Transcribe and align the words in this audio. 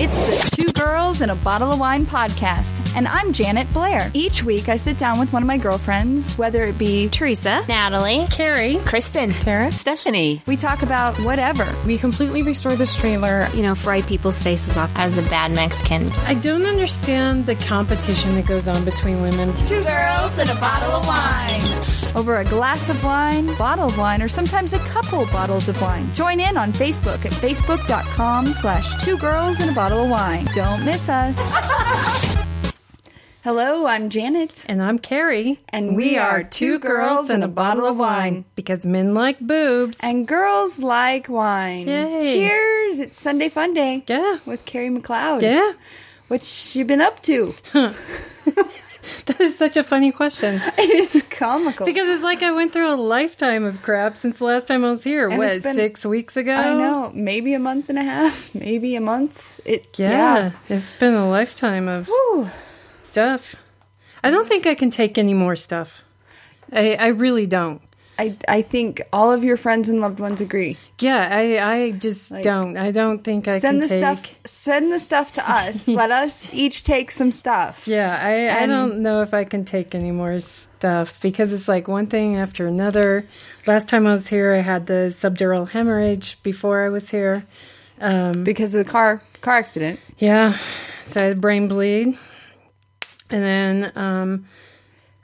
It's 0.00 0.16
the 0.16 0.56
Two 0.56 0.72
Girls 0.72 1.22
and 1.22 1.30
a 1.32 1.34
Bottle 1.34 1.72
of 1.72 1.80
Wine 1.80 2.06
podcast, 2.06 2.94
and 2.94 3.08
I'm 3.08 3.32
Janet 3.32 3.68
Blair. 3.72 4.12
Each 4.14 4.44
week, 4.44 4.68
I 4.68 4.76
sit 4.76 4.96
down 4.96 5.18
with 5.18 5.32
one 5.32 5.42
of 5.42 5.48
my 5.48 5.58
girlfriends, 5.58 6.38
whether 6.38 6.62
it 6.62 6.78
be 6.78 7.08
Teresa, 7.08 7.64
Natalie, 7.66 8.28
Carrie, 8.30 8.76
Kristen, 8.84 9.30
Tara, 9.30 9.72
Stephanie. 9.72 10.40
we 10.46 10.56
talk 10.56 10.82
about 10.82 11.18
whatever. 11.18 11.66
We 11.84 11.98
completely 11.98 12.42
restore 12.42 12.76
this 12.76 12.94
trailer. 12.94 13.48
You 13.54 13.62
know, 13.62 13.74
fry 13.74 14.02
people's 14.02 14.40
faces 14.40 14.76
off 14.76 14.92
as 14.94 15.18
a 15.18 15.22
bad 15.22 15.50
Mexican. 15.50 16.12
I 16.26 16.34
don't 16.34 16.66
understand 16.66 17.46
the 17.46 17.56
competition 17.56 18.34
that 18.34 18.46
goes 18.46 18.68
on 18.68 18.84
between 18.84 19.20
women. 19.20 19.52
Two 19.66 19.82
girls 19.82 20.38
and 20.38 20.48
a 20.48 20.54
bottle 20.60 20.92
of 20.92 21.06
wine. 21.08 21.97
Over 22.16 22.38
a 22.38 22.44
glass 22.44 22.88
of 22.88 23.02
wine, 23.04 23.46
bottle 23.56 23.86
of 23.86 23.96
wine, 23.96 24.22
or 24.22 24.28
sometimes 24.28 24.72
a 24.72 24.78
couple 24.80 25.24
bottles 25.26 25.68
of 25.68 25.80
wine. 25.80 26.12
Join 26.14 26.40
in 26.40 26.56
on 26.56 26.72
Facebook 26.72 27.24
at 27.24 27.32
facebook.com 27.32 28.46
slash 28.46 29.02
two 29.04 29.16
girls 29.18 29.60
and 29.60 29.70
a 29.70 29.74
bottle 29.74 30.02
of 30.04 30.10
wine. 30.10 30.46
Don't 30.54 30.84
miss 30.84 31.08
us. 31.08 31.38
Hello, 33.44 33.86
I'm 33.86 34.10
Janet. 34.10 34.64
And 34.68 34.82
I'm 34.82 34.98
Carrie. 34.98 35.60
And 35.68 35.94
we 35.94 36.18
are 36.18 36.42
two 36.42 36.78
girls 36.80 37.30
and 37.30 37.44
a 37.44 37.48
bottle 37.48 37.86
of 37.86 37.96
wine. 37.96 38.44
Because 38.56 38.84
men 38.84 39.14
like 39.14 39.38
boobs. 39.38 39.96
And 40.00 40.26
girls 40.26 40.80
like 40.80 41.28
wine. 41.28 41.86
Yay. 41.86 42.32
Cheers! 42.34 42.98
It's 42.98 43.20
Sunday 43.20 43.48
Fun 43.48 43.74
Day. 43.74 44.02
Yeah. 44.08 44.38
With 44.44 44.64
Carrie 44.64 44.90
McLeod. 44.90 45.42
Yeah. 45.42 45.72
What 46.26 46.74
you 46.74 46.84
been 46.84 47.00
up 47.00 47.22
to? 47.22 47.54
That 49.26 49.40
is 49.40 49.58
such 49.58 49.76
a 49.76 49.84
funny 49.84 50.12
question. 50.12 50.60
it 50.78 51.14
is 51.14 51.22
comical. 51.30 51.86
Because 51.86 52.08
it's 52.08 52.22
like 52.22 52.42
I 52.42 52.50
went 52.52 52.72
through 52.72 52.92
a 52.92 52.96
lifetime 52.96 53.64
of 53.64 53.82
crap 53.82 54.16
since 54.16 54.38
the 54.38 54.44
last 54.44 54.66
time 54.66 54.84
I 54.84 54.90
was 54.90 55.04
here. 55.04 55.28
And 55.28 55.38
what, 55.38 55.62
been- 55.62 55.74
six 55.74 56.06
weeks 56.06 56.36
ago? 56.36 56.54
I 56.54 56.74
know, 56.74 57.10
maybe 57.14 57.54
a 57.54 57.58
month 57.58 57.88
and 57.88 57.98
a 57.98 58.02
half, 58.02 58.54
maybe 58.54 58.96
a 58.96 59.00
month. 59.00 59.60
It 59.64 59.86
Yeah, 59.98 60.10
yeah. 60.10 60.52
It's 60.68 60.92
been 60.94 61.14
a 61.14 61.28
lifetime 61.28 61.88
of 61.88 62.06
Whew. 62.08 62.48
stuff. 63.00 63.56
I 64.22 64.30
don't 64.30 64.48
think 64.48 64.66
I 64.66 64.74
can 64.74 64.90
take 64.90 65.18
any 65.18 65.34
more 65.34 65.56
stuff. 65.56 66.02
I, 66.72 66.94
I 66.94 67.08
really 67.08 67.46
don't. 67.46 67.80
I 68.18 68.36
I 68.48 68.62
think 68.62 69.02
all 69.12 69.32
of 69.32 69.44
your 69.44 69.56
friends 69.56 69.88
and 69.88 70.00
loved 70.00 70.18
ones 70.18 70.40
agree. 70.40 70.76
Yeah, 70.98 71.28
I, 71.30 71.58
I 71.74 71.90
just 71.92 72.32
don't. 72.42 72.76
I 72.76 72.90
don't 72.90 73.22
think 73.22 73.46
I 73.46 73.52
can 73.52 73.60
Send 73.60 73.82
the 73.82 73.88
take. 73.88 74.02
stuff. 74.02 74.38
Send 74.44 74.92
the 74.92 74.98
stuff 74.98 75.32
to 75.34 75.50
us. 75.50 75.86
Let 76.02 76.10
us 76.10 76.52
each 76.52 76.82
take 76.82 77.12
some 77.12 77.30
stuff. 77.30 77.86
Yeah, 77.86 78.18
I, 78.20 78.64
I 78.64 78.66
don't 78.66 79.00
know 79.02 79.22
if 79.22 79.32
I 79.32 79.44
can 79.44 79.64
take 79.64 79.94
any 79.94 80.10
more 80.10 80.40
stuff 80.40 81.20
because 81.22 81.52
it's 81.52 81.68
like 81.68 81.86
one 81.86 82.06
thing 82.06 82.34
after 82.36 82.66
another. 82.66 83.26
Last 83.66 83.88
time 83.88 84.06
I 84.06 84.12
was 84.12 84.28
here, 84.28 84.52
I 84.54 84.60
had 84.62 84.86
the 84.86 85.10
subdural 85.10 85.68
hemorrhage 85.68 86.42
before 86.42 86.84
I 86.84 86.88
was 86.88 87.10
here. 87.10 87.44
Because 88.00 88.74
of 88.74 88.84
the 88.84 88.90
car 88.90 89.22
car 89.40 89.54
accident. 89.54 90.00
Yeah, 90.18 90.56
so 91.02 91.20
I 91.20 91.24
had 91.24 91.40
brain 91.40 91.68
bleed. 91.68 92.16
And 93.30 93.42
then 93.44 93.92
um, 93.96 94.46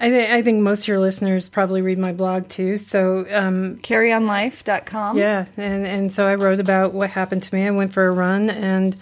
I, 0.01 0.09
th- 0.11 0.31
I 0.31 0.43
think 0.43 0.63
most 0.63 0.83
of 0.83 0.89
your 0.89 0.99
listeners 0.99 1.49
probably 1.49 1.81
read 1.81 1.99
my 1.99 2.13
blog 2.13 2.49
too. 2.49 2.79
So 2.79 3.27
um, 3.31 3.77
Carryonlife.com. 3.79 5.17
Yeah, 5.17 5.47
and 5.57 5.87
and 5.87 6.13
so 6.13 6.27
I 6.27 6.35
wrote 6.35 6.61
about 6.61 6.93
what 6.93 7.11
happened 7.11 7.43
to 7.45 7.55
me. 7.55 7.67
I 7.67 7.71
went 7.71 7.93
for 7.93 8.07
a 8.07 8.13
run 8.13 8.51
and 8.51 8.97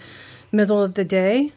middle 0.51 0.83
of 0.83 0.93
the 0.93 1.03
day, 1.03 1.51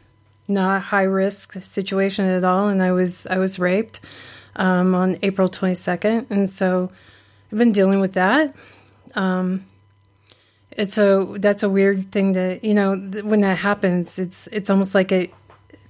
not 0.48 0.82
high 0.84 1.02
risk 1.02 1.54
situation 1.54 2.26
at 2.26 2.44
all, 2.44 2.68
and 2.68 2.82
I 2.82 2.92
was 2.92 3.26
I 3.26 3.38
was 3.38 3.58
raped 3.58 4.00
um, 4.56 4.94
on 4.94 5.18
April 5.22 5.48
twenty 5.48 5.74
second, 5.74 6.26
and 6.30 6.48
so 6.48 6.90
I've 7.52 7.58
been 7.58 7.72
dealing 7.72 8.00
with 8.00 8.14
that. 8.14 8.54
Um, 9.14 9.66
it's 10.70 10.96
a 10.96 11.26
that's 11.38 11.62
a 11.62 11.68
weird 11.68 12.10
thing 12.10 12.32
to 12.32 12.58
you 12.66 12.74
know 12.74 12.98
th- 12.98 13.24
when 13.24 13.40
that 13.40 13.58
happens. 13.58 14.18
It's 14.18 14.46
it's 14.46 14.70
almost 14.70 14.94
like 14.94 15.12
it 15.12 15.32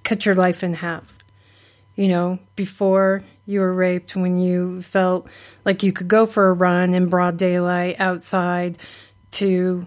cut 0.03 0.27
your 0.27 0.35
life 0.35 0.65
in 0.65 0.75
half 0.75 1.17
you 1.97 2.09
know, 2.09 2.39
before 2.55 3.25
you 3.47 3.61
were 3.61 3.73
raped, 3.73 4.17
when 4.17 4.39
you 4.39 4.83
felt 4.83 5.29
like 5.65 5.83
you 5.83 5.93
could 5.93 6.09
go 6.09 6.27
for 6.27 6.49
a 6.49 6.53
run 6.53 6.95
in 6.95 7.09
broad 7.09 7.37
daylight 7.37 7.97
outside, 7.99 8.79
to 9.33 9.87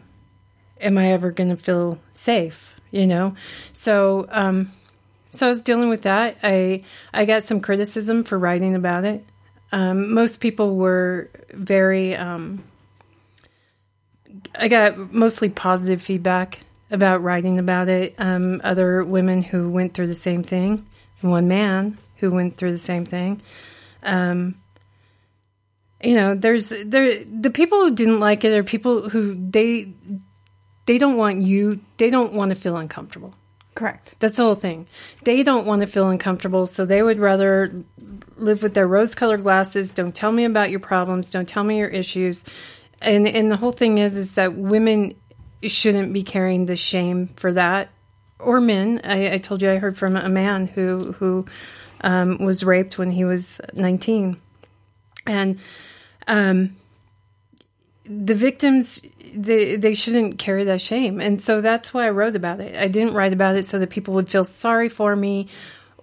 am 0.80 0.98
I 0.98 1.12
ever 1.12 1.32
going 1.32 1.50
to 1.50 1.58
feel 1.58 2.00
safe? 2.12 2.76
You 2.92 3.06
know, 3.06 3.36
so 3.72 4.26
um, 4.30 4.72
so 5.30 5.46
I 5.46 5.50
was 5.50 5.62
dealing 5.62 5.90
with 5.90 6.04
that. 6.04 6.38
I 6.42 6.84
I 7.14 7.26
got 7.26 7.44
some 7.44 7.60
criticism 7.60 8.24
for 8.24 8.40
writing 8.40 8.76
about 8.76 9.06
it. 9.06 9.24
Um, 9.72 10.14
most 10.14 10.42
people 10.42 10.76
were 10.76 11.30
very. 11.52 12.16
Um, 12.16 12.64
I 14.56 14.70
got 14.70 15.14
mostly 15.14 15.50
positive 15.50 16.02
feedback 16.02 16.62
about 16.90 17.22
writing 17.22 17.60
about 17.60 17.90
it. 17.90 18.16
Um, 18.18 18.62
other 18.64 19.04
women 19.04 19.44
who 19.44 19.70
went 19.70 19.94
through 19.94 20.08
the 20.08 20.14
same 20.16 20.42
thing, 20.42 20.88
one 21.22 21.48
man 21.48 21.98
who 22.20 22.32
went 22.32 22.58
through 22.58 22.72
the 22.72 22.78
same 22.78 23.06
thing. 23.06 23.42
Um, 24.04 24.56
you 26.02 26.16
know, 26.16 26.36
there's 26.36 26.70
there 26.70 27.24
the 27.26 27.50
people 27.50 27.80
who 27.82 27.94
didn't 27.94 28.20
like 28.20 28.46
it 28.46 28.58
are 28.58 28.64
people 28.64 29.10
who 29.10 29.36
they 29.36 29.94
they 30.86 30.98
don't 30.98 31.18
want 31.18 31.42
you 31.42 31.80
they 31.98 32.10
don't 32.10 32.34
want 32.34 32.50
to 32.50 32.56
feel 32.56 32.78
uncomfortable. 32.78 33.34
Correct. 33.76 34.16
That's 34.20 34.38
the 34.38 34.44
whole 34.44 34.56
thing. 34.56 34.88
They 35.24 35.44
don't 35.44 35.66
want 35.66 35.82
to 35.82 35.88
feel 35.88 36.10
uncomfortable, 36.10 36.66
so 36.66 36.86
they 36.86 37.04
would 37.04 37.20
rather 37.20 37.72
live 38.36 38.64
with 38.64 38.74
their 38.74 38.88
rose-colored 38.88 39.44
glasses. 39.44 39.94
Don't 39.94 40.16
tell 40.16 40.32
me 40.32 40.44
about 40.44 40.70
your 40.70 40.80
problems. 40.80 41.30
Don't 41.30 41.48
tell 41.48 41.64
me 41.64 41.78
your 41.78 41.88
issues. 41.88 42.44
And 43.02 43.28
and 43.28 43.52
the 43.52 43.58
whole 43.58 43.72
thing 43.72 43.98
is 43.98 44.18
is 44.18 44.34
that 44.34 44.56
women 44.56 45.14
shouldn't 45.64 46.14
be 46.14 46.24
carrying 46.24 46.66
the 46.66 46.76
shame 46.76 47.28
for 47.28 47.54
that, 47.54 47.90
or 48.40 48.60
men. 48.60 49.02
I, 49.04 49.34
I 49.34 49.38
told 49.38 49.62
you 49.62 49.72
I 49.72 49.78
heard 49.78 49.98
from 49.98 50.16
a 50.16 50.30
man 50.30 50.66
who 50.68 51.14
who 51.14 51.46
um, 52.02 52.38
was 52.38 52.64
raped 52.64 52.98
when 52.98 53.12
he 53.12 53.24
was 53.26 53.62
nineteen, 53.74 54.38
and 55.26 55.60
um, 56.28 56.76
the 58.06 58.34
victims 58.34 59.06
they 59.34 59.76
they 59.76 59.94
shouldn't 59.94 60.40
carry 60.40 60.64
that 60.64 60.82
shame. 60.82 61.20
And 61.22 61.40
so 61.40 61.62
that's 61.62 61.94
why 61.94 62.08
i 62.08 62.10
wrote 62.10 62.36
about 62.36 62.60
it. 62.60 62.76
I 62.76 62.88
didn't 62.88 63.14
write 63.14 63.34
about 63.34 63.56
it 63.56 63.66
so 63.66 63.80
that 63.80 63.90
people 63.90 64.14
would 64.16 64.30
feel 64.30 64.44
sorry 64.44 64.90
for 64.90 65.16
me 65.16 65.48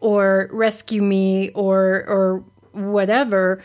or 0.01 0.49
rescue 0.53 1.03
me 1.03 1.51
or 1.51 2.05
or 2.07 2.45
whatever. 2.73 3.63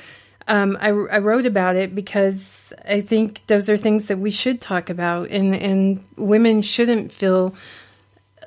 Um, 0.47 0.77
I, 0.81 0.89
I 0.89 1.19
wrote 1.19 1.45
about 1.45 1.75
it 1.75 1.93
because 1.93 2.73
I 2.83 3.01
think 3.01 3.45
those 3.47 3.69
are 3.69 3.77
things 3.77 4.07
that 4.07 4.17
we 4.17 4.31
should 4.31 4.59
talk 4.59 4.89
about, 4.89 5.29
and, 5.29 5.55
and 5.55 6.03
women 6.17 6.61
shouldn't 6.61 7.11
feel 7.11 7.53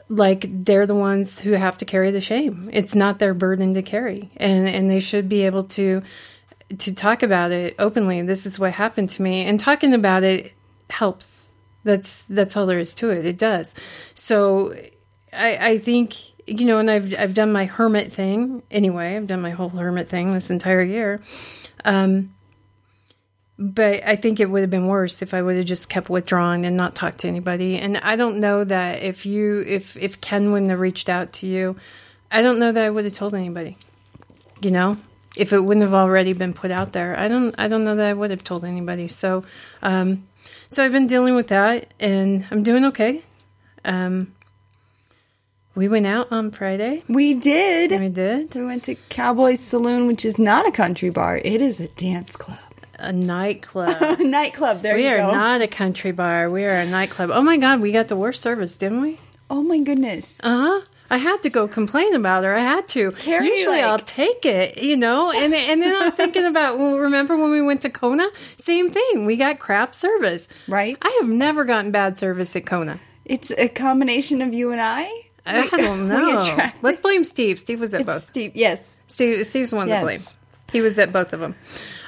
like 0.09 0.47
they're 0.65 0.87
the 0.87 0.95
ones 0.95 1.41
who 1.41 1.53
have 1.53 1.79
to 1.79 1.85
carry 1.85 2.11
the 2.11 2.21
shame. 2.21 2.69
It's 2.73 2.95
not 2.95 3.19
their 3.19 3.35
burden 3.35 3.75
to 3.75 3.83
carry, 3.83 4.31
and 4.37 4.69
and 4.69 4.91
they 4.91 5.01
should 5.01 5.29
be 5.29 5.43
able 5.43 5.65
to 5.65 6.03
to 6.79 6.95
talk 6.95 7.23
about 7.23 7.53
it 7.53 7.75
openly. 7.79 8.23
This 8.23 8.47
is 8.47 8.59
what 8.59 8.73
happened 8.73 9.11
to 9.11 9.23
me, 9.23 9.45
and 9.45 9.59
talking 9.59 9.95
about 9.95 10.23
it 10.23 10.53
helps. 10.91 11.49
That's 11.85 12.23
that's 12.23 12.57
all 12.57 12.67
there 12.67 12.79
is 12.79 12.95
to 12.95 13.11
it. 13.11 13.27
It 13.27 13.39
does. 13.39 13.75
So 14.15 14.75
I, 15.33 15.57
I 15.71 15.79
think 15.79 16.15
you 16.47 16.67
know, 16.67 16.79
and 16.79 16.91
I've 16.91 17.15
I've 17.19 17.35
done 17.35 17.53
my 17.53 17.67
hermit 17.67 18.13
thing 18.13 18.63
anyway. 18.71 19.17
I've 19.17 19.27
done 19.27 19.41
my 19.41 19.51
whole 19.51 19.71
hermit 19.71 20.09
thing 20.09 20.33
this 20.33 20.51
entire 20.51 20.83
year. 20.83 21.21
Um, 21.85 22.35
but 23.59 24.03
I 24.05 24.17
think 24.17 24.41
it 24.41 24.51
would 24.51 24.63
have 24.63 24.71
been 24.71 24.87
worse 24.87 25.23
if 25.23 25.33
I 25.33 25.41
would 25.41 25.57
have 25.57 25.65
just 25.65 25.89
kept 25.89 26.11
withdrawing 26.11 26.65
and 26.65 26.77
not 26.77 26.95
talked 26.95 27.21
to 27.21 27.29
anybody. 27.29 27.79
And 27.79 27.99
I 27.99 28.17
don't 28.17 28.39
know 28.39 28.65
that 28.65 29.03
if 29.03 29.27
you 29.27 29.65
if 29.67 29.97
if 29.97 30.21
Ken 30.21 30.51
wouldn't 30.51 30.71
have 30.71 30.81
reached 30.81 31.09
out 31.09 31.33
to 31.35 31.47
you, 31.47 31.77
I 32.31 32.43
don't 32.43 32.59
know 32.59 32.73
that 32.73 32.85
I 32.85 32.91
would 32.91 33.05
have 33.05 33.15
told 33.15 33.35
anybody. 33.35 33.77
You 34.61 34.71
know, 34.71 34.97
if 35.39 35.53
it 35.53 35.61
wouldn't 35.61 35.85
have 35.85 35.95
already 35.95 36.33
been 36.33 36.53
put 36.53 36.71
out 36.71 36.93
there, 36.93 37.19
I 37.19 37.29
don't 37.29 37.55
I 37.59 37.69
don't 37.69 37.85
know 37.85 37.95
that 37.95 38.07
I 38.09 38.13
would 38.13 38.31
have 38.31 38.43
told 38.43 38.65
anybody. 38.65 39.07
So, 39.07 39.45
um, 39.83 40.27
so 40.69 40.85
I've 40.85 40.93
been 40.93 41.07
dealing 41.07 41.37
with 41.37 41.49
that, 41.49 41.93
and 42.01 42.47
I'm 42.51 42.63
doing 42.65 42.85
okay. 42.87 43.23
Um, 43.85 44.35
we 45.77 45.89
went 45.89 46.07
out 46.07 46.31
on 46.31 46.51
Friday. 46.51 47.03
We 47.09 47.35
did. 47.35 47.91
We 48.01 48.09
did 48.09 48.55
We 48.55 48.65
went 48.65 48.85
to 48.85 48.95
Cowboys 49.09 49.61
Saloon, 49.61 50.07
which 50.07 50.25
is 50.25 50.39
not 50.39 50.69
a 50.69 50.73
country 50.73 51.11
bar. 51.11 51.39
It 51.39 51.61
is 51.61 51.81
a 51.81 51.89
dance 51.89 52.37
club. 52.37 52.59
A 52.99 53.13
nightclub. 53.13 54.19
Nightclub. 54.21 54.83
There 54.83 54.97
We 54.97 55.05
you 55.05 55.11
are 55.15 55.19
not 55.33 55.61
a 55.63 55.69
country 55.69 56.13
bar. 56.13 56.51
We 56.51 56.65
are 56.65 56.77
a 56.77 56.87
nightclub. 56.87 57.31
Oh 57.33 57.43
my 57.43 57.57
god, 57.57 57.81
we 57.81 57.93
got 57.93 58.09
the 58.09 58.17
worst 58.17 58.43
service, 58.43 58.77
didn't 58.77 59.01
we? 59.03 59.19
oh 59.51 59.63
my 59.63 59.79
goodness. 59.79 60.41
Uh 60.43 60.49
huh. 60.81 60.81
I 61.11 61.19
had 61.19 61.43
to 61.43 61.51
go 61.51 61.69
complain 61.69 62.15
about 62.15 62.45
her. 62.45 62.55
I 62.55 62.61
had 62.61 62.89
to. 62.89 63.13
Carrie, 63.13 63.47
Usually 63.49 63.77
like- 63.77 63.85
I'll 63.85 63.99
take 63.99 64.45
it, 64.47 64.79
you 64.83 64.97
know. 64.97 65.31
And 65.31 65.53
and 65.55 65.83
then 65.83 65.95
I 65.95 66.07
was 66.07 66.15
thinking 66.15 66.45
about. 66.47 66.79
Well, 66.79 66.97
remember 66.99 67.37
when 67.37 67.51
we 67.51 67.61
went 67.61 67.83
to 67.83 67.91
Kona? 67.91 68.27
Same 68.57 68.89
thing. 68.91 69.27
We 69.27 69.37
got 69.37 69.59
crap 69.59 69.95
service. 69.95 70.49
Right. 70.67 70.97
I 71.03 71.19
have 71.21 71.29
never 71.31 71.65
gotten 71.65 71.91
bad 71.93 72.19
service 72.19 72.57
at 72.57 72.67
Kona. 72.67 72.99
It's 73.25 73.51
a 73.53 73.69
combination 73.69 74.41
of 74.41 74.53
you 74.55 74.73
and 74.73 74.81
I. 74.81 75.09
I 75.47 75.67
don't 75.69 76.09
know. 76.09 76.43
Let's 76.83 77.01
blame 77.01 77.23
Steve. 77.23 77.59
Steve 77.61 77.81
was 77.81 77.93
at 77.95 78.01
It's 78.01 78.07
both. 78.07 78.23
Steve. 78.23 78.53
Yes. 78.55 79.03
Steve, 79.07 79.47
Steve's 79.47 79.73
one 79.75 79.89
Yes. 79.89 80.01
to 80.01 80.05
blame. 80.07 80.21
He 80.73 80.81
was 80.81 80.99
at 80.99 81.13
both 81.13 81.33
of 81.35 81.41
them. 81.41 81.55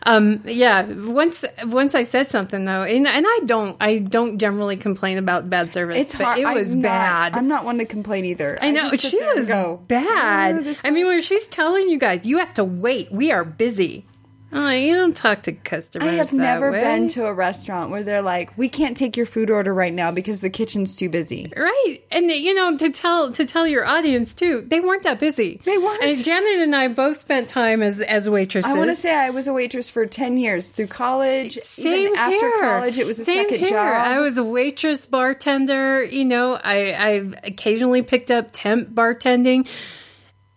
Um, 0.06 0.42
yeah. 0.46 0.82
Once 0.84 1.44
once 1.64 1.94
I 1.94 2.04
said 2.04 2.30
something 2.30 2.64
though, 2.64 2.84
and, 2.84 3.06
and 3.06 3.26
I 3.28 3.40
don't 3.44 3.76
I 3.80 3.98
don't 3.98 4.38
generally 4.38 4.76
complain 4.76 5.18
about 5.18 5.50
bad 5.50 5.72
service. 5.72 5.98
It's 5.98 6.14
but 6.16 6.24
hard. 6.24 6.38
It 6.38 6.46
was 6.54 6.74
I'm 6.74 6.80
not- 6.82 6.88
bad. 6.88 7.36
I'm 7.36 7.48
not 7.48 7.64
one 7.64 7.78
to 7.78 7.84
complain 7.84 8.24
either. 8.24 8.56
I 8.62 8.70
know 8.70 8.88
sit 8.88 9.00
she 9.00 9.22
was 9.34 9.48
go, 9.48 9.82
bad. 9.88 10.64
"Oh, 10.64 10.74
I 10.84 10.90
mean, 10.90 11.06
when 11.06 11.20
she's 11.22 11.46
telling 11.46 11.88
you 11.90 11.98
guys, 11.98 12.24
you 12.24 12.38
have 12.38 12.54
to 12.54 12.64
wait. 12.64 13.10
We 13.10 13.32
are 13.32 13.44
busy. 13.44 14.06
I'm 14.52 14.80
you 14.80 14.94
don't 14.94 15.16
talk 15.16 15.42
to 15.42 15.52
customers. 15.52 16.08
I 16.08 16.12
have 16.12 16.32
never 16.32 16.70
way. 16.70 16.80
been 16.80 17.08
to 17.08 17.26
a 17.26 17.32
restaurant 17.32 17.90
where 17.90 18.02
they're 18.04 18.22
like, 18.22 18.56
"We 18.56 18.68
can't 18.68 18.96
take 18.96 19.16
your 19.16 19.26
food 19.26 19.50
order 19.50 19.74
right 19.74 19.92
now 19.92 20.12
because 20.12 20.40
the 20.40 20.48
kitchen's 20.50 20.94
too 20.96 21.08
busy." 21.08 21.52
Right, 21.56 21.98
and 22.10 22.30
you 22.30 22.54
know 22.54 22.76
to 22.76 22.90
tell 22.90 23.32
to 23.32 23.44
tell 23.44 23.66
your 23.66 23.84
audience 23.84 24.34
too, 24.34 24.64
they 24.66 24.78
weren't 24.80 25.02
that 25.02 25.18
busy. 25.18 25.60
They 25.64 25.76
weren't. 25.78 26.02
And 26.02 26.22
Janet 26.24 26.60
and 26.60 26.76
I 26.76 26.88
both 26.88 27.20
spent 27.20 27.48
time 27.48 27.82
as 27.82 28.00
as 28.00 28.30
waitresses. 28.30 28.72
I 28.72 28.78
want 28.78 28.90
to 28.90 28.96
say 28.96 29.12
I 29.14 29.30
was 29.30 29.48
a 29.48 29.52
waitress 29.52 29.90
for 29.90 30.06
ten 30.06 30.38
years 30.38 30.70
through 30.70 30.86
college. 30.88 31.58
Same 31.62 32.06
Even 32.08 32.16
after 32.16 32.38
here. 32.38 32.60
college, 32.60 32.98
it 32.98 33.06
was 33.06 33.18
a 33.18 33.24
Same 33.24 33.44
second 33.48 33.60
here. 33.60 33.70
job. 33.70 34.06
I 34.06 34.20
was 34.20 34.38
a 34.38 34.44
waitress, 34.44 35.06
bartender. 35.06 36.04
You 36.04 36.24
know, 36.24 36.54
I 36.62 36.92
I 36.92 37.08
occasionally 37.44 38.02
picked 38.02 38.30
up 38.30 38.50
temp 38.52 38.90
bartending. 38.90 39.66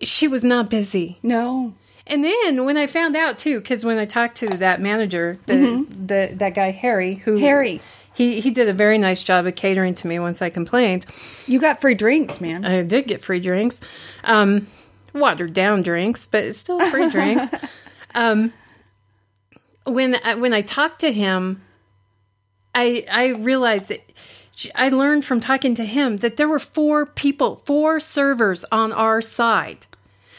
She 0.02 0.28
was 0.28 0.44
not 0.46 0.70
busy. 0.70 1.18
no. 1.24 1.74
And 2.10 2.24
then 2.24 2.66
when 2.66 2.76
I 2.76 2.88
found 2.88 3.16
out 3.16 3.38
too, 3.38 3.60
because 3.60 3.86
when 3.86 3.98
I 3.98 4.06
talked 4.06 4.36
to 4.38 4.48
that 4.50 4.82
manager, 4.82 5.38
the, 5.46 5.86
the 5.90 6.32
that 6.36 6.54
guy 6.56 6.72
Harry, 6.72 7.16
who 7.16 7.36
Mm-hmm. 7.36 7.44
Harry. 7.46 7.82
he 8.16 8.42
he 8.42 8.50
did 8.52 8.68
a 8.68 8.74
very 8.74 8.98
nice 8.98 9.22
job 9.24 9.46
of 9.46 9.56
catering 9.56 9.94
to 9.94 10.08
me 10.08 10.18
once 10.20 10.42
I 10.42 10.50
complained. 10.50 11.06
You 11.46 11.60
got 11.62 11.80
free 11.80 11.94
drinks, 11.96 12.42
man. 12.42 12.66
I 12.66 12.82
did 12.82 13.08
get 13.08 13.24
free 13.24 13.40
drinks, 13.40 13.80
um, 14.24 14.68
watered 15.14 15.54
down 15.54 15.84
drinks, 15.84 16.26
but 16.28 16.56
still 16.56 16.80
free 16.90 17.10
drinks. 17.16 17.48
Um, 18.16 18.54
when 19.86 20.16
I, 20.24 20.36
when 20.36 20.54
I 20.54 20.62
talked 20.62 21.02
to 21.02 21.12
him, 21.12 21.62
I 22.74 23.06
I 23.12 23.28
realized 23.28 23.90
that. 23.90 24.00
I 24.76 24.90
learned 24.90 25.24
from 25.24 25.40
talking 25.40 25.74
to 25.76 25.86
him 25.86 26.18
that 26.18 26.36
there 26.36 26.50
were 26.50 26.60
four 26.60 27.06
people, 27.06 27.56
four 27.56 28.02
servers 28.02 28.66
on 28.74 28.92
our 28.92 29.22
side. 29.22 29.88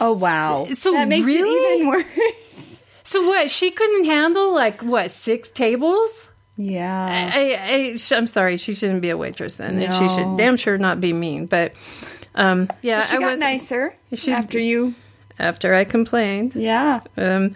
Oh 0.01 0.13
wow. 0.13 0.67
So 0.75 0.93
that 0.93 1.09
makes 1.09 1.25
really? 1.27 1.49
it 1.51 1.77
even 1.79 1.89
worse. 2.43 2.83
So 3.05 3.27
what? 3.27 3.51
She 3.51 3.71
couldn't 3.71 4.05
handle 4.07 4.55
like 4.55 4.83
what 4.83 5.11
six 5.13 5.51
tables? 5.51 6.29
Yeah. 6.57 7.31
I, 7.35 7.97
I, 7.99 8.17
I'm 8.17 8.27
sorry, 8.27 8.57
she 8.59 8.75
shouldn't 8.75 9.01
be 9.01 9.09
a 9.11 9.17
waitress 9.17 9.57
then. 9.57 9.81
And 9.81 9.95
She 9.95 10.09
should 10.09 10.37
damn 10.37 10.57
sure 10.59 10.77
not 10.79 11.01
be 11.01 11.13
mean. 11.13 11.47
But 11.47 11.73
um, 12.35 12.69
yeah, 12.83 13.03
she 13.03 13.17
I 13.17 13.21
got 13.21 13.31
was 13.33 13.41
nicer 13.41 13.95
She- 14.15 14.31
after 14.33 14.59
you. 14.59 14.95
after 15.39 15.73
I 15.75 15.85
complained. 15.85 16.55
Yeah. 16.55 17.01
Um, 17.17 17.55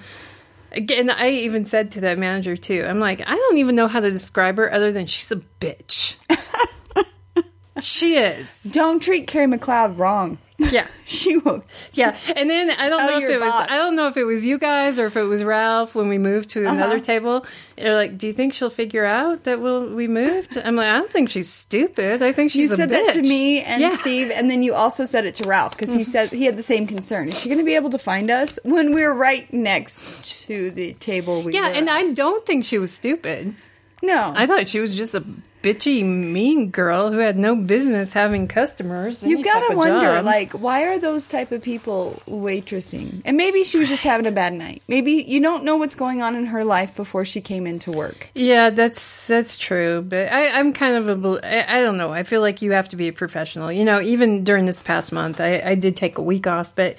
again, 0.73 1.11
I 1.11 1.31
even 1.31 1.65
said 1.67 1.91
to 1.93 2.01
that 2.01 2.19
manager 2.19 2.57
too. 2.57 2.85
I'm 2.89 2.99
like, 2.99 3.21
I 3.21 3.35
don't 3.35 3.59
even 3.59 3.77
know 3.77 3.89
how 3.89 4.01
to 4.01 4.11
describe 4.11 4.57
her 4.57 4.73
other 4.73 4.91
than 4.91 5.05
she's 5.07 5.31
a 5.31 5.37
bitch. 5.37 6.17
she 7.83 8.17
is. 8.17 8.63
Don't 8.65 9.01
treat 9.03 9.27
Carrie 9.27 9.47
McLeod 9.47 9.99
wrong. 9.99 10.39
Yeah. 10.59 10.87
She 11.07 11.37
will. 11.37 11.63
Yeah, 11.93 12.17
and 12.35 12.49
then 12.49 12.71
I 12.71 12.89
don't 12.89 13.07
know 13.07 13.19
if 13.19 13.29
it 13.29 13.39
was 13.39 13.53
I 13.53 13.77
don't 13.77 13.95
know 13.95 14.07
if 14.09 14.17
it 14.17 14.25
was 14.25 14.47
you 14.47 14.57
guys 14.59 14.99
or 14.99 15.05
if 15.07 15.17
it 15.19 15.25
was 15.25 15.45
Ralph 15.45 15.95
when 15.95 16.09
we 16.09 16.17
moved 16.17 16.49
to 16.51 16.61
another 16.61 16.95
Uh-huh. 16.97 17.05
table. 17.05 17.47
They're 17.77 17.95
like, 17.95 18.17
"Do 18.17 18.27
you 18.27 18.33
think 18.33 18.55
she'll 18.55 18.71
figure 18.71 19.05
out 19.05 19.45
that 19.45 19.61
we'll, 19.61 19.87
we 19.95 20.09
moved?" 20.09 20.57
I'm 20.57 20.77
like, 20.77 20.87
"I 20.89 20.99
don't 20.99 21.11
think 21.11 21.29
she's 21.29 21.49
stupid. 21.51 22.23
I 22.23 22.33
think 22.33 22.55
You 22.55 22.63
she's 22.63 22.73
a 22.73 22.77
said 22.77 22.89
that 22.89 23.13
to 23.15 23.23
me 23.23 23.61
and 23.63 23.81
Yeah. 23.83 23.89
Mm-hmm. 23.91 23.97
Steve, 23.99 24.31
and 24.31 24.51
then 24.51 24.63
you 24.63 24.73
also 24.75 25.05
said 25.05 25.27
it 25.27 25.35
to 25.37 25.49
Ralph 25.49 25.73
because 25.73 25.93
he 25.93 26.03
said 26.05 26.31
he 26.31 26.47
had 26.47 26.57
the 26.57 26.63
same 26.63 26.87
concern. 26.87 27.29
Is 27.29 27.39
she 27.39 27.49
going 27.51 27.59
to 27.59 27.65
be 27.65 27.75
able 27.77 27.91
to 27.91 27.99
find 27.99 28.31
us 28.31 28.59
when 28.65 28.95
we're 28.95 29.13
right 29.15 29.53
next 29.53 30.47
to 30.47 30.71
the 30.71 30.95
table? 30.95 31.43
We 31.43 31.53
Yeah, 31.53 31.69
and 31.69 31.89
at? 31.89 31.95
I 31.95 32.13
don't 32.13 32.47
think 32.47 32.65
she 32.65 32.79
was 32.79 32.91
stupid. 32.93 33.55
no, 34.03 34.33
I 34.35 34.47
thought 34.47 34.69
she 34.69 34.81
was 34.81 34.97
just 34.97 35.15
a 35.15 35.23
bitchy, 35.65 36.05
mean 36.05 36.71
girl 36.71 37.11
who 37.11 37.19
had 37.19 37.39
no 37.39 37.57
business 37.57 38.13
having 38.13 38.47
customers. 38.47 39.25
You've 39.25 39.45
got 39.45 39.71
to 39.71 39.77
wonder, 39.77 40.17
job. 40.17 40.25
like, 40.27 40.53
why 40.53 40.85
are 40.85 40.99
those 40.99 41.27
type 41.27 41.53
of 41.53 41.63
people 41.63 42.23
waitressing? 42.29 43.23
And 43.25 43.39
maybe 43.39 43.65
she 43.65 43.79
was 43.79 43.89
just 43.89 44.03
having 44.03 44.27
a 44.27 44.31
bad 44.31 44.53
night. 44.53 44.83
Maybe 44.89 45.25
you 45.27 45.41
don't 45.41 45.65
know 45.65 45.79
what's 45.79 45.95
going 45.95 46.21
on 46.21 46.37
in 46.37 46.47
her 46.47 46.65
life 46.65 46.95
before 46.95 47.25
she 47.25 47.41
came 47.41 47.67
into 47.67 47.91
work. 47.91 48.29
Yeah, 48.35 48.69
that's 48.69 49.27
that's 49.27 49.57
true, 49.57 50.03
but 50.03 50.31
I, 50.31 50.59
I'm 50.59 50.75
kind 50.75 50.97
of 50.97 51.25
a 51.25 51.41
I, 51.43 51.79
I 51.79 51.83
don't 51.83 51.97
know. 51.97 52.13
I 52.13 52.25
feel 52.25 52.43
like 52.43 52.61
you 52.61 52.73
have 52.73 52.91
to 52.91 52.97
be 52.97 53.09
a 53.09 53.13
professional. 53.13 53.73
You 53.73 53.85
know, 53.85 54.01
even 54.01 54.45
during 54.45 54.67
this 54.67 54.83
past 54.83 55.13
month, 55.13 55.41
I, 55.41 55.63
I 55.65 55.75
did 55.77 55.97
take 55.97 56.19
a 56.19 56.23
week 56.23 56.47
off, 56.47 56.75
but 56.77 56.97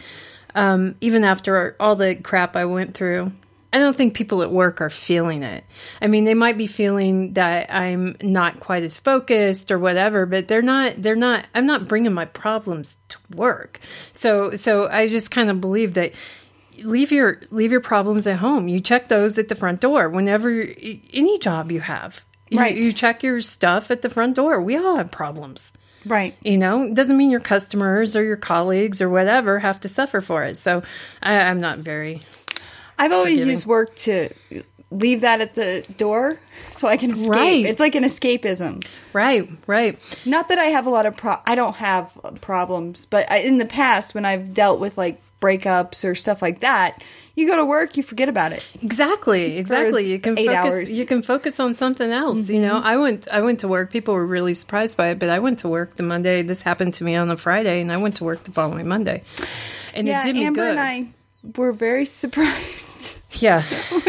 um, 0.56 0.96
even 1.02 1.24
after 1.24 1.76
all 1.80 1.96
the 1.96 2.16
crap 2.16 2.56
I 2.56 2.66
went 2.66 2.96
through, 2.96 3.32
I 3.76 3.78
don't 3.78 3.94
think 3.94 4.14
people 4.14 4.42
at 4.42 4.54
work 4.54 4.80
are 4.80 4.90
feeling 4.90 5.44
it. 5.44 5.66
I 6.02 6.08
mean, 6.08 6.24
they 6.24 6.34
might 6.34 6.58
be 6.58 6.66
feeling 6.66 7.34
that 7.34 7.70
I'm 7.70 8.16
not 8.22 8.62
quite 8.62 8.84
as 8.84 9.00
focused 9.00 9.70
or 9.70 9.78
whatever, 9.78 10.26
but 10.26 10.48
they're 10.48 10.62
not. 10.62 10.96
They're 10.96 11.14
not. 11.14 11.46
I'm 11.54 11.66
not 11.66 11.86
bringing 11.86 12.14
my 12.14 12.24
problems 12.24 13.00
to 13.10 13.18
work. 13.36 13.82
So, 14.14 14.56
so 14.56 14.88
I 14.88 15.08
just 15.08 15.30
kind 15.30 15.50
of 15.50 15.60
believe 15.60 15.94
that 15.96 16.14
leave 16.84 17.12
your 17.12 17.42
leave 17.52 17.74
your 17.74 17.82
problems 17.82 18.26
at 18.28 18.38
home. 18.38 18.70
You 18.70 18.80
check 18.80 19.10
those 19.10 19.38
at 19.38 19.50
the 19.50 19.56
front 19.56 19.82
door 19.82 20.08
whenever 20.08 20.50
any 21.12 21.38
job 21.40 21.70
you 21.70 21.82
have. 21.82 22.24
You, 22.50 22.60
Right. 22.60 22.78
You 22.78 22.94
check 22.94 23.24
your 23.24 23.42
stuff 23.42 23.92
at 23.92 24.02
the 24.02 24.10
front 24.10 24.38
door. 24.38 24.62
We 24.62 24.78
all 24.78 24.96
have 24.96 25.12
problems. 25.12 25.74
Right. 26.06 26.34
You 26.42 26.58
know, 26.58 26.84
it 26.84 26.94
doesn't 26.94 27.18
mean 27.18 27.30
your 27.30 27.42
customers 27.42 28.16
or 28.16 28.24
your 28.24 28.38
colleagues 28.38 29.02
or 29.02 29.10
whatever 29.10 29.60
have 29.60 29.82
to 29.82 29.90
suffer 29.90 30.22
for 30.22 30.46
it. 30.46 30.56
So 30.56 30.82
I, 31.22 31.40
I'm 31.40 31.60
not 31.60 31.80
very. 31.80 32.22
I've 32.98 33.12
always 33.12 33.34
Forgiving. 33.34 33.50
used 33.50 33.66
work 33.66 33.96
to 33.96 34.30
leave 34.92 35.22
that 35.22 35.42
at 35.42 35.56
the 35.56 35.86
door 35.98 36.40
so 36.72 36.88
I 36.88 36.98
can 36.98 37.12
escape. 37.12 37.30
Right. 37.30 37.66
It's 37.66 37.80
like 37.80 37.96
an 37.96 38.04
escapism. 38.04 38.86
Right, 39.14 39.50
right. 39.68 40.00
Not 40.26 40.50
that 40.50 40.60
I 40.60 40.66
have 40.66 40.86
a 40.86 40.90
lot 40.90 41.06
of 41.06 41.16
pro. 41.18 41.36
I 41.46 41.56
don't 41.56 41.76
have 41.78 42.18
problems, 42.42 43.06
but 43.06 43.30
I, 43.32 43.40
in 43.40 43.58
the 43.58 43.66
past 43.66 44.14
when 44.14 44.26
I've 44.26 44.54
dealt 44.54 44.80
with 44.80 44.98
like 44.98 45.22
breakups 45.42 46.10
or 46.10 46.16
stuff 46.16 46.42
like 46.42 46.62
that, 46.62 47.04
you 47.36 47.48
go 47.48 47.58
to 47.58 47.66
work, 47.66 47.98
you 47.98 48.04
forget 48.04 48.30
about 48.30 48.54
it. 48.54 48.66
Exactly, 48.82 49.58
exactly. 49.58 50.10
You 50.10 50.20
can 50.20 50.40
eight 50.40 50.46
focus. 50.48 50.58
hours. 50.58 50.90
Mm-hmm. 50.90 51.00
You 51.00 51.06
can 51.06 51.22
focus 51.22 51.60
on 51.60 51.76
something 51.76 52.10
else. 52.10 52.50
You 52.50 52.62
know, 52.62 52.80
I 52.80 52.98
went. 52.98 53.28
I 53.30 53.42
went 53.42 53.60
to 53.60 53.68
work. 53.68 53.92
People 53.92 54.14
were 54.14 54.26
really 54.26 54.54
surprised 54.54 54.98
by 54.98 55.10
it, 55.10 55.20
but 55.20 55.30
I 55.30 55.40
went 55.40 55.60
to 55.60 55.68
work 55.70 55.96
the 55.96 56.04
Monday. 56.04 56.42
This 56.44 56.62
happened 56.62 56.94
to 56.96 57.04
me 57.04 57.16
on 57.16 57.28
the 57.28 57.38
Friday, 57.38 57.82
and 57.82 57.92
I 57.92 57.98
went 57.98 58.16
to 58.18 58.24
work 58.24 58.44
the 58.44 58.52
following 58.52 58.88
Monday, 58.88 59.24
and 59.94 60.08
yeah, 60.08 60.22
it 60.22 60.24
did 60.24 60.36
me 60.36 60.46
Amber 60.46 60.62
good. 60.62 60.72
and 60.72 60.80
I 60.80 61.08
were 61.56 61.72
very 61.72 62.06
surprised 62.50 63.22
yeah, 63.42 63.62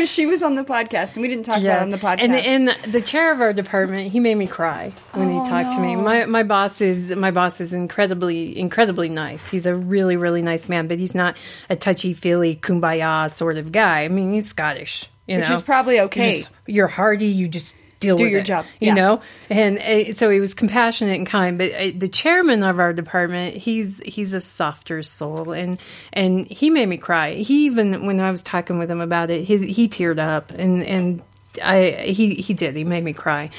she 0.05 0.27
was 0.27 0.43
on 0.43 0.55
the 0.55 0.63
podcast, 0.65 1.15
and 1.15 1.23
we 1.23 1.29
didn't 1.29 1.45
talk 1.47 1.61
about 1.61 1.79
it 1.79 1.83
on 1.83 1.91
the 1.91 1.99
podcast. 1.99 2.21
And 2.21 2.35
and 2.69 2.93
the 2.93 3.01
chair 3.01 3.33
of 3.33 3.41
our 3.41 3.53
department, 3.53 4.13
he 4.13 4.21
made 4.21 4.37
me 4.37 4.47
cry 4.47 4.93
when 5.13 5.29
Oh, 5.31 5.43
he 5.43 5.51
talked 5.51 5.75
to 5.75 5.81
me. 5.81 5.97
My 5.97 6.27
my 6.27 6.43
boss 6.43 6.81
is 6.81 7.11
my 7.15 7.31
boss 7.33 7.61
is 7.61 7.73
incredibly 7.73 8.57
incredibly 8.57 9.09
nice. 9.09 9.51
He's 9.51 9.67
a 9.67 9.75
really 9.75 10.17
really 10.17 10.43
nice 10.43 10.69
man, 10.69 10.87
but 10.87 10.99
he's 10.99 11.15
not 11.15 11.37
a 11.69 11.77
touchy 11.77 12.13
feely 12.13 12.55
kumbaya 12.55 13.35
sort 13.35 13.57
of 13.59 13.73
guy. 13.73 14.05
I 14.05 14.09
mean, 14.09 14.33
he's 14.33 14.49
Scottish, 14.49 15.09
you 15.27 15.39
Which 15.39 15.49
know, 15.49 15.55
is 15.55 15.63
probably 15.63 16.01
okay. 16.01 16.23
You're, 16.31 16.33
just- 16.39 16.51
you're 16.67 16.87
hardy. 16.87 17.27
You 17.27 17.49
just 17.49 17.75
deal 18.07 18.17
Do 18.17 18.25
with 18.25 18.33
your 18.33 18.41
it, 18.41 18.47
job. 18.47 18.65
you 18.81 18.89
Yeah. 18.89 18.95
know. 18.95 19.21
And 19.51 19.79
uh, 19.79 20.13
so 20.15 20.31
he 20.31 20.41
was 20.41 20.55
compassionate 20.55 21.17
and 21.17 21.27
kind. 21.27 21.59
But 21.59 21.73
uh, 21.73 21.91
the 21.97 22.09
chairman 22.09 22.63
of 22.63 22.79
our 22.79 22.93
department, 22.93 23.57
he's 23.57 24.01
he's 24.05 24.33
a 24.33 24.41
softer 24.41 25.03
soul, 25.03 25.53
and 25.53 25.79
and 26.13 26.47
he 26.47 26.71
made 26.71 26.89
me 26.89 26.97
cry. 26.97 27.35
He 27.35 27.67
even 27.67 28.07
when 28.07 28.19
I 28.21 28.31
was 28.31 28.43
talking 28.43 28.79
with 28.79 28.91
him 28.91 29.01
about 29.01 29.31
it, 29.31 29.45
his, 29.45 29.61
he 29.63 29.89
teared 29.89 30.19
up, 30.19 30.51
and 30.53 30.83
and 30.85 31.23
I 31.63 31.91
he 32.07 32.35
he 32.35 32.55
did. 32.55 32.77
He 32.77 32.85
made 32.85 33.05
me 33.05 33.13
cry. 33.13 33.51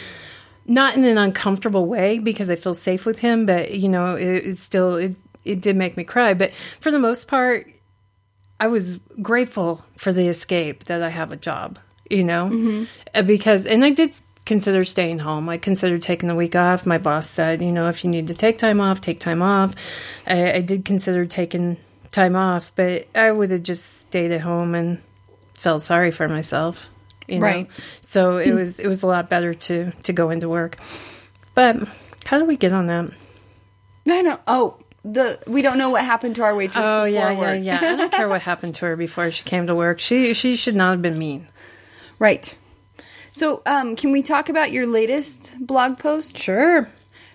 Not 0.70 0.96
in 0.98 1.06
an 1.06 1.18
uncomfortable 1.18 1.86
way 1.86 2.20
because 2.20 2.50
I 2.50 2.56
feel 2.56 2.74
safe 2.74 3.06
with 3.06 3.20
him, 3.20 3.46
but 3.46 3.74
you 3.74 3.88
know, 3.90 4.16
it, 4.16 4.48
it 4.48 4.58
still 4.58 4.96
it 4.96 5.16
it 5.46 5.62
did 5.62 5.76
make 5.78 5.96
me 5.96 6.04
cry. 6.04 6.34
But 6.34 6.54
for 6.82 6.92
the 6.92 7.00
most 7.00 7.28
part, 7.30 7.72
I 8.60 8.68
was 8.68 8.98
grateful 9.22 9.86
for 9.96 10.12
the 10.12 10.28
escape 10.28 10.84
that 10.86 11.02
I 11.02 11.10
have 11.10 11.32
a 11.32 11.38
job, 11.38 11.80
you 12.10 12.24
know, 12.24 12.86
Uh, 13.16 13.22
because, 13.22 13.66
and 13.66 13.86
I 13.86 13.92
did 13.92 14.12
consider 14.48 14.86
staying 14.86 15.20
home. 15.20 15.50
I 15.50 15.58
considered 15.58 16.02
taking 16.02 16.30
the 16.30 16.36
week 16.36 16.56
off. 16.56 16.86
My 16.86 16.98
boss 16.98 17.30
said, 17.30 17.62
you 17.62 17.72
know, 17.72 17.90
if 17.90 18.04
you 18.04 18.10
need 18.10 18.28
to 18.28 18.34
take 18.34 18.58
time 18.58 18.82
off, 18.82 19.02
take 19.02 19.20
time 19.20 19.42
off. 19.42 19.76
I, 20.26 20.54
I 20.54 20.62
did 20.62 20.86
consider 20.86 21.26
taking 21.26 21.78
time 22.12 22.36
off, 22.36 22.72
but 22.76 23.08
I 23.14 23.30
would 23.30 23.52
have 23.52 23.62
just 23.62 24.00
stayed 24.00 24.32
at 24.32 24.42
home 24.42 24.74
and 24.74 25.00
felt 25.54 25.84
sorry 25.84 26.12
for 26.12 26.28
myself, 26.30 26.90
you 27.28 27.40
know. 27.40 27.46
Right. 27.46 27.70
So 28.02 28.38
it 28.38 28.54
was 28.54 28.80
it 28.80 28.88
was 28.88 29.04
a 29.04 29.08
lot 29.08 29.30
better 29.30 29.54
to 29.54 29.92
to 29.92 30.14
go 30.14 30.30
into 30.30 30.50
work. 30.50 30.78
But 31.54 31.88
how 32.26 32.40
do 32.40 32.46
we 32.46 32.56
get 32.56 32.72
on 32.72 32.88
that? 32.88 33.12
I 34.10 34.24
don't. 34.24 34.42
Oh, 34.48 34.78
the 35.04 35.40
we 35.46 35.62
don't 35.62 35.78
know 35.78 35.90
what 35.90 36.06
happened 36.06 36.38
to 36.38 36.44
our 36.44 36.56
waitress. 36.56 36.86
Oh 36.88 37.04
before 37.04 37.08
yeah, 37.08 37.32
yeah, 37.32 37.54
yeah. 37.54 37.80
I 37.82 37.96
don't 37.98 38.12
care 38.12 38.30
what 38.30 38.42
happened 38.42 38.76
to 38.76 38.86
her 38.86 38.96
before 38.96 39.30
she 39.30 39.44
came 39.44 39.68
to 39.68 39.76
work. 39.76 40.00
She 40.00 40.34
she 40.34 40.56
should 40.56 40.76
not 40.76 40.92
have 40.92 41.02
been 41.02 41.20
mean. 41.20 41.48
Right. 42.20 42.58
So, 43.38 43.62
um, 43.66 43.96
can 43.96 44.12
we 44.12 44.24
talk 44.24 44.50
about 44.50 44.72
your 44.72 44.88
latest 44.88 45.56
blog 45.60 46.00
post? 46.00 46.38
Sure. 46.40 46.90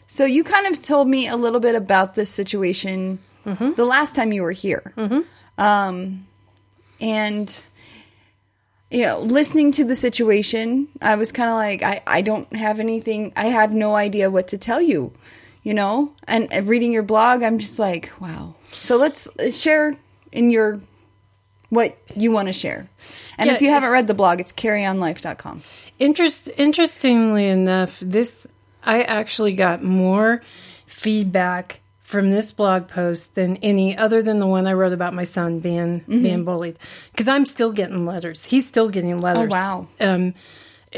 So, 0.06 0.24
you 0.24 0.42
kind 0.42 0.66
of 0.66 0.82
told 0.82 1.06
me 1.06 1.28
a 1.28 1.36
little 1.36 1.60
bit 1.60 1.74
about 1.76 2.14
this 2.14 2.28
situation 2.28 3.20
the 3.44 3.84
last 3.84 4.16
time 4.16 4.32
you 4.32 4.42
were 4.42 4.52
here. 4.52 4.92
Um, 5.58 6.26
and 7.00 7.62
you 8.90 9.06
know, 9.06 9.20
listening 9.20 9.72
to 9.72 9.84
the 9.84 9.94
situation, 9.94 10.88
I 11.00 11.14
was 11.16 11.32
kind 11.32 11.48
of 11.48 11.56
like, 11.56 11.82
I, 11.82 12.02
I 12.06 12.20
don't 12.20 12.54
have 12.54 12.78
anything, 12.78 13.32
I 13.34 13.46
have 13.46 13.72
no 13.72 13.94
idea 13.94 14.30
what 14.30 14.48
to 14.48 14.58
tell 14.58 14.82
you, 14.82 15.12
you 15.62 15.72
know? 15.72 16.12
And, 16.28 16.52
and 16.52 16.68
reading 16.68 16.92
your 16.92 17.02
blog, 17.02 17.42
I'm 17.42 17.58
just 17.58 17.78
like, 17.78 18.12
wow. 18.20 18.54
So 18.68 18.98
let's 18.98 19.28
uh, 19.38 19.50
share 19.50 19.94
in 20.30 20.50
your, 20.50 20.80
what 21.70 21.96
you 22.14 22.32
want 22.32 22.48
to 22.48 22.52
share. 22.52 22.90
And 23.38 23.48
Yeah, 23.48 23.56
if 23.56 23.62
you 23.62 23.70
haven't 23.70 23.90
read 23.90 24.08
the 24.08 24.14
blog, 24.14 24.40
it's 24.40 24.52
carryonlife.com. 24.52 25.62
Interest, 26.02 26.50
interestingly 26.56 27.46
enough, 27.46 28.00
this 28.00 28.46
I 28.82 29.02
actually 29.02 29.54
got 29.54 29.82
more 29.82 30.42
feedback 30.86 31.80
from 32.00 32.30
this 32.30 32.52
blog 32.52 32.88
post 32.88 33.34
than 33.36 33.56
any 33.58 33.96
other 33.96 34.22
than 34.22 34.38
the 34.38 34.46
one 34.46 34.66
I 34.66 34.72
wrote 34.72 34.92
about 34.92 35.14
my 35.14 35.24
son 35.24 35.60
being 35.60 36.00
Mm-hmm. 36.00 36.22
being 36.22 36.44
bullied 36.44 36.78
because 37.12 37.28
I'm 37.28 37.46
still 37.46 37.72
getting 37.72 38.04
letters. 38.04 38.46
He's 38.46 38.66
still 38.66 38.88
getting 38.88 39.18
letters. 39.18 39.52
Oh, 39.52 39.56
wow. 39.56 39.86
Um, 40.00 40.34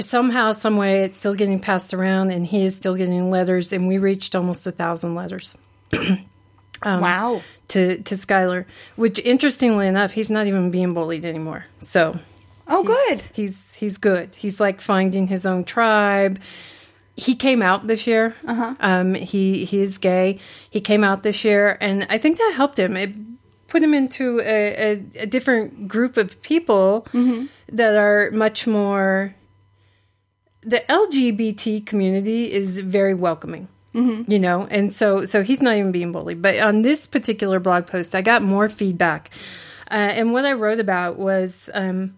somehow, 0.00 0.52
some 0.52 0.76
way, 0.76 1.02
it's 1.04 1.16
still 1.16 1.34
getting 1.34 1.60
passed 1.60 1.92
around, 1.94 2.30
and 2.30 2.46
he 2.46 2.64
is 2.64 2.74
still 2.74 2.96
getting 2.96 3.30
letters. 3.30 3.72
And 3.72 3.86
we 3.86 3.98
reached 3.98 4.34
almost 4.34 4.66
a 4.66 4.72
thousand 4.72 5.14
letters 5.14 5.58
Um, 6.82 7.00
wow. 7.00 7.42
to 7.68 8.02
to 8.02 8.14
Skylar, 8.14 8.64
which 8.96 9.18
interestingly 9.20 9.86
enough, 9.86 10.12
he's 10.12 10.30
not 10.30 10.46
even 10.46 10.70
being 10.70 10.92
bullied 10.94 11.24
anymore. 11.24 11.66
So 11.80 12.18
Oh, 12.66 12.82
good. 12.82 13.22
he's 13.34 13.73
he's 13.84 13.98
good. 13.98 14.34
He's 14.34 14.58
like 14.60 14.80
finding 14.80 15.28
his 15.28 15.44
own 15.46 15.62
tribe. 15.64 16.40
He 17.16 17.34
came 17.36 17.62
out 17.62 17.86
this 17.86 18.06
year. 18.06 18.34
Uh-huh. 18.46 18.74
Um, 18.80 19.14
he 19.14 19.64
he 19.64 19.78
is 19.80 19.98
gay. 19.98 20.38
He 20.68 20.80
came 20.80 21.04
out 21.04 21.22
this 21.22 21.44
year, 21.44 21.78
and 21.80 22.06
I 22.10 22.18
think 22.18 22.38
that 22.38 22.52
helped 22.56 22.78
him. 22.78 22.96
It 22.96 23.12
put 23.68 23.82
him 23.82 23.94
into 23.94 24.40
a, 24.40 24.60
a, 24.88 25.22
a 25.24 25.26
different 25.26 25.86
group 25.88 26.16
of 26.16 26.40
people 26.42 27.06
that 27.70 27.94
are 27.94 28.30
much 28.32 28.66
more. 28.66 29.34
The 30.62 30.82
LGBT 30.88 31.84
community 31.84 32.50
is 32.50 32.80
very 32.80 33.14
welcoming. 33.14 33.68
You 34.26 34.40
know, 34.40 34.66
and 34.72 34.92
so 34.92 35.24
so 35.24 35.44
he's 35.44 35.62
not 35.62 35.76
even 35.76 35.92
being 35.92 36.10
bullied. 36.10 36.42
But 36.42 36.58
on 36.58 36.82
this 36.82 37.06
particular 37.06 37.60
blog 37.60 37.86
post, 37.86 38.16
I 38.16 38.22
got 38.22 38.42
more 38.42 38.68
feedback, 38.68 39.30
uh, 39.88 40.18
and 40.18 40.32
what 40.32 40.44
I 40.44 40.54
wrote 40.54 40.80
about 40.80 41.16
was 41.16 41.70
um, 41.74 42.16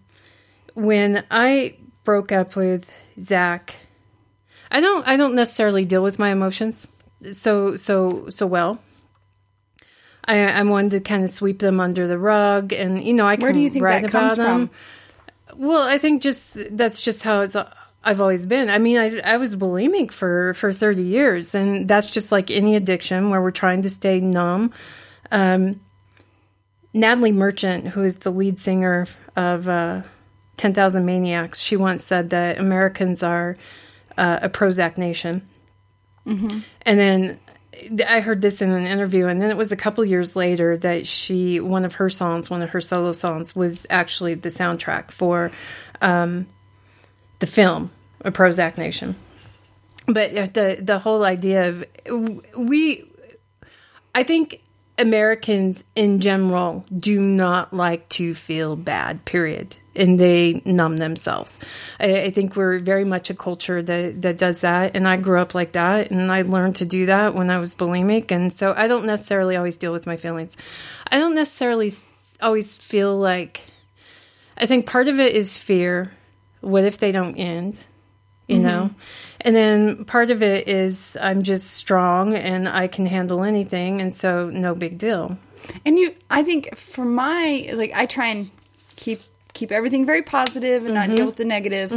when 0.77 1.23
I 1.31 1.75
broke 2.03 2.31
up 2.31 2.55
with 2.55 2.93
Zach, 3.19 3.75
I 4.69 4.79
don't 4.79 5.07
I 5.07 5.17
don't 5.17 5.33
necessarily 5.33 5.85
deal 5.85 6.03
with 6.03 6.19
my 6.19 6.29
emotions 6.29 6.87
so 7.31 7.75
so 7.75 8.29
so 8.29 8.45
well. 8.45 8.79
I, 10.25 10.39
I'm 10.39 10.69
one 10.69 10.89
to 10.89 10.99
kind 10.99 11.23
of 11.23 11.29
sweep 11.29 11.59
them 11.59 11.79
under 11.79 12.07
the 12.07 12.19
rug, 12.19 12.73
and 12.73 13.03
you 13.03 13.13
know 13.13 13.25
I 13.25 13.37
can 13.37 13.43
Where 13.43 13.53
do 13.53 13.59
you 13.59 13.69
think 13.69 13.83
write 13.83 14.03
that 14.03 14.11
comes 14.11 14.35
about 14.35 14.45
them. 14.45 14.69
from? 15.47 15.65
Well, 15.65 15.81
I 15.81 15.97
think 15.97 16.21
just 16.21 16.55
that's 16.77 17.01
just 17.01 17.23
how 17.23 17.41
it's. 17.41 17.55
I've 18.03 18.21
always 18.21 18.45
been. 18.45 18.69
I 18.69 18.77
mean, 18.77 18.97
I, 18.97 19.19
I 19.21 19.37
was 19.37 19.55
bulimic 19.55 20.11
for 20.11 20.53
for 20.53 20.71
thirty 20.71 21.01
years, 21.01 21.55
and 21.55 21.87
that's 21.87 22.11
just 22.11 22.31
like 22.31 22.51
any 22.51 22.75
addiction 22.75 23.31
where 23.31 23.41
we're 23.41 23.51
trying 23.51 23.81
to 23.81 23.89
stay 23.89 24.19
numb. 24.19 24.73
Um, 25.31 25.81
Natalie 26.93 27.31
Merchant, 27.31 27.87
who 27.87 28.03
is 28.03 28.19
the 28.19 28.31
lead 28.31 28.59
singer 28.59 29.07
of 29.35 29.67
uh, 29.67 30.03
Ten 30.57 30.73
Thousand 30.73 31.05
Maniacs, 31.05 31.61
she 31.61 31.77
once 31.77 32.03
said 32.03 32.31
that 32.31 32.59
Americans 32.59 33.23
are 33.23 33.57
uh, 34.17 34.39
a 34.41 34.49
Prozac 34.49 34.97
nation. 34.97 35.47
And 36.81 36.99
then 36.99 37.39
I 38.07 38.19
heard 38.19 38.41
this 38.41 38.61
in 38.61 38.71
an 38.71 38.85
interview, 38.85 39.27
and 39.27 39.41
then 39.41 39.49
it 39.49 39.57
was 39.57 39.71
a 39.71 39.75
couple 39.75 40.03
years 40.03 40.35
later 40.35 40.75
that 40.77 41.07
she, 41.07 41.59
one 41.59 41.85
of 41.85 41.95
her 41.95 42.09
songs, 42.09 42.49
one 42.49 42.61
of 42.61 42.71
her 42.71 42.81
solo 42.81 43.11
songs, 43.11 43.55
was 43.55 43.85
actually 43.89 44.33
the 44.33 44.49
soundtrack 44.49 45.11
for 45.11 45.51
um, 46.01 46.47
the 47.39 47.47
film, 47.47 47.91
A 48.21 48.31
Prozac 48.31 48.77
Nation. 48.77 49.15
But 50.07 50.33
the 50.53 50.79
the 50.81 50.99
whole 50.99 51.23
idea 51.23 51.69
of 51.69 51.85
we, 52.57 53.05
I 54.15 54.23
think 54.23 54.61
Americans 54.97 55.83
in 55.95 56.19
general 56.19 56.85
do 56.97 57.21
not 57.21 57.73
like 57.73 58.09
to 58.09 58.33
feel 58.33 58.75
bad. 58.75 59.25
Period, 59.25 59.77
and 59.97 60.19
they 60.19 60.61
numb 60.65 60.97
themselves. 60.97 61.59
I, 61.99 62.23
I 62.23 62.29
think 62.29 62.55
we're 62.55 62.79
very 62.79 63.03
much 63.03 63.29
a 63.29 63.33
culture 63.33 63.81
that 63.81 64.21
that 64.21 64.37
does 64.37 64.61
that, 64.61 64.95
and 64.95 65.07
I 65.07 65.17
grew 65.17 65.39
up 65.39 65.55
like 65.55 65.73
that, 65.73 66.11
and 66.11 66.31
I 66.31 66.43
learned 66.43 66.77
to 66.77 66.85
do 66.85 67.07
that 67.07 67.35
when 67.35 67.49
I 67.49 67.59
was 67.59 67.75
bulimic, 67.75 68.31
and 68.31 68.53
so 68.53 68.73
I 68.75 68.87
don't 68.87 69.05
necessarily 69.05 69.55
always 69.55 69.77
deal 69.77 69.91
with 69.91 70.07
my 70.07 70.17
feelings. 70.17 70.55
I 71.11 71.19
don't 71.19 71.35
necessarily 71.35 71.91
th- 71.91 72.03
always 72.41 72.77
feel 72.77 73.17
like. 73.17 73.61
I 74.57 74.65
think 74.65 74.87
part 74.87 75.07
of 75.07 75.19
it 75.19 75.35
is 75.35 75.57
fear. 75.57 76.13
What 76.61 76.83
if 76.83 76.97
they 76.97 77.11
don't 77.11 77.35
end? 77.35 77.77
You 78.47 78.59
know? 78.59 78.89
Mm-hmm. 78.89 78.99
And 79.41 79.55
then 79.55 80.05
part 80.05 80.31
of 80.31 80.41
it 80.41 80.67
is 80.67 81.17
I'm 81.21 81.43
just 81.43 81.71
strong 81.71 82.33
and 82.33 82.67
I 82.67 82.87
can 82.87 83.05
handle 83.05 83.43
anything. 83.43 84.01
And 84.01 84.13
so 84.13 84.49
no 84.49 84.73
big 84.73 84.97
deal. 84.97 85.37
And 85.85 85.99
you, 85.99 86.15
I 86.29 86.43
think 86.43 86.75
for 86.75 87.05
my 87.05 87.69
like, 87.73 87.91
I 87.93 88.05
try 88.05 88.27
and 88.27 88.49
keep 88.95 89.21
keep 89.59 89.71
everything 89.71 90.05
very 90.05 90.21
positive 90.37 90.79
and 90.85 90.95
Mm-hmm. 90.95 91.09
not 91.09 91.15
deal 91.17 91.25
with 91.25 91.35
the 91.43 91.45
negative 91.57 91.89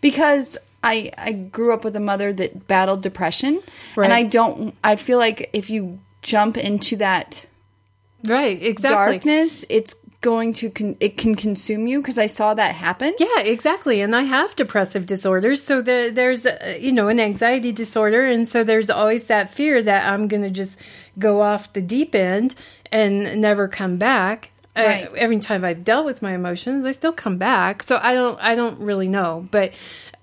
because 0.00 0.56
I 0.82 0.96
I 1.18 1.32
grew 1.56 1.70
up 1.74 1.82
with 1.84 1.96
a 1.96 2.04
mother 2.10 2.32
that 2.40 2.50
battled 2.72 3.02
depression, 3.02 3.54
Right. 3.96 4.04
and 4.06 4.12
I 4.20 4.22
don't. 4.36 4.74
I 4.92 4.94
feel 4.96 5.18
like 5.26 5.38
if 5.52 5.66
you 5.74 5.98
jump 6.22 6.56
into 6.56 6.96
that 6.96 7.46
Right. 8.24 8.60
Exactly. 8.62 8.96
darkness, 9.12 9.64
it's 9.68 9.94
going 10.20 10.52
to 10.60 10.68
con- 10.70 10.96
it 10.98 11.16
can 11.16 11.36
consume 11.36 11.86
you 11.86 12.00
because 12.02 12.18
I 12.18 12.26
saw 12.26 12.52
that 12.54 12.74
happen. 12.74 13.12
Yeah, 13.20 13.40
exactly. 13.54 14.00
And 14.00 14.14
I 14.16 14.22
have 14.22 14.56
depressive 14.56 15.06
disorders. 15.06 15.62
So 15.62 15.80
there, 15.80 16.10
there's, 16.10 16.44
uh, 16.44 16.76
you 16.80 16.90
know, 16.90 17.06
an 17.06 17.20
anxiety 17.20 17.70
disorder. 17.70 18.22
And 18.22 18.46
so 18.48 18.64
there's 18.64 18.90
always 18.90 19.26
that 19.26 19.50
fear 19.54 19.80
that 19.82 20.12
I'm 20.12 20.26
going 20.26 20.42
to 20.42 20.50
just 20.50 20.76
go 21.20 21.40
off 21.40 21.72
the 21.72 21.80
deep 21.80 22.16
end 22.16 22.56
and 22.90 23.40
never 23.40 23.68
come 23.68 23.96
back. 23.96 24.50
Right. 24.86 25.14
every 25.16 25.38
time 25.40 25.64
I've 25.64 25.84
dealt 25.84 26.04
with 26.04 26.22
my 26.22 26.34
emotions, 26.34 26.84
I 26.84 26.92
still 26.92 27.12
come 27.12 27.38
back. 27.38 27.82
So 27.82 27.98
I 28.00 28.14
don't, 28.14 28.38
I 28.40 28.54
don't 28.54 28.80
really 28.80 29.08
know. 29.08 29.48
But 29.50 29.72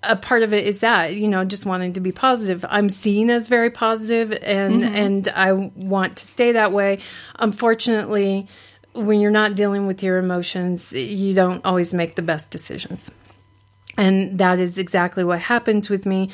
a 0.04 0.16
part 0.16 0.44
of 0.44 0.54
it 0.54 0.66
is 0.66 0.82
that, 0.82 1.16
you 1.16 1.28
know, 1.28 1.44
just 1.46 1.66
wanting 1.66 1.94
to 1.94 2.00
be 2.00 2.12
positive. 2.12 2.66
I'm 2.70 2.90
seen 2.90 3.30
as 3.30 3.48
very 3.48 3.70
positive 3.70 4.32
and, 4.32 4.84
and 4.84 5.28
I 5.30 5.52
want 5.52 6.18
to 6.18 6.26
stay 6.26 6.52
that 6.54 6.72
way. 6.72 7.00
Unfortunately, 7.40 8.48
when 8.94 9.20
you're 9.20 9.32
not 9.32 9.56
dealing 9.56 9.88
with 9.88 10.04
your 10.04 10.18
emotions, 10.18 10.94
you 10.94 11.34
don't 11.34 11.64
always 11.66 11.94
make 11.94 12.16
the 12.16 12.22
best 12.22 12.52
decisions. 12.52 13.14
And 13.98 14.38
that 14.40 14.60
is 14.60 14.78
exactly 14.78 15.24
what 15.24 15.40
happened 15.40 15.88
with 15.90 16.06
me. 16.06 16.30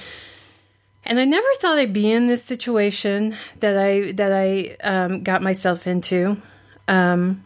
And 1.04 1.20
I 1.20 1.26
never 1.26 1.48
thought 1.60 1.78
I'd 1.78 1.94
be 1.94 2.12
in 2.12 2.28
this 2.28 2.44
situation 2.44 3.36
that 3.60 3.78
I 3.78 4.12
that 4.14 4.32
I 4.32 4.78
um, 4.84 5.24
got 5.24 5.42
myself 5.42 5.88
into. 5.88 6.38
Um, 6.88 7.44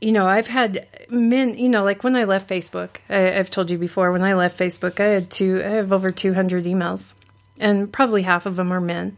you 0.00 0.12
know, 0.12 0.26
I've 0.26 0.48
had 0.48 0.86
men. 1.10 1.58
You 1.58 1.68
know, 1.68 1.84
like 1.84 2.02
when 2.02 2.16
I 2.16 2.24
left 2.24 2.48
Facebook, 2.48 2.96
I, 3.08 3.38
I've 3.38 3.50
told 3.50 3.70
you 3.70 3.78
before. 3.78 4.12
When 4.12 4.22
I 4.22 4.34
left 4.34 4.58
Facebook, 4.58 5.00
I 5.00 5.08
had 5.08 5.30
two. 5.30 5.62
I 5.64 5.68
have 5.70 5.92
over 5.92 6.10
two 6.10 6.34
hundred 6.34 6.64
emails, 6.64 7.14
and 7.58 7.92
probably 7.92 8.22
half 8.22 8.46
of 8.46 8.56
them 8.56 8.72
are 8.72 8.80
men. 8.80 9.16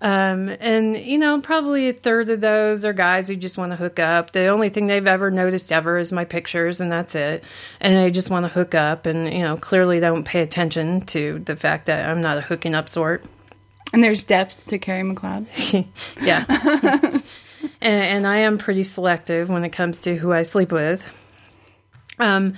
Um, 0.00 0.48
and 0.60 0.96
you 0.96 1.18
know, 1.18 1.40
probably 1.40 1.88
a 1.88 1.92
third 1.92 2.30
of 2.30 2.40
those 2.40 2.84
are 2.84 2.92
guys 2.92 3.28
who 3.28 3.34
just 3.34 3.58
want 3.58 3.72
to 3.72 3.76
hook 3.76 3.98
up. 3.98 4.30
The 4.30 4.46
only 4.46 4.68
thing 4.68 4.86
they've 4.86 5.06
ever 5.06 5.30
noticed 5.30 5.72
ever 5.72 5.98
is 5.98 6.12
my 6.12 6.24
pictures, 6.24 6.80
and 6.80 6.92
that's 6.92 7.16
it. 7.16 7.42
And 7.80 7.96
they 7.96 8.10
just 8.12 8.30
want 8.30 8.44
to 8.44 8.48
hook 8.48 8.76
up, 8.76 9.06
and 9.06 9.32
you 9.32 9.42
know, 9.42 9.56
clearly 9.56 9.98
don't 9.98 10.24
pay 10.24 10.42
attention 10.42 11.00
to 11.06 11.40
the 11.40 11.56
fact 11.56 11.86
that 11.86 12.08
I'm 12.08 12.20
not 12.20 12.38
a 12.38 12.42
hooking 12.42 12.74
up 12.74 12.88
sort. 12.88 13.24
And 13.92 14.04
there's 14.04 14.22
depth 14.22 14.66
to 14.66 14.78
Carrie 14.78 15.02
McLeod. 15.02 15.46
yeah. 16.22 17.20
and, 17.80 18.02
and 18.02 18.26
I 18.26 18.38
am 18.38 18.58
pretty 18.58 18.82
selective 18.82 19.48
when 19.50 19.64
it 19.64 19.70
comes 19.70 20.00
to 20.02 20.16
who 20.16 20.32
I 20.32 20.42
sleep 20.42 20.72
with. 20.72 21.14
Um, 22.18 22.54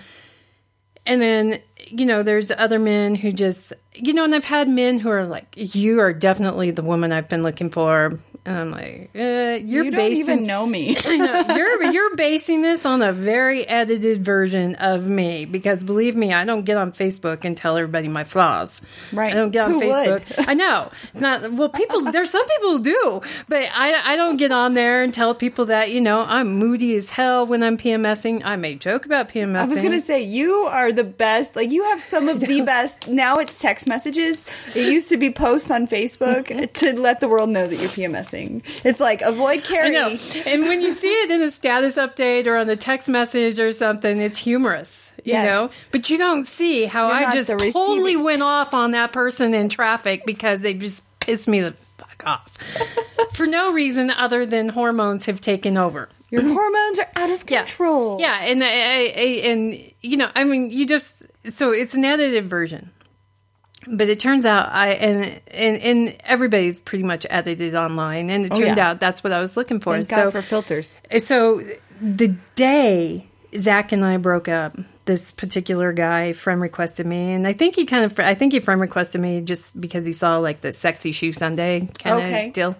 and 1.06 1.20
then, 1.20 1.60
you 1.88 2.06
know, 2.06 2.22
there's 2.22 2.50
other 2.50 2.78
men 2.78 3.14
who 3.14 3.32
just, 3.32 3.72
you 3.94 4.12
know, 4.12 4.24
and 4.24 4.34
I've 4.34 4.44
had 4.44 4.68
men 4.68 4.98
who 4.98 5.10
are 5.10 5.26
like, 5.26 5.46
you 5.56 6.00
are 6.00 6.12
definitely 6.12 6.70
the 6.70 6.82
woman 6.82 7.12
I've 7.12 7.28
been 7.28 7.42
looking 7.42 7.70
for. 7.70 8.12
And 8.46 8.56
I'm 8.56 8.70
like, 8.70 9.10
uh, 9.14 9.18
you're 9.18 9.84
You 9.84 9.90
don't 9.90 9.94
basing, 9.96 10.20
even 10.20 10.46
know 10.46 10.64
me. 10.66 10.96
Know, 11.20 11.44
you're 11.54 11.84
you're 11.92 12.16
basing 12.16 12.62
this 12.62 12.86
on 12.86 13.02
a 13.02 13.12
very 13.12 13.66
edited 13.68 14.24
version 14.24 14.76
of 14.76 15.06
me 15.06 15.44
because 15.44 15.84
believe 15.84 16.16
me, 16.16 16.32
I 16.32 16.44
don't 16.44 16.64
get 16.64 16.78
on 16.78 16.92
Facebook 16.92 17.44
and 17.44 17.54
tell 17.56 17.76
everybody 17.76 18.08
my 18.08 18.24
flaws. 18.24 18.80
Right. 19.12 19.32
I 19.32 19.36
don't 19.36 19.50
get 19.50 19.66
on 19.66 19.72
Who 19.72 19.78
would? 19.80 20.22
Facebook. 20.22 20.44
I 20.48 20.54
know 20.54 20.90
it's 21.10 21.20
not 21.20 21.52
well. 21.52 21.68
People 21.68 22.10
there's 22.10 22.30
some 22.30 22.46
people 22.48 22.78
who 22.78 22.82
do, 22.82 23.20
but 23.48 23.68
I 23.74 24.12
I 24.12 24.16
don't 24.16 24.38
get 24.38 24.52
on 24.52 24.72
there 24.72 25.02
and 25.02 25.12
tell 25.12 25.34
people 25.34 25.66
that 25.66 25.90
you 25.90 26.00
know 26.00 26.22
I'm 26.22 26.54
moody 26.54 26.94
as 26.96 27.10
hell 27.10 27.44
when 27.46 27.62
I'm 27.62 27.76
PMSing. 27.76 28.40
I 28.44 28.56
may 28.56 28.74
joke 28.76 29.04
about 29.04 29.28
PMSing. 29.28 29.56
I 29.56 29.68
was 29.68 29.80
gonna 29.82 30.00
say 30.00 30.22
you 30.22 30.52
are 30.70 30.92
the 30.92 31.04
best. 31.04 31.56
Like 31.56 31.70
you 31.70 31.84
have 31.84 32.00
some 32.00 32.28
of 32.30 32.40
the 32.50 32.62
best. 32.62 33.08
Now 33.08 33.36
it's 33.36 33.58
text 33.58 33.86
messages. 33.86 34.46
It 34.74 34.90
used 34.90 35.10
to 35.10 35.18
be 35.18 35.30
posts 35.30 35.70
on 35.70 35.86
Facebook 35.86 36.72
to 36.80 36.98
let 36.98 37.20
the 37.20 37.28
world 37.28 37.50
know 37.50 37.66
that 37.66 37.76
you're 37.76 37.88
PMSing. 37.90 38.29
It's 38.32 39.00
like 39.00 39.22
avoid 39.22 39.62
I 39.70 39.88
know. 39.90 40.16
And 40.46 40.62
when 40.62 40.82
you 40.82 40.94
see 40.94 41.08
it 41.22 41.30
in 41.30 41.42
a 41.42 41.50
status 41.50 41.96
update 41.96 42.46
or 42.46 42.56
on 42.56 42.68
a 42.68 42.76
text 42.76 43.08
message 43.08 43.58
or 43.58 43.72
something, 43.72 44.20
it's 44.20 44.38
humorous. 44.38 45.12
you 45.24 45.32
Yes. 45.34 45.44
know. 45.50 45.68
But 45.90 46.08
you 46.10 46.18
don't 46.18 46.46
see 46.46 46.84
how 46.86 47.08
You're 47.08 47.28
I 47.28 47.32
just 47.32 47.50
totally 47.50 48.16
went 48.16 48.42
off 48.42 48.74
on 48.74 48.92
that 48.92 49.12
person 49.12 49.54
in 49.54 49.68
traffic 49.68 50.24
because 50.26 50.60
they 50.60 50.74
just 50.74 51.02
pissed 51.20 51.48
me 51.48 51.60
the 51.60 51.74
fuck 51.98 52.22
off 52.26 52.56
for 53.32 53.46
no 53.46 53.72
reason 53.72 54.10
other 54.10 54.46
than 54.46 54.68
hormones 54.70 55.26
have 55.26 55.40
taken 55.40 55.76
over. 55.76 56.08
Your 56.30 56.42
hormones 56.42 57.00
are 57.00 57.08
out 57.16 57.30
of 57.30 57.44
Yeah. 57.50 57.64
control. 57.64 58.20
Yeah, 58.20 58.38
and 58.42 58.62
I, 58.62 58.66
I, 58.68 59.40
and 59.50 59.92
you 60.00 60.16
know, 60.16 60.30
I 60.34 60.44
mean, 60.44 60.70
you 60.70 60.86
just 60.86 61.24
so 61.50 61.72
it's 61.72 61.94
an 61.94 62.04
edited 62.04 62.48
version. 62.48 62.90
But 63.88 64.08
it 64.10 64.20
turns 64.20 64.44
out 64.44 64.68
I 64.70 64.90
and 64.90 65.40
and, 65.48 65.76
and 65.78 66.16
everybody's 66.24 66.80
pretty 66.80 67.04
much 67.04 67.26
edited 67.30 67.74
online, 67.74 68.28
and 68.30 68.44
it 68.44 68.52
oh, 68.52 68.56
turned 68.56 68.72
Oh, 68.72 68.76
yeah. 68.76 68.90
out 68.90 69.00
that's 69.00 69.24
what 69.24 69.32
I 69.32 69.40
was 69.40 69.56
looking 69.56 69.80
for. 69.80 69.94
Thank 69.94 70.10
so 70.10 70.16
God 70.24 70.32
for 70.32 70.42
filters. 70.42 70.98
so 71.18 71.62
the 72.00 72.34
day 72.56 73.26
Zach 73.56 73.92
and 73.92 74.04
I 74.04 74.18
broke 74.18 74.48
up, 74.48 74.76
this 75.06 75.32
particular 75.32 75.92
guy 75.94 76.32
friend 76.34 76.60
requested 76.60 77.06
me, 77.06 77.32
and 77.32 77.46
I 77.46 77.52
think 77.54 77.74
he 77.74 77.86
kind 77.86 78.04
of 78.04 78.20
I 78.20 78.34
think 78.34 78.52
he 78.52 78.60
friend 78.60 78.80
requested 78.80 79.20
me 79.20 79.40
just 79.40 79.80
because 79.80 80.04
he 80.04 80.12
saw 80.12 80.38
like 80.38 80.60
the 80.60 80.72
sexy 80.72 81.12
shoe 81.12 81.32
Sunday 81.32 81.88
kind 81.98 82.18
of 82.18 82.24
Okay. 82.24 82.50
deal. 82.50 82.76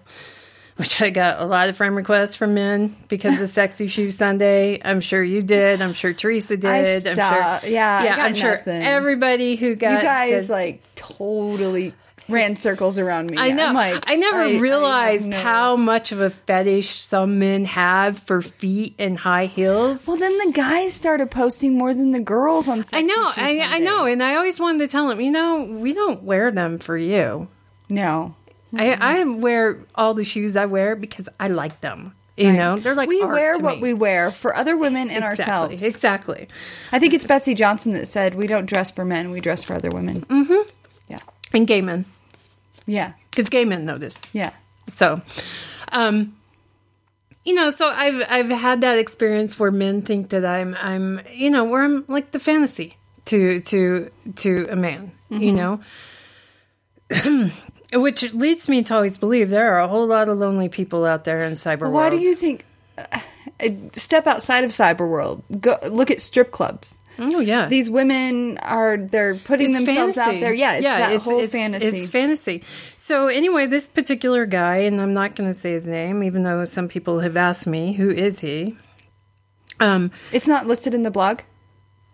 Which 0.81 1.03
I 1.03 1.11
got 1.11 1.41
a 1.41 1.45
lot 1.45 1.69
of 1.69 1.77
friend 1.77 1.95
requests 1.95 2.37
from 2.37 2.55
men 2.55 2.97
because 3.09 3.39
of 3.39 3.49
sexy 3.51 3.87
shoe 3.95 4.09
Sunday. 4.09 4.81
I'm 4.83 5.01
sure 5.01 5.23
you 5.23 5.43
did. 5.43 5.83
I'm 5.83 5.93
sure 5.93 6.15
Teresa 6.15 6.57
did. 6.57 7.07
I'm 7.07 7.15
sure. 7.15 7.71
Yeah, 7.71 7.99
I 8.01 8.05
yeah. 8.05 8.17
I'm 8.19 8.35
sure 8.35 8.63
everybody 8.67 9.57
who 9.57 9.75
got 9.75 9.93
You 9.99 10.01
guys 10.01 10.49
like 10.49 10.83
totally 10.95 11.93
ran 12.31 12.57
circles 12.57 12.99
around 12.99 13.31
me. 13.31 13.37
I 13.37 13.51
know. 13.51 13.67
I'm 13.67 13.75
like, 13.75 14.05
I 14.07 14.17
never 14.17 14.39
I- 14.41 14.55
I 14.55 14.59
realized 14.59 15.29
no- 15.29 15.37
how 15.39 15.77
much 15.77 16.13
of 16.13 16.21
a 16.21 16.31
fetish 16.31 16.89
some 17.05 17.39
men 17.39 17.67
have 17.67 18.19
for 18.19 18.41
feet 18.41 18.95
and 18.99 19.19
high 19.19 19.47
heels. 19.47 20.07
Well, 20.07 20.17
then 20.17 20.39
the 20.39 20.53
guys 20.53 20.95
started 20.95 21.31
posting 21.31 21.77
more 21.77 21.93
than 21.93 22.13
the 22.13 22.21
girls 22.21 22.69
on. 22.69 22.85
Sexy 22.85 22.97
I 22.97 23.03
know, 23.03 23.25
I, 23.37 23.77
I 23.77 23.79
know, 23.81 24.07
and 24.07 24.23
I 24.23 24.37
always 24.37 24.59
wanted 24.59 24.79
to 24.79 24.89
tell 24.89 25.09
them, 25.09 25.21
you 25.21 25.31
know, 25.31 25.65
we 25.65 25.93
don't 25.93 26.23
wear 26.23 26.51
them 26.51 26.79
for 26.79 26.97
you. 26.97 27.49
No, 27.89 28.37
I, 28.77 28.93
I 28.93 29.25
wear 29.25 29.79
all 29.95 30.15
the 30.15 30.25
shoes 30.25 30.57
I 30.57 30.67
wear 30.67 30.95
because 30.97 31.29
I 31.39 31.49
like 31.49 31.81
them. 31.81 32.15
You 32.37 32.53
know, 32.55 32.79
they're 32.79 32.95
like 32.95 33.09
we 33.09 33.21
art 33.21 33.33
wear 33.35 33.57
to 33.59 33.63
what 33.63 33.77
me. 33.77 33.83
we 33.83 33.95
wear 33.95 34.31
for 34.31 34.57
other 34.57 34.75
women 34.75 35.11
and 35.11 35.23
exactly, 35.25 35.43
ourselves. 35.45 35.83
Exactly. 35.83 36.49
I 36.91 36.99
think 36.99 37.13
it's 37.13 37.27
Betsey 37.27 37.55
Johnson 37.55 37.93
that 37.93 38.07
said, 38.07 38.35
"We 38.35 38.47
don't 38.47 38.65
dress 38.65 38.91
for 38.91 39.05
men; 39.05 39.31
we 39.31 39.41
dress 39.41 39.63
for 39.63 39.75
other 39.75 39.91
women." 39.91 40.23
Mm-hmm. 40.23 40.69
Yeah, 41.11 41.19
And 41.53 41.67
gay 41.67 41.83
men, 41.83 42.07
yeah, 42.87 43.13
because 43.31 43.51
gay 43.51 43.67
men 43.67 43.85
notice. 43.85 44.19
yeah. 44.33 44.53
So, 44.95 45.21
um, 45.93 46.35
you 47.45 47.53
know, 47.53 47.71
so 47.73 47.89
I've 47.89 48.25
I've 48.27 48.49
had 48.49 48.81
that 48.81 48.97
experience 48.99 49.59
where 49.61 49.71
men 49.71 50.01
think 50.01 50.31
that 50.31 50.47
I'm 50.47 50.75
I'm 50.81 51.21
you 51.31 51.51
know 51.51 51.65
where 51.65 51.83
I'm 51.83 52.07
like 52.09 52.31
the 52.31 52.41
fantasy 52.41 52.97
to 53.27 53.61
to 53.61 54.11
to 54.37 54.67
a 54.71 54.77
man, 54.77 55.13
you 55.29 55.53
know. 55.53 55.81
Which 57.93 58.33
leads 58.35 58.69
me 58.69 58.83
to 58.85 58.95
always 58.95 59.19
believe 59.19 59.51
there 59.51 59.73
are 59.75 59.81
a 59.81 59.89
whole 59.89 60.07
lot 60.07 60.29
of 60.29 60.39
lonely 60.39 60.69
people 60.69 61.05
out 61.05 61.25
there 61.25 61.43
in 61.43 61.55
cyber 61.55 61.91
Why 61.91 62.09
world. 62.09 62.13
do 62.13 62.19
you 62.27 62.35
think? 62.37 62.65
Uh, 62.97 63.19
step 63.95 64.27
outside 64.27 64.65
of 64.65 64.71
cyber 64.71 65.09
world. 65.09 65.43
Go 65.61 65.77
look 65.91 66.11
at 66.11 66.21
strip 66.21 66.51
clubs. 66.51 67.01
Oh 67.19 67.41
yeah, 67.41 67.67
These 67.67 67.91
women 67.91 68.57
are 68.59 68.97
they're 68.97 69.35
putting 69.35 69.73
It's 69.75 69.85
themselves 69.85 70.17
out 70.17 70.41
there. 70.41 70.55
Yeah, 70.55 70.75
it's 70.77 70.85
that 70.85 71.13
it's, 71.13 71.25
whole 71.25 71.37
it's- 71.41 71.51
fantasy. 71.53 71.99
It's 71.99 72.09
fantasy. 72.09 72.63
So 72.97 73.27
anyway, 73.27 73.67
this 73.67 73.89
particular 73.89 74.47
guy, 74.47 74.77
and 74.79 75.01
I'm 75.03 75.13
not 75.13 75.37
going 75.37 75.51
to 75.51 75.55
say 75.55 75.73
his 75.73 75.87
name, 75.87 76.23
even 76.23 76.45
though 76.45 76.65
some 76.65 76.89
people 76.89 77.21
have 77.21 77.37
asked 77.37 77.67
me, 77.67 77.93
who 77.93 78.09
is 78.11 78.41
he? 78.41 78.77
Um, 79.81 80.11
It's 80.33 80.49
not 80.49 80.67
listed 80.67 80.95
in 80.95 81.03
the 81.03 81.11
blog. 81.11 81.41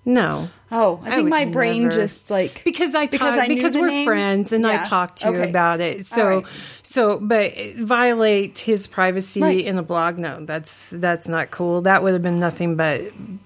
No, 0.09 0.49
Oh, 0.73 1.01
I 1.05 1.11
think 1.11 1.23
would 1.25 1.31
my 1.31 1.45
brain 1.45 1.83
never. 1.85 1.95
just 1.95 2.31
like 2.31 2.63
because 2.65 2.95
I 2.95 3.07
because 3.07 3.37
I 3.37 3.47
because 3.49 3.77
we're 3.77 3.89
name? 3.89 4.05
friends 4.07 4.53
and 4.53 4.67
I 4.67 4.83
talked 4.85 5.19
to 5.19 5.31
you 5.31 5.43
about 5.43 5.81
it. 5.81 6.05
So 6.07 6.39
right. 6.39 6.47
so 6.83 7.19
but 7.21 7.53
violate 7.77 8.59
his 8.59 8.87
privacy 8.87 9.41
Right. 9.43 9.65
in 9.65 9.79
a 9.79 9.83
blog. 9.83 10.19
No, 10.19 10.45
that's 10.45 10.91
that's 10.91 11.29
not 11.29 11.51
cool. 11.51 11.83
That 11.83 12.03
would 12.03 12.15
have 12.15 12.23
been 12.23 12.41
nothing 12.41 12.75
but 12.77 13.01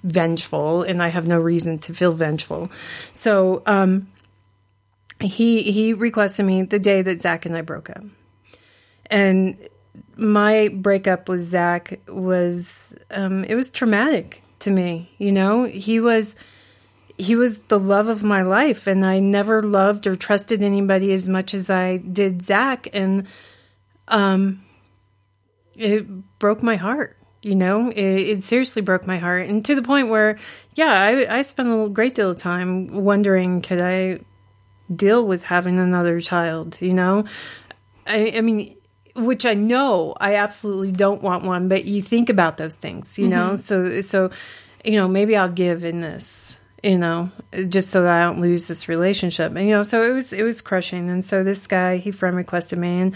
vengeful, 0.04 0.82
and 0.82 1.02
I 1.02 1.08
have 1.08 1.26
no 1.26 1.38
reason 1.40 1.78
to 1.80 1.92
feel 1.92 2.12
vengeful. 2.12 2.70
So 3.12 3.62
um, 3.66 4.08
he 5.20 5.62
he 5.62 5.92
requested 5.92 6.46
me 6.46 6.62
the 6.62 6.78
day 6.78 7.02
that 7.02 7.20
Zach 7.20 7.44
and 7.44 7.54
I 7.56 7.61
broke 7.62 7.90
up, 7.90 8.04
and 9.11 9.56
my 10.16 10.68
breakup 10.72 11.28
with 11.28 11.42
Zach 11.42 12.00
was 12.08 12.94
um, 13.11 13.44
it 13.44 13.54
was 13.56 13.70
traumatic 13.70 14.42
to 14.61 14.70
me. 14.70 15.11
You 15.18 15.32
know, 15.32 15.64
he 15.64 16.00
was 16.00 16.37
he 17.20 17.37
was 17.37 17.61
the 17.64 17.78
love 17.78 18.09
of 18.09 18.22
my 18.22 18.42
life, 18.42 18.87
and 18.87 19.04
I 19.04 19.20
never 19.20 19.62
loved 19.62 20.06
or 20.06 20.16
trusted 20.16 20.62
anybody 20.62 21.12
as 21.12 21.28
much 21.28 21.54
as 21.54 21.70
I 21.70 21.98
did 21.98 22.42
Zach, 22.42 22.88
and 22.92 23.26
um, 24.09 24.64
it 25.74 26.06
broke 26.38 26.62
my 26.62 26.76
heart. 26.76 27.16
You 27.42 27.54
know, 27.54 27.88
it, 27.88 27.96
it 27.96 28.44
seriously 28.44 28.83
broke 28.83 29.06
my 29.06 29.16
heart, 29.16 29.48
and 29.48 29.64
to 29.64 29.74
the 29.74 29.83
point 29.83 30.09
where, 30.09 30.38
yeah, 30.74 30.92
I, 30.92 31.38
I 31.38 31.42
spent 31.42 31.68
a 31.68 31.88
great 31.88 32.14
deal 32.14 32.30
of 32.30 32.38
time 32.38 32.88
wondering, 32.88 33.62
could 33.62 33.80
I 33.80 34.20
deal 34.94 35.26
with 35.26 35.44
having 35.44 35.78
another 35.78 36.20
child? 36.20 36.80
You 36.83 36.92
know, 36.92 37.24
I, 38.06 38.35
I 38.37 38.40
mean, 38.42 38.76
which 39.16 39.46
I 39.46 39.54
know 39.54 40.14
I 40.20 40.35
absolutely 40.37 40.92
don't 40.92 41.22
want 41.22 41.44
one, 41.44 41.68
but 41.68 41.87
you 41.87 42.02
think 42.02 42.28
about 42.28 42.59
those 42.59 42.76
things, 42.76 43.18
you 43.18 43.28
know. 43.28 43.56
So, 43.56 44.02
so, 44.02 44.30
you 44.85 44.92
know, 44.92 45.09
maybe 45.09 45.35
I'll 45.35 45.48
give 45.48 45.83
in 45.83 46.00
this, 46.00 46.59
you 46.82 46.98
know, 46.98 47.30
just 47.68 47.90
so 47.90 48.02
that 48.02 48.22
I 48.22 48.24
don't 48.24 48.40
lose 48.40 48.68
this 48.68 48.88
relationship. 48.88 49.54
And 49.54 49.66
you 49.66 49.74
know, 49.74 49.82
so 49.82 50.08
it 50.08 50.12
was 50.12 50.32
it 50.32 50.42
was 50.42 50.62
crushing. 50.62 51.10
And 51.10 51.24
so 51.24 51.44
this 51.44 51.66
guy, 51.66 51.98
he 51.98 52.10
friend 52.10 52.36
requested 52.36 52.78
me, 52.78 53.00
and 53.00 53.14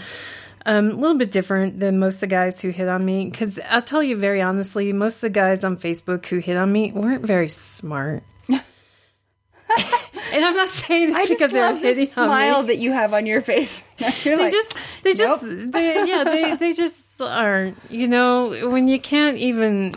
um, 0.65 0.89
a 0.89 0.95
little 0.95 1.17
bit 1.17 1.31
different 1.31 1.79
than 1.79 1.99
most 1.99 2.15
of 2.15 2.21
the 2.21 2.27
guys 2.27 2.61
who 2.61 2.69
hit 2.69 2.87
on 2.87 3.05
me. 3.05 3.29
Because 3.29 3.59
I'll 3.69 3.81
tell 3.81 4.03
you 4.03 4.17
very 4.17 4.41
honestly, 4.41 4.91
most 4.93 5.15
of 5.15 5.21
the 5.21 5.29
guys 5.29 5.63
on 5.63 5.77
Facebook 5.77 6.25
who 6.27 6.37
hit 6.39 6.57
on 6.57 6.71
me 6.71 6.91
weren't 6.91 7.25
very 7.25 7.49
smart. 7.49 8.23
and 8.49 10.45
I'm 10.45 10.55
not 10.55 10.69
saying 10.69 11.13
this 11.13 11.17
I 11.17 11.33
because 11.33 11.51
they're 11.51 11.75
hitting 11.75 11.81
the 11.81 11.91
on 11.91 11.97
me 11.97 12.05
smile 12.05 12.63
that 12.63 12.77
you 12.77 12.91
have 12.91 13.13
on 13.13 13.25
your 13.25 13.41
face. 13.41 13.81
They 14.23 14.35
like, 14.35 14.51
just 14.51 14.77
they 15.03 15.13
just 15.13 15.43
nope. 15.43 15.71
they, 15.71 16.05
yeah 16.05 16.23
they 16.23 16.55
they 16.59 16.73
just 16.73 17.21
aren't 17.21 17.77
you 17.89 18.07
know 18.07 18.69
when 18.69 18.87
you 18.87 18.99
can't 18.99 19.37
even 19.37 19.93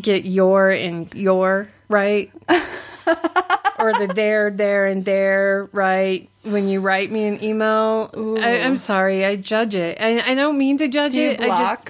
get 0.00 0.24
your 0.24 0.70
and 0.70 1.12
your 1.14 1.68
right 1.88 2.30
or 3.78 3.92
the 3.92 4.10
there 4.14 4.50
there 4.50 4.86
and 4.86 5.04
there 5.04 5.68
right 5.72 6.28
when 6.42 6.68
you 6.68 6.80
write 6.80 7.10
me 7.10 7.24
an 7.26 7.42
email 7.42 8.10
I, 8.42 8.60
i'm 8.60 8.76
sorry 8.76 9.24
i 9.24 9.36
judge 9.36 9.74
it 9.74 9.98
I, 10.00 10.32
I 10.32 10.34
don't 10.34 10.56
mean 10.58 10.78
to 10.78 10.88
judge 10.88 11.12
Do 11.12 11.20
you 11.20 11.30
it 11.30 11.40
i 11.40 11.48
just? 11.48 11.88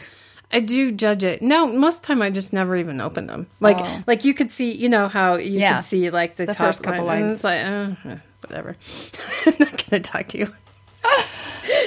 I 0.52 0.60
do 0.60 0.92
judge 0.92 1.24
it. 1.24 1.42
No, 1.42 1.66
most 1.66 1.96
of 1.96 2.02
the 2.02 2.06
time 2.06 2.22
I 2.22 2.30
just 2.30 2.52
never 2.52 2.76
even 2.76 3.00
open 3.00 3.26
them. 3.26 3.48
Like, 3.58 3.78
Oh. 3.80 4.04
like 4.06 4.24
you 4.24 4.34
could 4.34 4.52
see, 4.52 4.70
you 4.70 4.88
know 4.88 5.08
how 5.08 5.34
you 5.34 5.58
Yeah. 5.58 5.76
could 5.78 5.84
see 5.84 6.10
like 6.10 6.36
the, 6.36 6.46
The 6.46 6.54
top 6.54 6.66
first 6.68 6.84
couple 6.84 7.06
line, 7.06 7.22
lines. 7.22 7.42
Like, 7.42 7.64
uh, 7.66 7.90
whatever. 8.40 8.76
I'm 9.46 9.54
not 9.58 9.84
gonna 9.90 10.00
talk 10.00 10.28
to 10.28 10.38
you. 10.38 10.46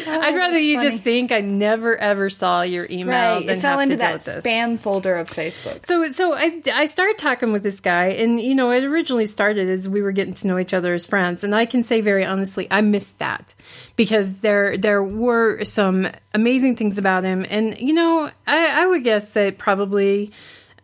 I'd 0.08 0.36
rather 0.36 0.58
you 0.58 0.78
funny. 0.78 0.90
just 0.90 1.04
think 1.04 1.32
I 1.32 1.42
never 1.42 1.96
ever 1.98 2.30
saw 2.30 2.62
your 2.62 2.88
email 2.90 3.36
right. 3.36 3.46
than 3.46 3.58
It 3.58 3.62
fell 3.62 3.80
have 3.80 3.90
into 3.90 3.98
that 3.98 4.16
spam 4.18 4.80
folder 4.80 5.16
of 5.16 5.30
Facebook. 5.30 5.86
So, 5.86 6.12
so 6.12 6.34
I, 6.34 6.62
I 6.74 6.86
started 6.88 7.18
talking 7.18 7.52
with 7.52 7.64
this 7.64 7.80
guy, 7.80 8.08
and 8.08 8.40
you 8.40 8.56
know, 8.56 8.72
it 8.72 8.84
originally 8.84 9.26
started 9.26 9.70
as 9.70 9.88
we 9.88 10.02
were 10.02 10.12
getting 10.12 10.34
to 10.36 10.48
know 10.48 10.58
each 10.58 10.74
other 10.74 10.94
as 10.94 11.06
friends, 11.06 11.44
and 11.44 11.54
I 11.54 11.66
can 11.66 11.84
say 11.84 12.02
very 12.02 12.26
honestly, 12.26 12.68
I 12.72 12.82
missed 12.82 13.18
that 13.20 13.54
because 13.96 14.36
there 14.36 14.78
there 14.78 15.04
were 15.04 15.64
some 15.64 16.10
amazing 16.34 16.76
things 16.76 16.98
about 16.98 17.24
him, 17.24 17.46
and 17.50 17.78
you 17.78 17.94
know, 17.94 18.32
I, 18.46 18.84
I 18.84 18.88
would 18.88 19.04
guess 19.04 19.34
that 19.34 19.58
probably. 19.58 20.32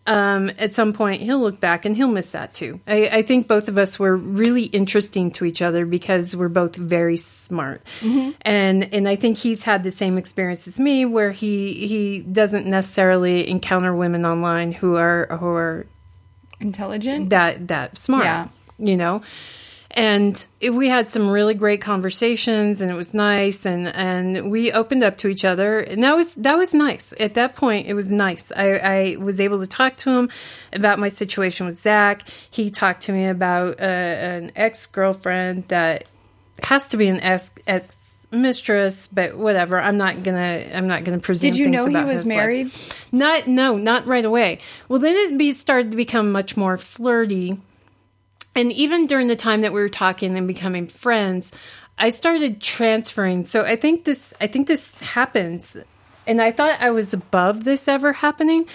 Um, 0.06 0.52
at 0.60 0.76
some 0.76 0.92
point, 0.92 1.22
he'll 1.22 1.40
look 1.40 1.62
back 1.62 1.86
and 1.86 1.96
he'll 1.96 2.10
miss 2.10 2.32
that 2.32 2.54
too. 2.54 2.82
I, 2.86 3.08
I 3.08 3.22
think 3.22 3.48
both 3.48 3.70
of 3.70 3.78
us 3.78 3.98
were 3.98 4.18
really 4.18 4.64
interesting 4.64 5.32
to 5.32 5.46
each 5.46 5.62
other 5.62 5.86
because 5.86 6.36
we're 6.36 6.50
both 6.50 6.76
very 6.76 7.16
smart, 7.16 7.82
and 8.42 8.94
and 8.94 9.08
I 9.08 9.16
think 9.16 9.38
he's 9.38 9.64
had 9.64 9.84
the 9.84 9.92
same 9.92 10.18
experience 10.18 10.68
as 10.68 10.78
me, 10.78 11.06
where 11.06 11.32
he 11.32 11.88
he 11.88 12.20
doesn't 12.20 12.66
necessarily 12.66 13.50
encounter 13.50 13.96
women 13.96 14.26
online 14.26 14.74
who 14.74 14.98
are 14.98 15.28
who 15.40 15.48
are 15.48 15.86
Intelligent. 16.60 17.30
that 17.30 17.68
that 17.70 17.98
smart. 17.98 18.26
Yeah. 18.26 18.48
You 18.80 18.98
know? 18.98 19.22
And 19.96 20.44
we 20.60 20.90
had 20.90 21.12
some 21.12 21.30
really 21.30 21.54
great 21.54 21.80
conversations 21.80 22.82
and 22.82 22.90
it 22.90 22.96
was 22.96 23.14
nice 23.14 23.64
and 23.64 23.88
and 23.88 24.50
we 24.50 24.72
opened 24.72 25.04
up 25.04 25.18
to 25.18 25.28
each 25.28 25.46
other 25.46 25.82
and 25.82 26.02
that 26.04 26.16
was 26.16 26.34
that 26.36 26.58
was 26.58 26.74
nice. 26.74 27.14
At 27.20 27.36
that 27.36 27.56
point 27.56 27.86
it 27.86 27.94
was 27.94 28.12
nice. 28.12 28.52
I, 28.56 28.72
I 28.74 29.16
was 29.18 29.40
able 29.40 29.60
to 29.60 29.68
talk 29.68 29.96
to 29.98 30.10
him 30.10 30.30
about 30.72 30.98
my 30.98 31.10
situation 31.10 31.68
with 31.68 31.78
Zach. 31.78 32.28
He 32.50 32.72
talked 32.72 33.04
to 33.04 33.12
me 33.12 33.28
about 33.28 33.80
uh, 33.80 33.84
an 33.84 34.52
ex-girlfriend 34.56 35.68
that 35.68 36.10
has 36.64 36.88
to 36.88 36.98
be 36.98 37.08
an 37.08 37.20
ex 37.20 37.54
ex 37.68 38.26
mistress, 38.32 39.08
but 39.08 39.38
whatever. 39.38 39.80
I'm 39.80 39.98
not 39.98 40.24
gonna 40.24 40.72
I'm 40.74 40.88
not 40.88 41.04
gonna 41.04 41.20
presume. 41.20 41.52
Did 41.52 41.60
you 41.60 41.70
know 41.70 41.86
he 41.86 41.96
was 41.98 42.20
his 42.20 42.26
life. 42.26 42.36
married? 42.36 42.72
Not 43.12 43.48
no, 43.48 43.78
not 43.78 44.08
right 44.08 44.26
away. 44.26 44.58
Well, 44.90 45.00
then 45.00 45.16
it 45.16 45.38
be 45.38 45.52
started 45.52 45.92
to 45.92 45.98
become 45.98 46.32
much 46.32 46.58
more 46.58 46.78
flirty 46.78 47.60
and 48.56 48.72
even 48.72 49.08
during 49.08 49.28
the 49.28 49.36
time 49.36 49.62
that 49.62 49.74
we 49.74 49.82
were 49.82 49.90
talking 49.90 50.38
and 50.38 50.48
becoming 50.48 50.88
friends, 50.88 51.52
I 51.98 52.10
started 52.10 52.62
transferring. 52.62 53.46
So 53.46 53.64
I 53.64 53.76
think 53.76 54.04
this 54.04 54.34
I 54.42 54.48
think 54.48 54.68
this 54.68 55.00
happens 55.02 55.78
and 56.26 56.42
I 56.42 56.52
thought 56.52 56.80
I 56.80 56.92
was 56.92 57.14
above 57.14 57.64
this 57.64 57.88
ever 57.88 58.14
happening, 58.14 58.66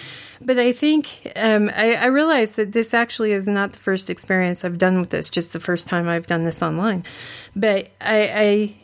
but 0.41 0.59
I 0.59 0.71
think 0.71 1.31
um, 1.35 1.69
I, 1.75 1.93
I 1.93 2.05
realized 2.05 2.55
that 2.57 2.73
this 2.73 2.93
actually 2.93 3.31
is 3.31 3.47
not 3.47 3.71
the 3.71 3.79
first 3.79 4.09
experience 4.09 4.63
I've 4.63 4.77
done 4.77 4.99
with 4.99 5.09
this. 5.09 5.29
Just 5.29 5.53
the 5.53 5.59
first 5.59 5.87
time 5.87 6.07
I've 6.07 6.27
done 6.27 6.43
this 6.43 6.61
online, 6.61 7.03
but 7.55 7.89
I, 7.99 8.75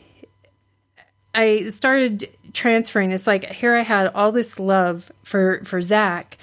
I 1.34 1.42
I 1.42 1.68
started 1.68 2.28
transferring. 2.52 3.12
It's 3.12 3.26
like 3.26 3.44
here 3.52 3.74
I 3.74 3.82
had 3.82 4.08
all 4.08 4.32
this 4.32 4.58
love 4.58 5.12
for 5.22 5.62
for 5.64 5.80
Zach, 5.80 6.36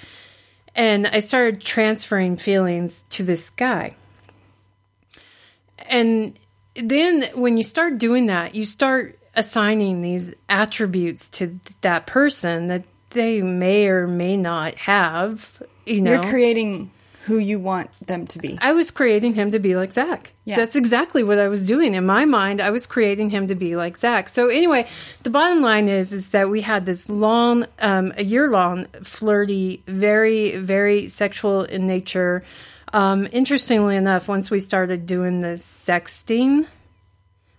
and 0.74 1.06
I 1.06 1.18
started 1.20 1.60
transferring 1.60 2.36
feelings 2.36 3.02
to 3.10 3.22
this 3.22 3.50
guy. 3.50 3.96
And 5.88 6.38
then 6.74 7.24
when 7.34 7.56
you 7.56 7.62
start 7.62 7.98
doing 7.98 8.26
that, 8.26 8.54
you 8.54 8.64
start 8.64 9.18
assigning 9.34 10.02
these 10.02 10.32
attributes 10.48 11.28
to 11.28 11.58
that 11.80 12.06
person 12.06 12.68
that 12.68 12.84
they 13.10 13.42
may 13.42 13.88
or 13.88 14.06
may 14.06 14.36
not 14.36 14.74
have. 14.76 15.62
You 15.86 16.00
know, 16.00 16.12
You're 16.12 16.22
creating 16.22 16.90
who 17.24 17.38
you 17.38 17.58
want 17.58 17.90
them 18.06 18.26
to 18.26 18.38
be. 18.38 18.58
I 18.60 18.72
was 18.72 18.90
creating 18.90 19.34
him 19.34 19.50
to 19.52 19.58
be 19.58 19.76
like 19.76 19.92
Zach. 19.92 20.32
Yeah. 20.44 20.56
That's 20.56 20.76
exactly 20.76 21.22
what 21.22 21.38
I 21.38 21.48
was 21.48 21.66
doing. 21.66 21.94
In 21.94 22.04
my 22.04 22.26
mind, 22.26 22.60
I 22.60 22.68
was 22.70 22.86
creating 22.86 23.30
him 23.30 23.46
to 23.46 23.54
be 23.54 23.76
like 23.76 23.96
Zach. 23.96 24.28
So 24.28 24.48
anyway, 24.48 24.86
the 25.22 25.30
bottom 25.30 25.62
line 25.62 25.88
is 25.88 26.12
is 26.12 26.30
that 26.30 26.50
we 26.50 26.60
had 26.60 26.84
this 26.84 27.08
long, 27.08 27.66
um, 27.78 28.12
a 28.18 28.24
year 28.24 28.50
long, 28.50 28.86
flirty, 29.02 29.82
very, 29.86 30.56
very 30.58 31.08
sexual 31.08 31.62
in 31.62 31.86
nature. 31.86 32.44
Um, 32.94 33.28
interestingly 33.32 33.96
enough, 33.96 34.28
once 34.28 34.50
we 34.50 34.60
started 34.60 35.04
doing 35.04 35.40
the 35.40 35.54
sexting, 35.58 36.66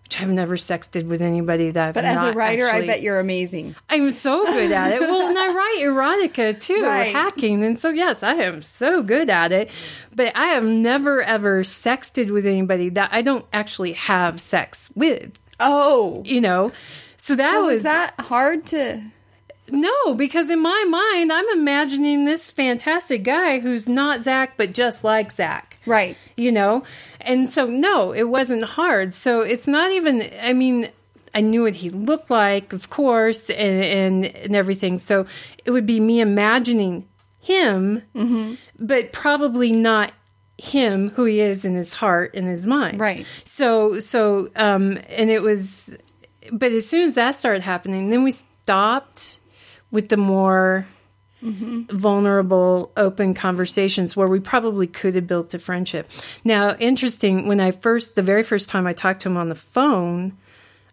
which 0.04 0.22
I've 0.22 0.30
never 0.30 0.56
sexted 0.56 1.08
with 1.08 1.22
anybody 1.22 1.72
that. 1.72 1.90
I've 1.90 1.94
But 1.94 2.06
as 2.06 2.24
a 2.24 2.32
writer, 2.32 2.66
actually- 2.68 2.84
I 2.86 2.88
bet 2.88 3.02
you're 3.02 3.20
amazing. 3.20 3.76
I'm 3.90 4.12
so 4.12 4.46
good 4.46 4.72
at 4.72 4.94
it. 4.94 5.02
Well, 5.02 5.28
and 5.28 5.38
I 5.38 5.48
write 5.54 5.80
erotica 5.82 6.60
too, 6.62 6.84
Right. 6.84 7.12
hacking. 7.14 7.64
And 7.66 7.78
so, 7.78 7.90
yes, 7.90 8.24
I 8.24 8.36
am 8.36 8.62
so 8.62 9.04
good 9.04 9.30
at 9.30 9.52
it. 9.52 9.72
But 10.16 10.32
I 10.36 10.48
have 10.48 10.64
never 10.64 11.22
ever 11.22 11.64
sexted 11.64 12.32
with 12.32 12.46
anybody 12.46 12.90
that 12.90 13.10
I 13.12 13.22
don't 13.22 13.46
actually 13.52 13.94
have 13.94 14.40
sex 14.40 14.90
with, 14.96 15.38
Oh, 15.60 16.22
you 16.26 16.40
know? 16.40 16.72
So 17.18 17.36
that 17.36 17.52
so 17.54 17.66
was 17.66 17.74
was 17.78 17.84
that 17.84 18.14
hard 18.20 18.66
to? 18.68 19.02
No, 19.70 20.14
because 20.14 20.50
in 20.50 20.60
my 20.62 20.86
mind, 20.88 21.32
I'm 21.34 21.48
imagining 21.58 22.26
this 22.26 22.52
fantastic 22.52 23.24
guy 23.24 23.60
who's 23.60 23.88
not 23.90 24.24
Zach, 24.24 24.58
but 24.58 24.74
just 24.74 25.04
like 25.04 25.32
Zach. 25.32 25.78
Right. 25.86 26.18
you 26.36 26.52
know? 26.52 26.84
And 27.22 27.50
so 27.50 27.66
no 27.66 28.12
it 28.12 28.30
wasn't 28.30 28.64
hard. 28.64 29.14
So 29.14 29.42
it's 29.42 29.68
not 29.68 29.92
even 29.92 30.30
i 30.42 30.54
mean 30.54 30.90
i 31.34 31.42
knew 31.42 31.64
what 31.64 31.76
he 31.76 31.90
looked 31.90 32.30
like 32.30 32.72
of 32.74 32.90
course 32.90 33.50
and 33.50 33.84
and, 33.84 34.26
and 34.26 34.56
everything. 34.56 34.98
So 35.00 35.26
it 35.64 35.72
would 35.72 35.86
be 35.86 36.00
me 36.00 36.20
imagining 36.22 37.08
him 37.40 38.02
but 38.80 39.12
probably 39.12 39.72
not 39.72 40.12
him 40.58 41.10
who 41.10 41.26
he 41.26 41.40
is 41.40 41.66
in 41.66 41.76
his 41.76 41.94
heart 41.96 42.34
and 42.36 42.48
his 42.48 42.66
mind. 42.68 43.00
Right. 43.00 43.26
so 43.44 44.00
so 44.00 44.50
um 44.56 45.00
and 45.10 45.30
it 45.30 45.42
was 45.42 45.96
but 46.52 46.72
as 46.72 46.88
soon 46.88 47.08
as 47.08 47.16
that 47.16 47.38
started 47.40 47.64
happening 47.64 48.10
then 48.10 48.24
we 48.24 48.32
stopped 48.32 49.40
with 49.96 50.10
the 50.10 50.18
more 50.18 50.86
mm-hmm. 51.42 51.84
vulnerable, 51.98 52.92
open 52.98 53.34
conversations 53.34 54.16
where 54.16 54.28
we 54.28 54.40
probably 54.40 54.88
could 54.88 55.16
have 55.16 55.26
built 55.26 55.54
a 55.54 55.60
friendship. 55.60 56.12
Now, 56.44 56.76
interesting, 56.76 57.48
when 57.48 57.62
I 57.62 57.72
first, 57.72 58.16
the 58.16 58.22
very 58.22 58.44
first 58.44 58.68
time 58.70 58.86
I 58.86 58.94
talked 58.94 59.22
to 59.22 59.30
him 59.30 59.38
on 59.38 59.50
the 59.50 59.56
phone, 59.56 60.38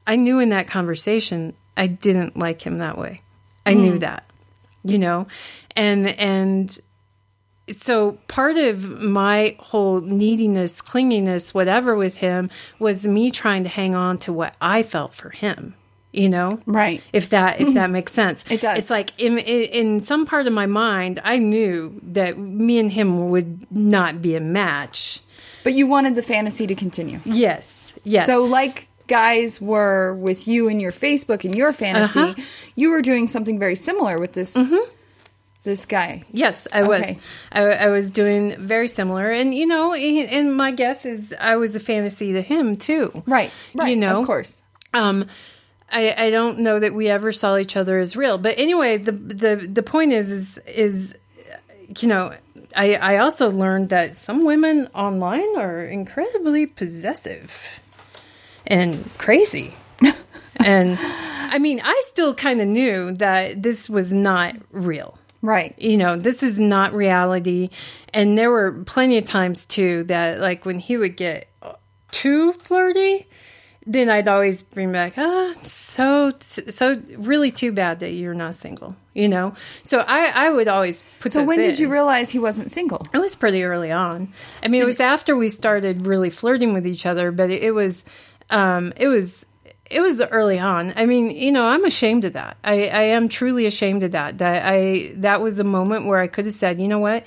I 0.06 0.16
knew 0.16 0.38
in 0.38 0.50
that 0.50 0.68
conversation 0.68 1.54
I 1.76 1.88
didn't 1.88 2.38
like 2.38 2.64
him 2.64 2.78
that 2.78 2.96
way. 2.96 3.22
I 3.66 3.74
knew 3.74 3.94
mm. 3.94 4.00
that, 4.00 4.30
you 4.84 4.98
know, 4.98 5.26
and, 5.76 6.08
and, 6.08 6.80
so 7.70 8.18
part 8.26 8.56
of 8.56 9.00
my 9.00 9.56
whole 9.60 10.00
neediness, 10.00 10.82
clinginess, 10.82 11.54
whatever 11.54 11.94
with 11.94 12.16
him 12.16 12.50
was 12.80 13.06
me 13.06 13.30
trying 13.30 13.62
to 13.62 13.68
hang 13.68 13.94
on 13.94 14.18
to 14.18 14.32
what 14.32 14.56
I 14.60 14.82
felt 14.82 15.14
for 15.14 15.30
him, 15.30 15.74
you 16.12 16.28
know? 16.28 16.50
Right. 16.66 17.00
if 17.12 17.30
that 17.30 17.60
if 17.60 17.72
that 17.74 17.88
makes 17.90 18.12
sense 18.12 18.44
It 18.50 18.60
does. 18.60 18.78
it's 18.78 18.90
like 18.90 19.10
in, 19.18 19.38
in 19.38 19.62
in 19.80 20.04
some 20.04 20.26
part 20.26 20.46
of 20.46 20.52
my 20.52 20.66
mind 20.66 21.18
i 21.24 21.38
knew 21.38 21.98
that 22.12 22.36
me 22.38 22.78
and 22.78 22.92
him 22.92 23.30
would 23.30 23.70
not 23.72 24.20
be 24.20 24.34
a 24.36 24.40
match 24.40 25.20
But 25.64 25.72
you 25.72 25.86
wanted 25.86 26.14
the 26.14 26.22
fantasy 26.22 26.66
to 26.66 26.74
continue. 26.74 27.20
yes 27.24 27.96
yes 28.04 28.26
So, 28.26 28.44
like 28.44 28.88
guys 29.08 29.60
were 29.60 30.14
with 30.14 30.46
you 30.48 30.68
in 30.68 30.80
your 30.80 30.92
Facebook 30.92 31.44
and 31.44 31.54
your 31.54 31.72
fantasy, 31.72 32.20
Uh-huh. 32.20 32.34
you 32.76 32.90
were 32.90 33.02
doing 33.02 33.26
something 33.28 33.58
very 33.58 33.74
similar 33.76 34.18
with 34.18 34.32
this 34.32 34.56
this 35.64 35.86
guy. 35.86 36.24
yes 36.32 36.66
i 36.72 36.82
was 36.82 37.02
I, 37.52 37.60
I 37.62 37.88
was 37.88 38.10
doing 38.10 38.56
very 38.58 38.88
similar 38.88 39.30
and 39.30 39.54
you 39.54 39.66
know 39.66 39.92
and 39.94 40.56
my 40.56 40.72
guess 40.72 41.04
is 41.06 41.32
i 41.38 41.54
was 41.56 41.76
a 41.76 41.80
fantasy 41.80 42.32
to 42.32 42.42
him 42.42 42.74
too 42.76 43.22
Right. 43.26 43.50
Right. 43.74 43.90
you 43.90 43.96
know 43.96 44.20
of 44.20 44.26
course. 44.26 44.60
Um, 44.94 45.26
I, 45.92 46.26
I 46.26 46.30
don't 46.30 46.60
know 46.60 46.78
that 46.80 46.94
we 46.94 47.08
ever 47.08 47.32
saw 47.32 47.56
each 47.56 47.76
other 47.76 47.98
as 47.98 48.16
real. 48.16 48.38
But 48.38 48.58
anyway, 48.58 48.96
the 48.96 49.12
the 49.12 49.56
the 49.56 49.82
point 49.82 50.12
is 50.12 50.32
is 50.32 50.58
is 50.66 51.14
you 52.00 52.08
know, 52.08 52.34
I 52.74 52.94
I 52.96 53.16
also 53.18 53.50
learned 53.50 53.90
that 53.90 54.14
some 54.14 54.44
women 54.44 54.88
online 54.94 55.56
are 55.58 55.84
incredibly 55.84 56.66
possessive 56.66 57.68
and 58.66 59.08
crazy. 59.18 59.74
and 60.64 60.98
I 60.98 61.58
mean, 61.58 61.80
I 61.84 62.02
still 62.06 62.34
kind 62.34 62.60
of 62.60 62.68
knew 62.68 63.12
that 63.14 63.62
this 63.62 63.90
was 63.90 64.12
not 64.12 64.56
real 64.70 65.18
Right. 65.42 65.74
you 65.76 65.96
know, 65.96 66.16
this 66.16 66.44
is 66.44 66.60
not 66.60 66.94
reality. 66.94 67.70
And 68.14 68.38
there 68.38 68.50
were 68.50 68.84
plenty 68.84 69.18
of 69.18 69.24
times 69.24 69.66
too 69.66 70.04
that, 70.04 70.38
like, 70.38 70.64
when 70.64 70.78
he 70.78 70.96
would 70.96 71.16
get 71.16 71.48
too 72.12 72.52
flirty, 72.52 73.26
then 73.86 74.08
I'd 74.08 74.28
always 74.28 74.62
bring 74.62 74.92
back, 74.92 75.14
ah, 75.16 75.54
so, 75.62 76.30
so 76.40 77.02
really 77.16 77.50
too 77.50 77.72
bad 77.72 78.00
that 78.00 78.10
you're 78.10 78.34
not 78.34 78.54
single, 78.54 78.94
you 79.12 79.28
know? 79.28 79.54
So 79.82 80.00
I, 80.00 80.26
I 80.46 80.50
would 80.50 80.68
always 80.68 81.02
put 81.20 81.32
So, 81.32 81.44
when 81.44 81.58
did 81.58 81.78
you 81.78 81.88
realize 81.90 82.30
he 82.30 82.38
wasn't 82.38 82.70
single? 82.70 83.04
It 83.12 83.18
was 83.18 83.34
pretty 83.34 83.64
early 83.64 83.90
on. 83.90 84.32
I 84.62 84.68
mean, 84.68 84.82
it 84.82 84.84
was 84.84 85.00
after 85.00 85.36
we 85.36 85.48
started 85.48 86.06
really 86.06 86.30
flirting 86.30 86.74
with 86.74 86.86
each 86.86 87.06
other, 87.06 87.32
but 87.32 87.50
it, 87.50 87.64
it 87.64 87.70
was, 87.72 88.04
um, 88.50 88.92
it 88.96 89.08
was, 89.08 89.44
it 89.90 90.00
was 90.00 90.20
early 90.20 90.58
on. 90.60 90.92
I 90.96 91.04
mean, 91.04 91.30
you 91.30 91.50
know, 91.50 91.64
I'm 91.66 91.84
ashamed 91.84 92.24
of 92.24 92.34
that. 92.34 92.56
I, 92.62 92.86
I 92.86 93.02
am 93.02 93.28
truly 93.28 93.66
ashamed 93.66 94.04
of 94.04 94.12
that. 94.12 94.38
That 94.38 94.64
I, 94.64 95.12
that 95.16 95.40
was 95.40 95.58
a 95.58 95.64
moment 95.64 96.06
where 96.06 96.20
I 96.20 96.28
could 96.28 96.44
have 96.44 96.54
said, 96.54 96.80
you 96.80 96.88
know 96.88 97.00
what, 97.00 97.26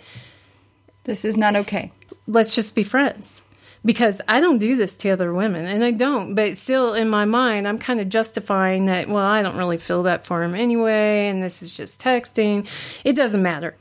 This 1.04 1.26
is 1.26 1.36
not 1.38 1.56
okay. 1.56 1.92
let's 2.28 2.56
just 2.56 2.74
be 2.76 2.84
friends. 2.84 3.42
Because 3.86 4.20
I 4.28 4.40
don't 4.42 4.58
do 4.58 4.76
this 4.76 4.98
to 4.98 5.12
other 5.12 5.32
women, 5.32 5.66
and 5.66 5.84
I 5.84 5.92
don't. 5.92 6.34
But 6.34 6.58
still, 6.58 6.96
in 6.96 7.08
my 7.08 7.26
mind, 7.26 7.68
I'm 7.68 7.78
kind 7.78 8.02
of 8.02 8.10
justifying 8.10 8.88
that. 8.88 9.08
Well, 9.08 9.24
I 9.24 9.44
don't 9.44 9.58
really 9.58 9.78
feel 9.78 10.04
that 10.04 10.26
for 10.26 10.42
him 10.42 10.56
anyway, 10.56 11.28
and 11.28 11.44
this 11.44 11.62
is 11.62 11.72
just 11.72 12.02
texting. 12.02 12.68
It 13.04 13.16
doesn't 13.16 13.44
matter. 13.44 13.76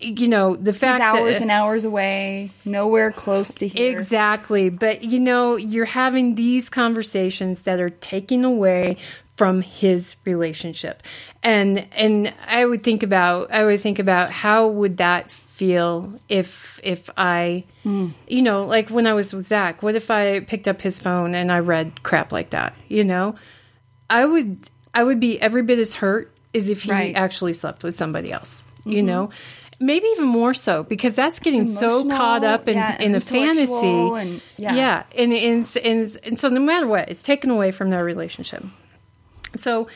You 0.00 0.28
know, 0.28 0.54
the 0.54 0.70
He's 0.70 0.80
fact 0.80 1.00
that 1.00 1.16
hours 1.16 1.38
and 1.38 1.50
hours 1.50 1.84
away, 1.84 2.52
nowhere 2.64 3.10
close 3.10 3.56
to 3.56 3.66
here. 3.66 3.90
Exactly. 3.90 4.70
But 4.70 5.02
you 5.02 5.18
know, 5.18 5.56
you're 5.56 5.86
having 5.86 6.36
these 6.36 6.70
conversations 6.70 7.62
that 7.62 7.80
are 7.80 7.90
taking 7.90 8.44
away 8.44 8.96
from 9.38 9.62
his 9.62 10.16
relationship. 10.24 11.02
And 11.42 11.86
and 11.92 12.32
I 12.46 12.64
would 12.64 12.84
think 12.84 13.02
about 13.02 13.52
I 13.52 13.64
would 13.64 13.80
think 13.80 13.98
about 13.98 14.30
how 14.30 14.68
would 14.68 14.98
that 14.98 15.30
feel 15.58 16.14
if 16.28 16.80
if 16.84 17.10
I 17.18 17.64
you 17.84 18.42
know, 18.42 18.64
like 18.64 18.90
when 18.90 19.06
I 19.06 19.12
was 19.12 19.32
with 19.34 19.48
Zach, 19.48 19.82
what 19.82 19.94
if 19.96 20.10
I 20.10 20.40
picked 20.40 20.68
up 20.68 20.80
his 20.80 21.00
phone 21.00 21.34
and 21.34 21.50
I 21.50 21.58
read 21.58 22.02
crap 22.04 22.30
like 22.32 22.50
that? 22.50 22.74
You 22.88 23.02
know? 23.04 23.34
I 24.08 24.24
would 24.24 24.70
I 24.94 25.02
would 25.04 25.18
be 25.20 25.40
every 25.40 25.62
bit 25.62 25.78
as 25.80 25.94
hurt 25.96 26.32
as 26.54 26.68
if 26.68 26.84
he 26.84 26.90
Right. 26.92 27.14
actually 27.16 27.52
slept 27.52 27.82
with 27.84 27.94
somebody 27.94 28.32
else. 28.32 28.64
You 28.84 29.02
know? 29.02 29.30
Maybe 29.80 30.06
even 30.08 30.26
more 30.28 30.54
so 30.54 30.82
because 30.82 31.14
that's 31.14 31.38
getting 31.40 31.64
so 31.64 32.08
caught 32.08 32.42
up 32.42 32.66
in, 32.68 32.76
yeah, 32.76 33.00
in 33.02 33.14
a 33.14 33.20
fantasy. 33.20 33.72
and- 33.74 34.40
yeah. 34.56 34.74
yeah. 34.74 35.02
And, 35.16 35.32
and, 35.32 35.76
and, 35.84 36.16
and 36.24 36.40
so 36.40 36.48
no 36.48 36.60
matter 36.60 36.86
what, 36.88 37.08
it's 37.08 37.22
taken 37.22 37.50
away 37.50 37.70
from 37.70 37.90
their 37.90 38.04
relationship. 38.04 38.64
So 39.56 39.86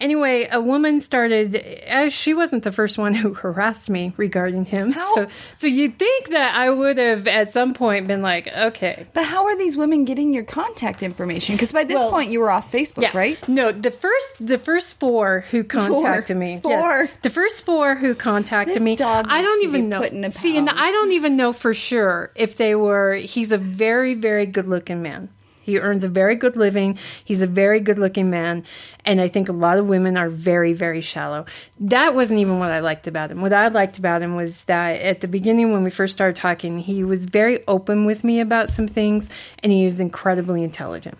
Anyway, 0.00 0.48
a 0.50 0.60
woman 0.60 0.98
started, 0.98 1.54
as 1.54 2.12
she 2.12 2.32
wasn't 2.34 2.64
the 2.64 2.72
first 2.72 2.96
one 2.98 3.12
who 3.14 3.34
harassed 3.44 3.90
me 3.90 4.12
regarding 4.16 4.64
him. 4.64 4.92
How- 4.92 5.14
So, 5.14 5.28
so 5.58 5.66
you'd 5.66 5.98
think 5.98 6.28
that 6.30 6.54
I 6.56 6.70
would 6.70 6.96
have 6.96 7.28
at 7.28 7.52
some 7.52 7.74
point 7.74 8.06
been 8.06 8.22
like, 8.22 8.48
okay. 8.48 9.06
But 9.12 9.24
how 9.26 9.44
are 9.46 9.56
these 9.58 9.76
women 9.76 10.04
getting 10.06 10.32
your 10.32 10.44
contact 10.44 11.02
information? 11.02 11.54
Because 11.54 11.72
by 11.72 11.84
this 11.84 11.96
Well, 11.96 12.10
point 12.10 12.30
you 12.30 12.40
were 12.40 12.50
off 12.50 12.72
Facebook, 12.72 13.12
right? 13.12 13.36
No, 13.48 13.70
the 13.72 13.90
first 13.90 14.46
the 14.46 14.56
first 14.58 14.98
four 14.98 15.40
who 15.50 15.62
contacted 15.64 16.36
me. 16.36 16.60
Four. 16.62 16.70
Yes, 16.72 17.12
the 17.22 17.30
first 17.30 17.66
four 17.66 17.94
who 17.96 18.14
contacted 18.14 18.76
This 18.76 18.82
me. 18.82 18.96
dog 18.96 19.26
I 19.28 19.42
don't 19.42 19.64
even 19.64 19.88
know. 19.90 20.00
put 20.00 20.12
in 20.12 20.24
a 20.24 20.30
See, 20.30 20.56
and. 20.56 20.70
I 20.70 20.90
don't 20.92 21.12
even 21.12 21.36
know 21.36 21.52
for 21.52 21.74
sure 21.74 22.30
if 22.34 22.56
they 22.56 22.74
were. 22.74 23.14
He's 23.16 23.52
a 23.52 23.58
very 23.58 24.14
very 24.14 24.46
good 24.46 24.66
looking 24.66 25.02
man. 25.02 25.28
He 25.70 25.78
earns 25.78 26.04
a 26.04 26.08
very 26.08 26.36
good 26.36 26.56
living. 26.56 26.98
He's 27.24 27.42
a 27.42 27.46
very 27.46 27.80
good 27.80 27.98
looking 27.98 28.28
man. 28.28 28.64
And 29.04 29.20
I 29.20 29.28
think 29.28 29.48
a 29.48 29.52
lot 29.52 29.78
of 29.78 29.86
women 29.86 30.16
are 30.16 30.28
very, 30.28 30.72
very 30.72 31.00
shallow. 31.00 31.46
That 31.78 32.14
wasn't 32.14 32.40
even 32.40 32.58
what 32.58 32.70
I 32.70 32.80
liked 32.80 33.06
about 33.06 33.30
him. 33.30 33.40
What 33.40 33.52
I 33.52 33.68
liked 33.68 33.98
about 33.98 34.22
him 34.22 34.36
was 34.36 34.64
that 34.64 35.00
at 35.00 35.20
the 35.20 35.28
beginning, 35.28 35.72
when 35.72 35.84
we 35.84 35.90
first 35.90 36.12
started 36.12 36.36
talking, 36.36 36.78
he 36.78 37.02
was 37.04 37.24
very 37.24 37.66
open 37.66 38.04
with 38.04 38.24
me 38.24 38.40
about 38.40 38.70
some 38.70 38.86
things 38.86 39.30
and 39.60 39.72
he 39.72 39.84
was 39.84 40.00
incredibly 40.00 40.62
intelligent. 40.62 41.16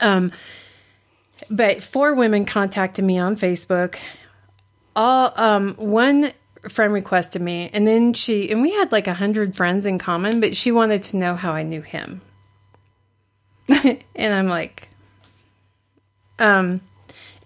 Um, 0.00 0.32
but 1.50 1.82
four 1.82 2.14
women 2.14 2.44
contacted 2.44 3.04
me 3.04 3.18
on 3.18 3.36
Facebook. 3.36 3.96
All 4.94 5.32
um, 5.36 5.74
one 5.74 6.32
friend 6.68 6.92
requested 6.92 7.42
me, 7.42 7.70
and 7.72 7.86
then 7.86 8.12
she 8.14 8.50
and 8.50 8.62
we 8.62 8.72
had 8.72 8.92
like 8.92 9.06
a 9.06 9.14
hundred 9.14 9.56
friends 9.56 9.86
in 9.86 9.98
common, 9.98 10.40
but 10.40 10.56
she 10.56 10.70
wanted 10.70 11.02
to 11.04 11.16
know 11.16 11.34
how 11.34 11.52
I 11.52 11.62
knew 11.62 11.82
him. 11.82 12.20
and 14.14 14.34
I'm 14.34 14.48
like, 14.48 14.88
um, 16.38 16.80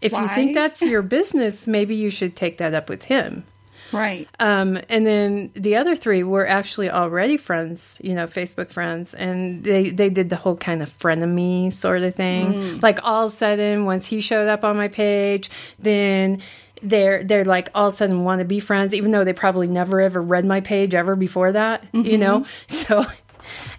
if 0.00 0.12
you 0.12 0.29
think 0.29 0.55
that's 0.55 0.83
your 0.83 1.02
business, 1.02 1.66
maybe 1.66 1.94
you 1.94 2.11
should 2.11 2.37
take 2.37 2.59
that 2.59 2.74
up 2.74 2.88
with 2.88 3.05
him. 3.05 3.44
Right. 3.92 4.29
Um, 4.40 4.79
and 4.88 5.07
then 5.07 5.52
the 5.55 5.76
other 5.76 5.94
three 5.94 6.22
were 6.22 6.46
actually 6.46 6.90
already 6.90 7.37
friends, 7.37 7.98
you 8.02 8.14
know, 8.14 8.26
Facebook 8.26 8.72
friends, 8.72 9.14
and 9.14 9.62
they 9.62 9.90
they 9.90 10.11
did 10.11 10.29
the 10.29 10.37
whole 10.37 10.57
kind 10.57 10.83
of 10.83 10.90
frenemy 10.90 11.72
sort 11.72 12.02
of 12.02 12.14
thing. 12.14 12.81
Like 12.81 12.98
all 13.05 13.26
of 13.26 13.33
a 13.33 13.37
sudden, 13.37 13.85
once 13.85 14.07
he 14.07 14.20
showed 14.20 14.48
up 14.48 14.64
on 14.64 14.76
my 14.76 14.88
page, 14.88 15.50
then 15.79 16.42
they're 16.83 17.22
they're 17.24 17.44
like 17.44 17.68
all 17.74 17.88
of 17.88 17.92
a 17.92 17.96
sudden 17.96 18.24
want 18.24 18.40
to 18.40 18.44
be 18.44 18.61
friends, 18.61 18.94
even 18.94 19.12
though 19.12 19.24
they 19.24 19.33
probably 19.33 19.66
never 19.68 20.00
ever 20.00 20.20
read 20.20 20.44
my 20.44 20.61
page 20.61 20.94
ever 20.94 21.16
before 21.16 21.52
that, 21.52 21.85
you 21.92 22.18
know. 22.18 22.44
So, 22.68 23.05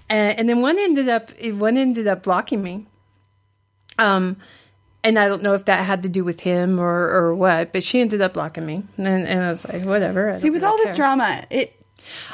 and, 0.09 0.39
and 0.39 0.49
then 0.49 0.61
one 0.61 0.77
ended 0.79 1.09
up 1.09 1.31
one 1.41 1.77
ended 1.77 2.07
up 2.07 2.23
blocking 2.23 2.61
me. 2.61 2.87
Um, 3.99 4.37
and 5.03 5.17
I 5.17 5.27
don't 5.27 5.41
know 5.41 5.53
if 5.53 5.65
that 5.65 5.85
had 5.85 6.03
to 6.03 6.09
do 6.09 6.23
with 6.23 6.41
him 6.41 6.79
or, 6.79 7.09
or 7.09 7.35
what, 7.35 7.71
but 7.71 7.83
she 7.83 8.01
ended 8.01 8.21
up 8.21 8.33
blocking 8.33 8.65
me, 8.65 8.83
and, 8.97 9.07
and 9.27 9.41
I 9.41 9.49
was 9.49 9.67
like, 9.67 9.85
whatever. 9.85 10.29
I 10.29 10.33
See, 10.33 10.49
with 10.49 10.63
really 10.63 10.71
all 10.71 10.77
this 10.77 10.95
drama, 10.95 11.43
it 11.49 11.73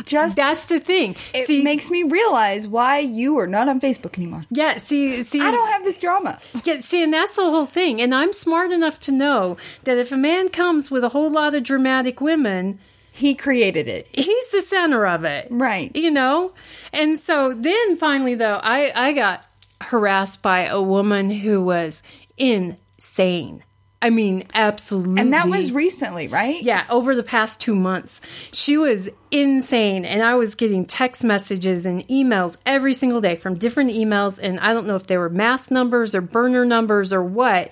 just 0.06 0.36
that's 0.36 0.66
the 0.66 0.80
thing. 0.80 1.16
it 1.34 1.48
see, 1.48 1.64
makes 1.64 1.90
me 1.90 2.04
realize 2.04 2.68
why 2.68 3.00
you 3.00 3.38
are 3.40 3.48
not 3.48 3.70
on 3.70 3.80
Facebook 3.80 4.18
anymore. 4.18 4.44
yeah, 4.50 4.78
see, 4.78 5.24
see, 5.24 5.42
I 5.42 5.52
don't 5.52 5.70
have 5.70 5.84
this 5.84 5.98
drama. 5.98 6.40
yeah, 6.64 6.80
see, 6.80 7.04
and 7.04 7.14
that's 7.14 7.36
the 7.36 7.44
whole 7.44 7.66
thing. 7.66 8.02
And 8.02 8.14
I'm 8.14 8.34
smart 8.34 8.72
enough 8.72 9.00
to 9.02 9.12
know 9.12 9.58
that 9.84 9.98
if 9.98 10.12
a 10.12 10.18
man 10.18 10.50
comes 10.50 10.90
with 10.90 11.04
a 11.04 11.10
whole 11.10 11.30
lot 11.30 11.54
of 11.54 11.64
dramatic 11.64 12.22
women, 12.22 12.80
He 13.15 13.36
created 13.36 13.88
it. 13.88 14.08
he's 14.12 14.49
the 14.49 14.63
center 14.63 15.06
of 15.06 15.23
it, 15.23 15.47
Right. 15.52 15.95
You 15.95 16.10
know. 16.10 16.54
And 16.91 17.19
so 17.19 17.54
then 17.54 17.95
finally, 17.95 18.34
though, 18.34 18.60
I 18.63 18.91
I 18.95 19.13
got 19.13 19.45
harassed 19.82 20.41
by 20.41 20.62
a 20.65 20.82
woman 20.82 21.30
who 21.30 21.63
was 21.63 22.02
insane. 22.38 23.63
I 24.04 24.10
mean, 24.10 24.48
absolutely. 24.54 25.22
And 25.22 25.32
that 25.32 25.48
was 25.48 25.72
recently, 25.72 26.28
right? 26.28 26.62
Yeah, 26.62 26.86
over 26.89 27.16
the 27.16 27.24
past 27.24 27.62
two 27.62 27.74
months. 27.74 28.20
She 28.52 28.78
was 28.78 29.10
insane. 29.32 30.04
And 30.04 30.22
I 30.22 30.36
was 30.36 30.56
getting 30.56 30.84
text 30.84 31.24
messages 31.24 31.86
and 31.86 32.06
emails 32.10 32.58
every 32.66 32.94
single 32.96 33.22
day 33.22 33.38
from 33.38 33.56
different 33.56 33.92
emails. 33.92 34.39
And 34.44 34.60
I 34.60 34.74
don't 34.74 34.88
know 34.88 34.96
if 34.96 35.08
they 35.08 35.18
were 35.18 35.30
mass 35.30 35.72
numbers 35.72 36.13
or 36.13 36.20
burner 36.20 36.66
numbers 36.66 37.13
or 37.13 37.24
what. 37.24 37.72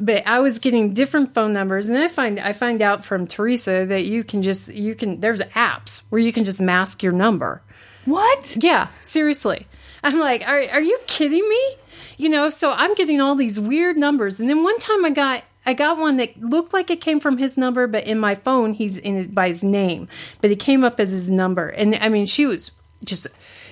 But 0.00 0.26
I 0.26 0.40
was 0.40 0.58
getting 0.58 0.94
different 0.94 1.32
phone 1.32 1.52
numbers, 1.52 1.88
and 1.88 1.98
I 1.98 2.06
find 2.08 2.38
I 2.38 2.52
find 2.52 2.82
out 2.82 3.04
from 3.04 3.26
Teresa 3.26 3.84
that 3.86 4.04
you 4.04 4.22
can 4.22 4.42
just 4.42 4.68
you 4.68 4.94
can 4.94 5.18
there's 5.18 5.40
apps 5.40 6.04
where 6.10 6.20
you 6.20 6.32
can 6.32 6.44
just 6.44 6.60
mask 6.60 7.02
your 7.02 7.12
number. 7.12 7.62
What? 8.04 8.56
Yeah, 8.60 8.88
seriously. 9.02 9.66
I'm 10.04 10.20
like, 10.20 10.42
are, 10.46 10.60
are 10.70 10.80
you 10.80 10.98
kidding 11.08 11.48
me? 11.48 11.74
You 12.16 12.28
know, 12.28 12.48
so 12.48 12.72
I'm 12.72 12.94
getting 12.94 13.20
all 13.20 13.34
these 13.34 13.58
weird 13.58 13.96
numbers. 13.96 14.38
And 14.38 14.48
then 14.48 14.62
one 14.62 14.78
time 14.78 15.04
I 15.04 15.10
got 15.10 15.42
I 15.68 15.74
got 15.74 15.98
one 15.98 16.16
that 16.16 16.40
looked 16.40 16.72
like 16.72 16.88
it 16.90 17.00
came 17.02 17.20
from 17.20 17.36
his 17.36 17.58
number, 17.58 17.86
but 17.86 18.04
in 18.06 18.18
my 18.18 18.34
phone 18.34 18.72
he's 18.72 18.96
in 18.96 19.16
it 19.18 19.34
by 19.34 19.48
his 19.48 19.62
name. 19.62 20.08
But 20.40 20.50
it 20.50 20.58
came 20.58 20.82
up 20.82 20.98
as 20.98 21.10
his 21.10 21.30
number. 21.30 21.68
And 21.68 21.94
I 21.96 22.08
mean, 22.08 22.24
she 22.26 22.46
was 22.46 22.72
just 23.04 23.26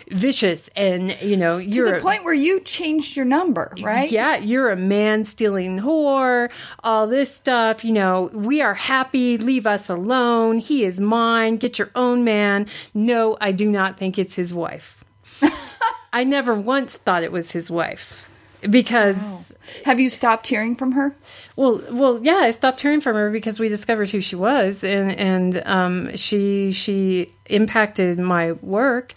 vicious 0.09 0.69
and 0.77 1.17
you 1.21 1.37
know, 1.37 1.59
To 1.59 1.65
you're 1.65 1.91
the 1.91 1.97
a- 1.99 2.01
point 2.01 2.23
where 2.23 2.35
you 2.35 2.61
changed 2.61 3.17
your 3.17 3.25
number, 3.25 3.73
right? 3.83 4.11
yeah, 4.13 4.37
you're 4.37 4.71
a 4.71 4.77
man 4.77 5.25
stealing 5.25 5.81
whore, 5.81 6.49
all 6.85 7.07
this 7.07 7.35
stuff. 7.35 7.85
You 7.85 7.93
know, 7.95 8.31
we 8.33 8.61
are 8.61 8.75
happy, 8.75 9.39
leave 9.39 9.67
us 9.67 9.89
alone. 9.89 10.59
He 10.59 10.85
is 10.85 11.01
mine, 11.01 11.57
get 11.57 11.79
your 11.79 11.91
own 11.95 12.23
man. 12.25 12.67
No, 12.95 13.37
I 13.41 13.53
do 13.53 13.69
not 13.71 13.97
think 13.97 14.19
it's 14.19 14.35
his 14.37 14.53
wife. 14.55 15.03
I 16.13 16.25
never 16.25 16.55
once 16.55 16.97
thought 16.97 17.23
it 17.25 17.33
was 17.33 17.51
his 17.53 17.71
wife. 17.71 18.26
Because 18.69 19.55
Have 19.85 20.01
you 20.01 20.11
stopped 20.11 20.47
hearing 20.47 20.75
from 20.77 20.93
her? 20.93 21.15
well, 21.57 21.83
well, 21.91 22.21
yeah, 22.23 22.37
I 22.37 22.51
stopped 22.51 22.81
hearing 22.81 23.01
from 23.01 23.15
her 23.17 23.31
because 23.31 23.59
we 23.61 23.69
discovered 23.69 24.11
who 24.11 24.21
she 24.21 24.37
was, 24.37 24.83
and 24.85 25.11
and 25.13 25.63
um, 25.67 26.17
she 26.17 26.73
she 26.73 27.33
impacted 27.47 28.19
my 28.19 28.53
work, 28.53 29.15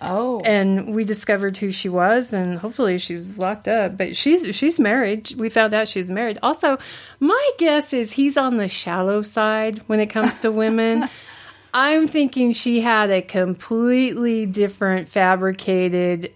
Oh. 0.00 0.40
and 0.44 0.94
we 0.94 1.04
discovered 1.04 1.56
who 1.58 1.70
she 1.70 1.88
was 1.88 2.32
and 2.32 2.58
hopefully 2.58 2.98
she's 2.98 3.38
locked 3.38 3.68
up 3.68 3.96
but 3.96 4.16
she's 4.16 4.54
she's 4.56 4.80
married. 4.80 5.32
We 5.36 5.48
found 5.48 5.74
out 5.74 5.86
she's 5.86 6.10
married. 6.10 6.38
Also 6.42 6.76
my 7.20 7.50
guess 7.58 7.92
is 7.92 8.12
he's 8.14 8.36
on 8.36 8.56
the 8.56 8.66
shallow 8.66 9.22
side 9.22 9.78
when 9.86 10.00
it 10.00 10.06
comes 10.06 10.40
to 10.40 10.50
women. 10.50 11.08
I'm 11.74 12.08
thinking 12.08 12.52
she 12.52 12.80
had 12.80 13.10
a 13.10 13.22
completely 13.22 14.44
different 14.44 15.08
fabricated 15.08 16.32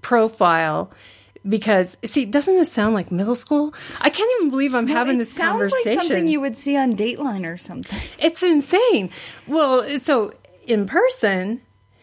profile 0.00 0.92
because 1.48 1.96
see 2.04 2.24
doesn't 2.24 2.56
this 2.56 2.72
sound 2.72 2.94
like 2.94 3.12
middle 3.12 3.36
school 3.36 3.72
i 4.00 4.10
can't 4.10 4.30
even 4.38 4.50
believe 4.50 4.74
i'm 4.74 4.86
having 4.88 5.14
it 5.14 5.18
this 5.18 5.32
sounds 5.32 5.52
conversation 5.52 5.98
like 5.98 6.08
something 6.08 6.28
you 6.28 6.40
would 6.40 6.56
see 6.56 6.76
on 6.76 6.96
Dateline 6.96 7.46
or 7.50 7.56
something. 7.56 8.00
it's 8.18 8.42
insane. 8.42 9.10
Well, 9.46 9.98
so 9.98 10.32
in 10.66 10.86
person, 10.86 11.60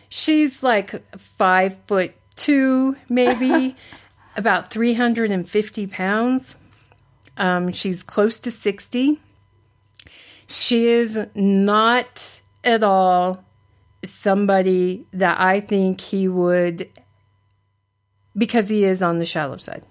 she's 0.10 0.64
like 0.64 1.16
five 1.18 1.80
foot 1.86 2.14
two, 2.36 2.96
maybe 3.10 3.76
about 4.36 4.72
350 4.72 5.88
pounds. 5.88 6.58
Um, 7.38 7.72
she's 7.72 8.04
close 8.04 8.40
to 8.40 8.52
60. 8.52 9.20
She 10.48 10.88
is 10.88 11.20
not 11.36 12.42
at 12.64 12.84
all 12.84 13.44
somebody 14.04 15.06
that 15.14 15.40
I 15.40 15.60
think 15.60 16.02
he 16.02 16.28
would, 16.28 16.90
because 18.38 18.70
he 18.70 18.84
is 18.84 19.02
on 19.02 19.20
the 19.20 19.26
shallow 19.26 19.58
side 19.58 19.84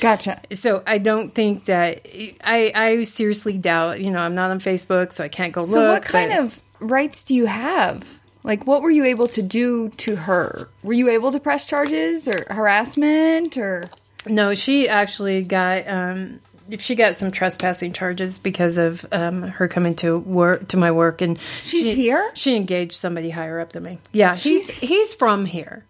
Gotcha. 0.00 0.40
so 0.52 0.82
I 0.86 0.98
don't 0.98 1.34
think 1.34 1.64
that 1.64 2.06
I 2.44 2.70
I 2.74 3.02
seriously 3.02 3.58
doubt. 3.58 4.00
You 4.00 4.10
know, 4.12 4.20
I'm 4.20 4.36
not 4.36 4.50
on 4.52 4.60
Facebook, 4.60 5.12
so 5.12 5.24
I 5.24 5.28
can't 5.28 5.52
go 5.52 5.64
So, 5.64 5.80
look. 5.80 5.90
what 5.90 6.04
kind 6.04 6.30
but- 6.30 6.38
of 6.38 6.60
rights 6.78 7.24
do 7.24 7.34
you 7.34 7.46
have? 7.46 8.20
Like, 8.44 8.66
what 8.68 8.82
were 8.82 8.90
you 8.90 9.04
able 9.04 9.26
to 9.28 9.42
do 9.42 9.88
to 9.98 10.14
her? 10.16 10.68
Were 10.84 10.92
you 10.92 11.08
able 11.10 11.32
to 11.32 11.40
press 11.40 11.66
charges 11.66 12.28
or 12.28 12.46
harassment 12.48 13.58
or? 13.58 13.90
No, 14.26 14.54
she 14.54 14.88
actually 14.88 15.42
got 15.42 15.88
um 15.88 16.38
she 16.78 16.94
got 16.94 17.16
some 17.18 17.32
trespassing 17.32 17.92
charges 17.92 18.38
because 18.38 18.78
of 18.78 19.04
um 19.10 19.42
her 19.42 19.66
coming 19.66 19.96
to 19.96 20.18
work 20.18 20.68
to 20.68 20.76
my 20.76 20.92
work 20.92 21.20
and 21.20 21.36
She's 21.62 21.90
she, 21.90 21.94
here? 21.94 22.30
She 22.34 22.54
engaged 22.54 22.94
somebody 22.94 23.30
higher 23.30 23.58
up 23.58 23.72
than 23.72 23.82
me. 23.82 23.98
Yeah, 24.12 24.36
he's 24.36 24.70
he's 24.70 25.14
from 25.16 25.46
here. 25.46 25.84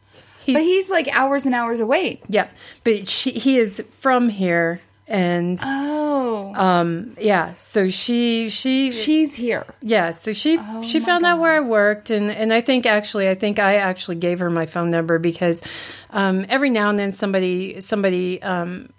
He's, 0.51 0.57
But 0.57 0.63
he's 0.63 0.91
like 0.91 1.09
hours 1.17 1.47
and 1.47 1.55
hours 1.55 1.81
away. 1.81 2.21
yeah, 2.29 2.49
but 2.85 3.09
she 3.09 3.31
he 3.33 3.59
is 3.59 3.85
from 3.99 4.29
here 4.29 4.81
and 5.07 5.59
Oh, 5.63 6.53
um 6.55 7.17
yeah, 7.21 7.55
so 7.59 7.89
she 7.89 8.49
she 8.49 8.91
she's 8.91 9.35
here. 9.35 9.65
Yeah, 9.83 10.13
so 10.13 10.33
she 10.33 10.59
Oh 10.61 10.83
she 10.83 11.01
found 11.01 11.25
out 11.25 11.41
where 11.41 11.53
I 11.53 11.61
worked, 11.61 12.11
and 12.11 12.31
and 12.31 12.53
I 12.53 12.61
think 12.61 12.87
actually 12.87 13.29
I 13.29 13.35
think 13.35 13.59
I 13.59 13.77
actually 13.77 14.17
gave 14.17 14.39
her 14.39 14.51
my 14.51 14.67
phone 14.67 14.91
number 14.91 15.19
because 15.19 15.63
um, 16.11 16.47
every 16.49 16.71
now 16.71 16.91
and 16.91 16.99
then 16.99 17.13
somebody 17.13 17.81
somebody 17.81 18.41
um, 18.43 18.93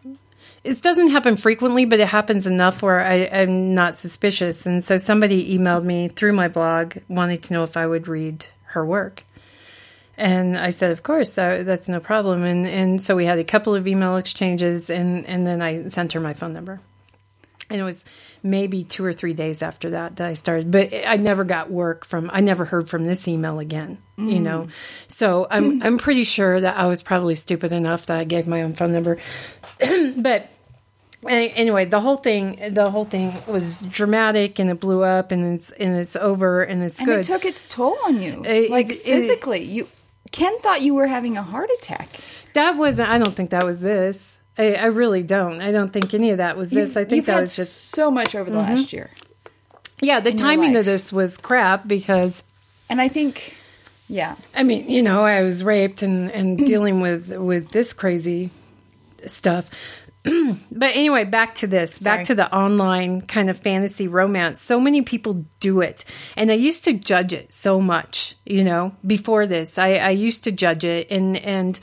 it 0.64 0.80
doesn't 0.82 1.10
happen 1.10 1.38
frequently, 1.38 1.86
but 1.86 2.00
it 2.00 2.08
happens 2.08 2.46
enough 2.46 2.84
where 2.84 3.00
I, 3.00 3.28
I'm 3.32 3.74
not 3.74 3.98
suspicious, 3.98 4.66
and 4.66 4.84
so 4.84 4.98
somebody 4.98 5.58
emailed 5.58 5.84
me 5.86 6.08
through 6.08 6.34
my 6.34 6.48
blog 6.50 6.98
wanting 7.08 7.40
to 7.40 7.54
know 7.54 7.64
if 7.64 7.76
I 7.78 7.88
would 7.88 8.08
read 8.08 8.46
her 8.66 8.86
work. 8.86 9.24
And 10.22 10.56
I 10.56 10.70
said, 10.70 10.92
of 10.92 11.02
course, 11.02 11.34
that, 11.34 11.66
that's 11.66 11.90
no 11.90 12.00
problem. 12.00 12.44
And 12.44 12.68
and 12.68 13.02
so 13.02 13.16
we 13.16 13.26
had 13.26 13.40
a 13.40 13.44
couple 13.44 13.74
of 13.74 13.88
email 13.88 14.18
exchanges, 14.18 14.90
and 14.92 15.26
and 15.26 15.48
then 15.48 15.62
I 15.64 15.88
sent 15.90 16.14
her 16.14 16.20
my 16.20 16.34
phone 16.34 16.54
number. 16.54 16.80
and 17.72 17.80
it 17.80 17.84
was 17.84 18.06
maybe 18.44 18.84
two 18.84 19.04
or 19.06 19.14
three 19.14 19.34
days 19.34 19.62
after 19.64 19.92
that 19.92 20.18
that 20.18 20.28
I 20.28 20.34
started. 20.34 20.70
But 20.70 20.94
I 21.08 21.16
never 21.18 21.44
got 21.44 21.72
work 21.72 22.06
from. 22.06 22.30
I 22.32 22.42
never 22.42 22.66
heard 22.66 22.88
from 22.88 23.06
this 23.08 23.28
email 23.28 23.58
again. 23.60 23.98
You 24.18 24.36
mm. 24.40 24.42
know, 24.42 24.68
so 25.08 25.48
I'm 25.50 25.82
I'm 25.82 25.98
pretty 25.98 26.24
sure 26.24 26.62
that 26.62 26.78
I 26.78 26.86
was 26.86 27.02
probably 27.02 27.34
stupid 27.34 27.72
enough 27.72 28.06
that 28.06 28.18
I 28.20 28.24
gave 28.24 28.46
my 28.48 28.62
own 28.62 28.74
phone 28.74 28.92
number. 28.94 29.18
but 30.18 30.50
anyway, 31.28 31.86
the 31.86 32.00
whole 32.00 32.18
thing 32.18 32.60
the 32.74 32.92
whole 32.92 33.06
thing 33.06 33.34
was 33.48 33.82
dramatic 33.82 34.60
and 34.60 34.70
it 34.70 34.80
blew 34.80 35.02
up 35.04 35.32
and 35.32 35.56
it's 35.56 35.72
and 35.72 35.96
it's 35.96 36.16
over 36.16 36.62
and 36.62 36.84
it's 36.84 37.00
And 37.00 37.08
good. 37.10 37.20
it 37.22 37.24
took 37.24 37.46
its 37.46 37.68
toll 37.68 37.98
on 38.06 38.22
you, 38.22 38.44
It- 38.46 38.70
like 38.70 38.90
it- 38.92 38.98
it- 38.98 39.04
physically. 39.04 39.64
you 39.64 39.88
Ken 40.32 40.58
thought 40.60 40.82
you 40.82 40.94
were 40.94 41.08
having 41.08 41.38
a 41.38 41.44
heart 41.44 41.70
attack. 41.80 42.10
that 42.54 42.78
wasn't. 42.78 43.10
I 43.10 43.18
don't 43.18 43.36
think 43.36 43.50
that 43.52 43.66
was 43.66 43.82
this. 43.82 44.38
I, 44.58 44.74
I 44.74 44.86
really 44.86 45.24
don't. 45.24 45.62
I 45.62 45.72
don't 45.72 45.92
think 45.92 46.14
any 46.14 46.32
of 46.32 46.38
that 46.38 46.58
was 46.58 46.72
this. 46.72 46.98
I 46.98 47.06
think 47.06 47.18
You've 47.18 47.26
that 47.28 47.42
was 47.42 47.56
just 47.56 47.92
so 47.92 48.12
much 48.12 48.36
over 48.36 48.50
the 48.50 48.58
mm-hmm. 48.58 48.76
last 48.76 48.94
year, 48.94 49.10
yeah. 50.02 50.20
The 50.20 50.34
timing 50.34 50.76
of 50.76 50.86
this 50.86 51.12
was 51.14 51.38
crap 51.38 51.88
because 51.88 52.44
and 52.90 53.00
I 53.00 53.08
think, 53.08 53.56
yeah, 54.10 54.36
I 54.54 54.64
mean, 54.64 54.90
you 54.90 55.02
know, 55.02 55.24
I 55.24 55.44
was 55.44 55.64
raped 55.64 56.02
and 56.02 56.30
and 56.32 56.58
dealing 56.68 57.02
with 57.02 57.32
with 57.38 57.72
this 57.72 57.94
crazy 57.94 58.52
stuff. 59.26 59.70
but 60.72 60.96
anyway, 60.96 61.24
back 61.26 61.56
to 61.56 61.68
this, 61.68 61.96
Sorry. 61.96 62.18
back 62.18 62.26
to 62.28 62.36
the 62.36 62.54
online 62.56 63.22
kind 63.22 63.50
of 63.50 63.58
fantasy 63.58 64.08
romance. 64.08 64.62
So 64.62 64.80
many 64.80 65.02
people 65.02 65.46
do 65.60 65.82
it, 65.82 66.06
and 66.38 66.52
I 66.52 66.56
used 66.56 66.86
to 66.86 66.94
judge 66.94 67.34
it 67.34 67.52
so 67.52 67.82
much. 67.82 68.36
You 68.46 68.64
know, 68.64 68.96
before 69.06 69.48
this, 69.48 69.78
I, 69.78 69.96
I 69.96 70.10
used 70.12 70.44
to 70.44 70.52
judge 70.52 70.84
it, 70.84 71.10
and 71.10 71.38
and 71.38 71.80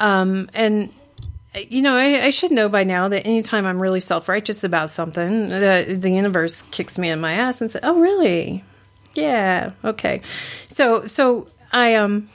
um 0.00 0.50
and 0.54 0.92
you 1.54 1.82
know, 1.82 1.96
I, 1.96 2.26
I 2.26 2.30
should 2.30 2.50
know 2.50 2.68
by 2.68 2.84
now 2.84 3.08
that 3.08 3.26
anytime 3.26 3.66
I'm 3.66 3.80
really 3.80 4.00
self 4.00 4.28
righteous 4.28 4.64
about 4.64 4.90
something, 4.90 5.48
the, 5.48 5.96
the 5.98 6.10
universe 6.10 6.62
kicks 6.62 6.98
me 6.98 7.10
in 7.10 7.20
my 7.20 7.32
ass 7.32 7.60
and 7.60 7.70
says, 7.70 7.80
"Oh, 7.84 8.00
really? 8.00 8.64
Yeah, 9.14 9.70
okay." 9.84 10.20
So, 10.66 11.06
so 11.06 11.48
I 11.72 11.94
um, 11.96 12.28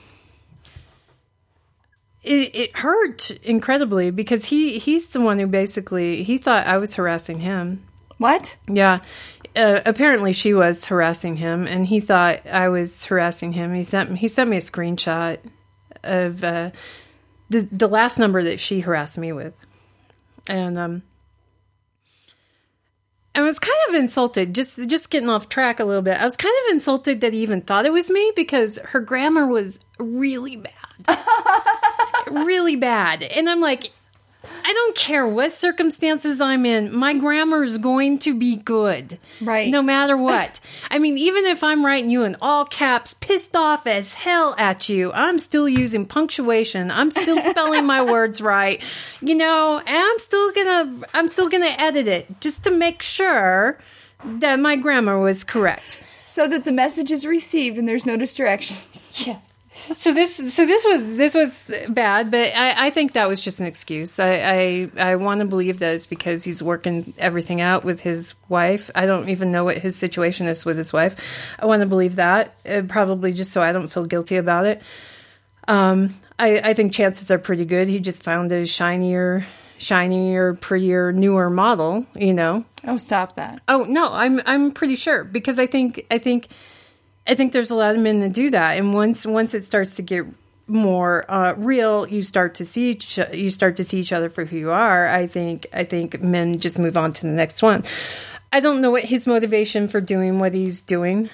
it, 2.24 2.56
it 2.56 2.78
hurt 2.78 3.32
incredibly 3.44 4.10
because 4.12 4.46
he 4.46 4.80
he's 4.80 5.08
the 5.08 5.20
one 5.20 5.40
who 5.40 5.48
basically 5.48 6.24
he 6.24 6.38
thought 6.38 6.66
I 6.66 6.78
was 6.78 6.96
harassing 6.96 7.40
him. 7.42 7.86
what? 8.18 8.56
Yeah. 8.68 9.00
Uh, 9.56 9.82
apparently 9.86 10.34
she 10.34 10.54
was 10.54 10.86
harassing 10.86 11.36
him 11.36 11.68
and 11.68 11.86
he 11.86 12.00
thought 12.00 12.46
I 12.48 12.70
was 12.70 13.06
harassing 13.06 13.54
him. 13.54 13.74
He 13.74 13.84
sent 13.84 14.18
he 14.18 14.28
sent 14.28 14.50
me 14.50 14.58
a 14.58 14.62
screenshot 14.62 15.40
of 16.04 16.44
uh, 16.44 16.72
the 17.50 17.68
the 17.72 17.88
last 17.88 18.18
number 18.18 18.44
that 18.44 18.60
she 18.60 18.80
harassed 18.80 19.18
me 19.18 19.32
with. 19.32 19.54
And 20.50 20.80
um 20.80 21.04
I 23.36 23.42
was 23.42 23.58
kind 23.58 23.74
of 23.90 23.96
insulted, 23.96 24.54
just 24.54 24.90
just 24.90 25.10
getting 25.10 25.30
off 25.30 25.50
track 25.50 25.80
a 25.80 25.86
little 25.86 26.04
bit. 26.04 26.20
I 26.20 26.24
was 26.24 26.38
kind 26.38 26.56
of 26.66 26.76
insulted 26.76 27.22
that 27.22 27.34
he 27.34 27.40
even 27.40 27.62
thought 27.62 27.86
it 27.86 27.92
was 27.92 28.10
me 28.10 28.32
because 28.36 28.78
her 28.78 29.00
grammar 29.00 29.48
was 29.48 29.80
really 30.00 30.56
bad. 30.56 30.72
really 32.30 32.76
bad. 32.76 33.24
And 33.24 33.50
I'm 33.50 33.62
like, 33.62 33.92
I 34.66 34.74
don't 34.74 34.96
care 34.96 35.26
what 35.26 35.54
circumstances 35.54 36.42
I'm 36.42 36.66
in, 36.66 36.94
my 36.94 37.14
grammar 37.14 37.64
is 37.64 37.78
going 37.78 38.20
to 38.20 38.38
be 38.38 38.58
good. 38.58 39.18
Right. 39.42 39.70
No 39.70 39.82
matter 39.82 40.18
what. 40.18 40.60
I 40.92 41.00
mean, 41.00 41.18
even 41.18 41.46
if 41.46 41.64
I'm 41.64 41.86
writing 41.86 42.10
you 42.10 42.24
in 42.24 42.36
all 42.42 42.66
caps, 42.66 43.14
pissed 43.14 43.56
off 43.56 43.88
as 43.88 44.14
hell 44.16 44.54
at 44.58 44.90
you, 44.90 45.14
I'm 45.14 45.40
still 45.40 45.70
using 45.70 46.06
punctuation. 46.06 46.92
I'm 46.92 47.10
still 47.12 47.38
spelling 47.38 47.86
my 47.86 48.02
words 48.04 48.42
right. 48.42 48.84
You 49.22 49.36
know, 49.36 49.80
and 49.80 49.98
I'm 49.98 50.20
still 50.20 50.52
gonna 50.52 51.08
I'm 51.14 51.30
still 51.30 51.48
gonna 51.48 51.76
edit 51.78 52.08
it 52.08 52.42
just 52.42 52.64
to 52.66 52.72
make 52.72 53.02
sure 53.02 53.80
that 54.26 54.60
my 54.60 54.76
grammar 54.76 55.20
was 55.20 55.46
correct. 55.46 56.04
So 56.26 56.48
that 56.48 56.66
the 56.66 56.72
message 56.72 57.12
is 57.12 57.26
received 57.26 57.78
and 57.78 57.88
there's 57.88 58.06
no 58.06 58.18
distractions. 58.18 58.88
Yeah. 59.26 59.40
So 59.96 60.14
this, 60.14 60.36
so 60.54 60.66
this 60.66 60.86
was 60.86 61.18
this 61.18 61.36
was 61.36 61.72
bad, 61.90 62.32
but 62.32 62.56
I, 62.56 62.88
I 62.88 62.90
think 62.90 63.14
that 63.14 63.28
was 63.28 63.42
just 63.42 63.60
an 63.60 63.66
excuse. 63.66 64.20
I 64.20 64.30
I, 64.32 64.92
I 64.98 65.16
want 65.16 65.40
to 65.40 65.46
believe 65.46 65.80
that 65.80 65.96
it's 65.96 66.06
because 66.06 66.44
he's 66.44 66.62
working 66.62 67.14
everything 67.18 67.60
out 67.60 67.84
with 67.84 68.00
his 68.02 68.36
wife. 68.50 68.90
I 68.96 69.06
don't 69.06 69.30
even 69.30 69.52
know 69.52 69.64
what 69.64 69.78
his 69.78 69.96
situation 69.96 70.48
is 70.48 70.66
with 70.66 70.78
his 70.78 70.94
wife. 70.94 71.16
I 71.60 71.66
want 71.66 71.82
to 71.82 71.88
believe 71.88 72.16
that, 72.18 72.54
uh, 72.70 72.84
probably 72.88 73.34
just 73.34 73.52
so 73.52 73.62
I 73.62 73.72
don't 73.72 73.88
feel 73.88 74.06
guilty 74.06 74.36
about 74.38 74.66
it. 74.66 74.82
Um, 75.68 76.20
I 76.38 76.60
I 76.60 76.74
think 76.74 76.94
chances 76.94 77.32
are 77.32 77.40
pretty 77.40 77.66
good. 77.66 77.88
He 77.88 78.00
just 78.00 78.24
found 78.24 78.52
a 78.52 78.66
shinier, 78.66 79.46
shinier, 79.78 80.54
prettier, 80.54 81.12
newer 81.12 81.50
model. 81.50 82.06
You 82.16 82.34
know, 82.34 82.66
Oh, 82.86 82.98
stop 82.98 83.36
that. 83.36 83.62
Oh 83.68 83.86
no, 83.88 84.10
I'm 84.12 84.42
I'm 84.46 84.72
pretty 84.72 84.96
sure 84.96 85.24
because 85.24 85.58
I 85.58 85.68
think 85.68 86.06
I 86.12 86.18
think 86.18 86.48
I 87.26 87.36
think 87.36 87.54
there's 87.54 87.72
a 87.72 87.76
lot 87.76 87.96
of 87.96 88.02
men 88.02 88.20
that 88.22 88.34
do 88.34 88.50
that, 88.50 88.78
and 88.78 88.94
once 88.94 89.26
once 89.26 89.54
it 89.54 89.64
starts 89.64 89.96
to 89.96 90.02
get 90.02 90.26
more 90.68 91.30
uh, 91.30 91.54
real, 91.58 92.08
you 92.08 92.22
start 92.22 92.56
to 92.56 92.66
see 92.66 92.92
each, 92.92 93.20
you 93.34 93.50
start 93.50 93.76
to 93.78 93.84
see 93.84 94.00
each 94.00 94.14
other 94.14 94.30
for 94.30 94.46
who 94.46 94.58
you 94.58 94.72
are. 94.72 95.08
I 95.08 95.28
think 95.28 95.68
I 95.74 95.84
think 95.84 96.22
men 96.22 96.60
just 96.60 96.80
move 96.80 96.98
on 96.98 97.14
to 97.14 97.22
the 97.26 97.34
next 97.34 97.62
one. 97.62 97.84
I 98.52 98.60
don't 98.60 98.82
know 98.82 98.92
what 98.92 99.04
his 99.04 99.26
motivation 99.26 99.88
for 99.88 100.00
doing 100.02 100.40
what 100.40 100.54
he's 100.54 100.82
doing. 100.84 101.30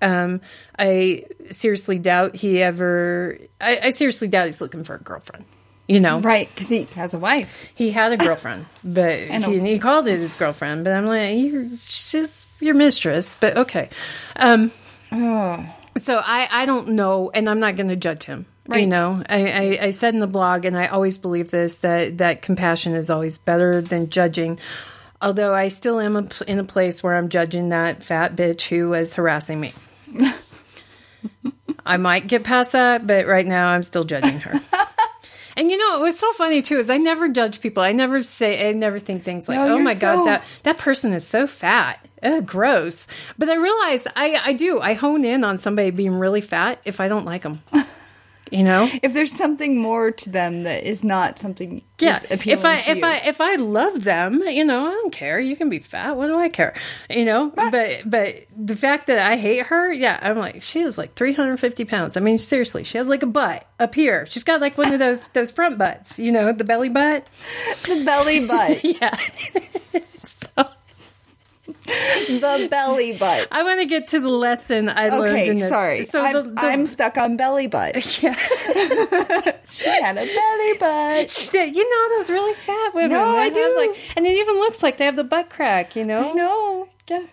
Um, 0.00 0.40
I 0.78 1.26
seriously 1.50 1.98
doubt 1.98 2.34
he 2.34 2.62
ever. 2.62 3.38
I, 3.60 3.78
I 3.84 3.90
seriously 3.90 4.28
doubt 4.28 4.46
he's 4.46 4.60
looking 4.60 4.84
for 4.84 4.94
a 4.96 5.00
girlfriend. 5.00 5.44
You 5.88 6.00
know, 6.00 6.20
Right, 6.20 6.48
because 6.48 6.68
he 6.68 6.84
has 6.94 7.12
a 7.12 7.18
wife. 7.18 7.70
he 7.74 7.90
had 7.90 8.12
a 8.12 8.16
girlfriend, 8.16 8.66
but 8.84 9.18
he, 9.18 9.58
he 9.58 9.78
called 9.78 10.06
it 10.06 10.18
his 10.20 10.36
girlfriend. 10.36 10.84
But 10.84 10.92
I'm 10.92 11.06
like, 11.06 11.36
you're 11.36 11.66
she's 11.82 12.48
your 12.60 12.74
mistress. 12.74 13.36
But 13.38 13.56
okay. 13.56 13.90
Um, 14.36 14.70
So 16.00 16.16
I 16.24 16.48
I 16.50 16.64
don't 16.64 16.88
know, 16.88 17.30
and 17.34 17.50
I'm 17.50 17.60
not 17.60 17.76
going 17.76 17.90
to 17.90 17.96
judge 17.96 18.24
him. 18.24 18.46
You 18.66 18.86
know, 18.86 19.22
I, 19.28 19.46
I 19.46 19.78
I 19.82 19.90
said 19.90 20.14
in 20.14 20.20
the 20.20 20.26
blog, 20.26 20.64
and 20.64 20.74
I 20.76 20.86
always 20.86 21.18
believe 21.18 21.50
this 21.50 21.76
that 21.76 22.16
that 22.16 22.40
compassion 22.40 22.94
is 22.94 23.10
always 23.10 23.36
better 23.36 23.82
than 23.82 24.08
judging. 24.08 24.58
Although 25.20 25.54
I 25.54 25.68
still 25.68 26.00
am 26.00 26.16
a, 26.16 26.26
in 26.46 26.58
a 26.58 26.64
place 26.64 27.02
where 27.02 27.14
I'm 27.14 27.28
judging 27.28 27.68
that 27.68 28.02
fat 28.02 28.34
bitch 28.34 28.68
who 28.68 28.88
was 28.88 29.14
harassing 29.14 29.60
me. 29.60 29.74
I 31.84 31.98
might 31.98 32.26
get 32.26 32.42
past 32.44 32.72
that, 32.72 33.06
but 33.06 33.26
right 33.26 33.46
now 33.46 33.68
I'm 33.68 33.82
still 33.82 34.04
judging 34.04 34.40
her. 34.40 34.60
And 35.54 35.70
you 35.70 35.76
know 35.76 36.00
what's 36.00 36.18
so 36.18 36.32
funny 36.32 36.62
too 36.62 36.78
is 36.78 36.88
I 36.88 36.96
never 36.96 37.28
judge 37.28 37.60
people. 37.60 37.82
I 37.82 37.92
never 37.92 38.22
say 38.22 38.70
I 38.70 38.72
never 38.72 38.98
think 38.98 39.22
things 39.22 39.48
like, 39.50 39.58
No, 39.58 39.74
"Oh 39.74 39.78
my 39.78 39.92
so- 39.92 40.00
god, 40.00 40.26
that 40.26 40.44
that 40.62 40.78
person 40.78 41.12
is 41.12 41.26
so 41.26 41.46
fat, 41.46 42.01
Ugh, 42.22 42.44
gross." 42.46 43.06
But 43.38 43.48
I 43.48 43.54
realize 43.56 44.06
I 44.16 44.40
I 44.44 44.52
do 44.52 44.80
I 44.80 44.94
hone 44.94 45.24
in 45.24 45.44
on 45.44 45.58
somebody 45.58 45.90
being 45.90 46.14
really 46.14 46.40
fat 46.40 46.80
if 46.84 47.00
I 47.00 47.08
don't 47.08 47.24
like 47.26 47.42
them. 47.42 47.62
You 48.50 48.64
know, 48.64 48.86
If 49.02 49.14
there's 49.14 49.32
something 49.32 49.78
more 49.80 50.10
to 50.10 50.28
them 50.30 50.64
that 50.64 50.84
is 50.84 51.02
not 51.02 51.38
something 51.38 51.80
yeah. 51.98 52.20
If 52.28 52.64
I 52.66 52.76
if 52.76 52.98
you. 52.98 53.04
I 53.04 53.16
if 53.24 53.40
I 53.40 53.54
love 53.54 54.04
them, 54.04 54.42
you 54.42 54.62
know, 54.64 54.86
I 54.88 54.90
don't 54.90 55.12
care. 55.12 55.40
You 55.40 55.56
can 55.56 55.70
be 55.70 55.78
fat. 55.78 56.16
What 56.16 56.26
do 56.26 56.36
I 56.38 56.50
care? 56.50 56.74
You 57.08 57.24
know. 57.24 57.50
But 57.54 58.02
but 58.04 58.44
the 58.54 58.76
fact 58.76 59.06
that 59.06 59.18
I 59.18 59.36
hate 59.36 59.66
her, 59.66 59.90
yeah, 59.90 60.18
I'm 60.20 60.36
like 60.36 60.62
she 60.62 60.80
is 60.80 60.98
like 60.98 61.14
350 61.14 61.84
pounds. 61.86 62.16
I 62.18 62.20
mean, 62.20 62.38
seriously, 62.38 62.84
she 62.84 62.98
has 62.98 63.08
like 63.08 63.22
a 63.22 63.26
butt 63.26 63.66
up 63.80 63.94
here. 63.94 64.26
She's 64.26 64.44
got 64.44 64.60
like 64.60 64.76
one 64.76 64.92
of 64.92 64.98
those 64.98 65.28
those 65.30 65.50
front 65.50 65.78
butts. 65.78 66.18
You 66.18 66.30
know, 66.32 66.52
the 66.52 66.64
belly 66.64 66.90
butt. 66.90 67.24
the 67.86 68.02
belly 68.04 68.46
butt, 68.52 68.84
Yeah. 68.84 69.16
so 70.24 70.66
the 72.28 72.68
belly 72.70 73.16
butt. 73.16 73.48
I 73.50 73.62
want 73.62 73.80
to 73.80 73.86
get 73.86 74.08
to 74.08 74.20
the 74.20 74.28
lesson 74.28 74.88
I 74.88 75.08
learned 75.08 75.32
Okay, 75.32 75.58
sorry. 75.58 76.06
So 76.06 76.22
I'm, 76.22 76.34
the, 76.34 76.42
the, 76.42 76.60
I'm 76.60 76.86
stuck 76.86 77.16
on 77.18 77.36
belly 77.36 77.66
butt. 77.66 77.94
yeah. 78.22 78.34
She 79.72 79.88
had 79.88 80.18
a 80.18 80.26
belly 80.26 80.78
butt. 80.78 81.30
She 81.30 81.46
said, 81.46 81.66
you 81.66 81.88
know 81.88 82.18
those 82.18 82.30
really 82.30 82.52
fat 82.52 82.94
women. 82.94 83.12
No, 83.12 83.24
I 83.24 83.48
do. 83.48 83.74
Like, 83.78 84.16
and 84.16 84.26
it 84.26 84.32
even 84.36 84.56
looks 84.56 84.82
like 84.82 84.98
they 84.98 85.06
have 85.06 85.16
the 85.16 85.24
butt 85.24 85.48
crack. 85.48 85.96
You 85.96 86.04
know. 86.04 86.34
No, 86.34 86.88
Yeah. 87.08 87.24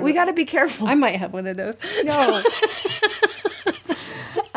We, 0.00 0.14
got 0.14 0.26
to 0.26 0.32
be 0.32 0.46
careful. 0.46 0.88
I 0.88 0.94
might 0.94 1.16
have 1.16 1.34
one 1.34 1.46
of 1.46 1.58
those. 1.58 1.76
no. 2.04 2.42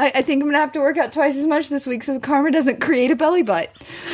I, 0.02 0.12
I 0.16 0.22
think 0.24 0.42
I'm 0.42 0.48
gonna 0.48 0.58
have 0.58 0.72
to 0.72 0.80
work 0.80 0.98
out 0.98 1.12
twice 1.12 1.38
as 1.38 1.46
much 1.46 1.70
this 1.70 1.86
week 1.86 2.02
so 2.02 2.20
Karma 2.20 2.50
doesn't 2.50 2.82
create 2.82 3.12
a 3.12 3.16
belly 3.16 3.44
butt. 3.44 3.70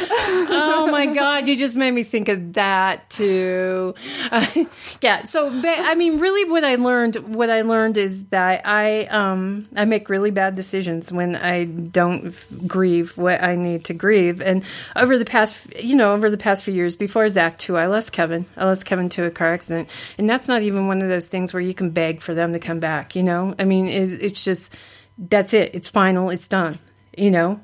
oh 0.10 0.90
my 0.92 1.06
god, 1.16 1.48
you 1.48 1.56
just 1.56 1.78
made 1.78 1.92
me 1.92 2.04
think 2.04 2.28
of 2.28 2.54
that 2.54 3.10
too. 3.10 3.96
Uh, 4.30 4.46
yeah, 5.02 5.24
so 5.24 5.50
but, 5.62 5.80
I 5.80 5.96
mean, 5.96 6.20
really, 6.20 6.44
what 6.44 6.66
I 6.66 6.76
learned, 6.76 7.36
what 7.36 7.50
I 7.50 7.62
learned 7.62 7.96
is 7.96 8.28
that 8.28 8.64
I 8.66 9.06
um 9.06 9.70
I 9.78 9.86
make 9.86 10.10
really 10.10 10.30
bad 10.30 10.56
decisions 10.56 11.14
when 11.14 11.38
I 11.38 11.64
don't 11.64 12.28
f- 12.28 12.48
grieve 12.68 13.18
what 13.18 13.42
I 13.42 13.56
need 13.56 13.86
to 13.86 13.94
grieve. 13.94 14.42
And 14.42 14.66
over 14.94 15.18
the 15.18 15.24
past, 15.24 15.74
you 15.82 15.96
know, 15.96 16.12
over 16.12 16.30
the 16.30 16.38
past 16.38 16.66
few 16.66 16.74
years, 16.74 16.98
before 16.98 17.30
Zach 17.30 17.58
too, 17.58 17.78
I 17.78 17.86
lost 17.86 18.12
Kevin. 18.12 18.46
I 18.58 18.66
lost 18.66 18.86
Kevin 18.86 19.08
to 19.10 19.24
a 19.24 19.32
car 19.32 19.54
accident, 19.54 19.88
and 20.18 20.30
that's 20.30 20.50
not 20.50 20.64
even 20.64 20.88
one 20.88 21.02
of 21.02 21.08
those 21.08 21.28
things 21.28 21.54
where 21.54 21.62
you 21.62 21.74
can 21.74 21.92
beg 21.92 22.20
for 22.20 22.34
them 22.34 22.52
to 22.52 22.60
come 22.60 22.82
back. 22.82 23.16
You 23.16 23.24
know, 23.24 23.56
I 23.58 23.64
mean, 23.64 23.88
it's, 23.88 24.12
it's 24.12 24.44
just 24.44 24.74
that's 25.18 25.54
it. 25.54 25.76
It's 25.76 25.90
final. 25.90 26.30
It's 26.30 26.48
done. 26.48 26.80
You 27.18 27.32
know, 27.32 27.62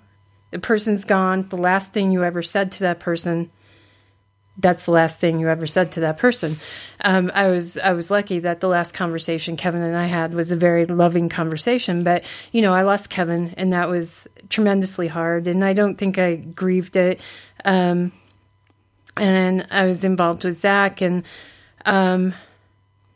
the 0.52 0.60
person's 0.60 1.06
gone. 1.06 1.48
The 1.50 1.58
last 1.58 1.94
thing 1.94 2.12
you 2.12 2.24
ever 2.24 2.42
said 2.42 2.72
to 2.74 2.80
that 2.82 3.00
person 3.00 3.52
that's 4.58 4.86
the 4.86 4.92
last 4.92 5.18
thing 5.18 5.40
you 5.40 5.50
ever 5.50 5.66
said 5.66 5.92
to 5.94 6.02
that 6.02 6.18
person. 6.18 6.56
Um, 7.02 7.32
I 7.34 7.48
was 7.48 7.78
I 7.78 7.94
was 7.94 8.12
lucky 8.12 8.40
that 8.40 8.60
the 8.60 8.68
last 8.68 8.94
conversation 8.94 9.58
Kevin 9.58 9.82
and 9.82 9.96
I 9.96 10.06
had 10.06 10.34
was 10.34 10.52
a 10.52 10.56
very 10.56 10.86
loving 10.86 11.30
conversation. 11.30 12.04
But 12.04 12.30
you 12.52 12.62
know, 12.62 12.74
I 12.74 12.84
lost 12.84 13.10
Kevin, 13.10 13.54
and 13.58 13.74
that 13.74 13.90
was 13.90 14.28
tremendously 14.50 15.08
hard. 15.08 15.48
And 15.48 15.64
I 15.64 15.74
don't 15.74 15.96
think 15.96 16.18
I 16.18 16.36
grieved 16.36 16.96
it. 16.96 17.20
Um, 17.66 18.12
and 19.18 19.68
I 19.72 19.86
was 19.86 20.04
involved 20.04 20.44
with 20.44 20.60
Zach, 20.60 21.02
and 21.02 21.24
um, 21.86 22.34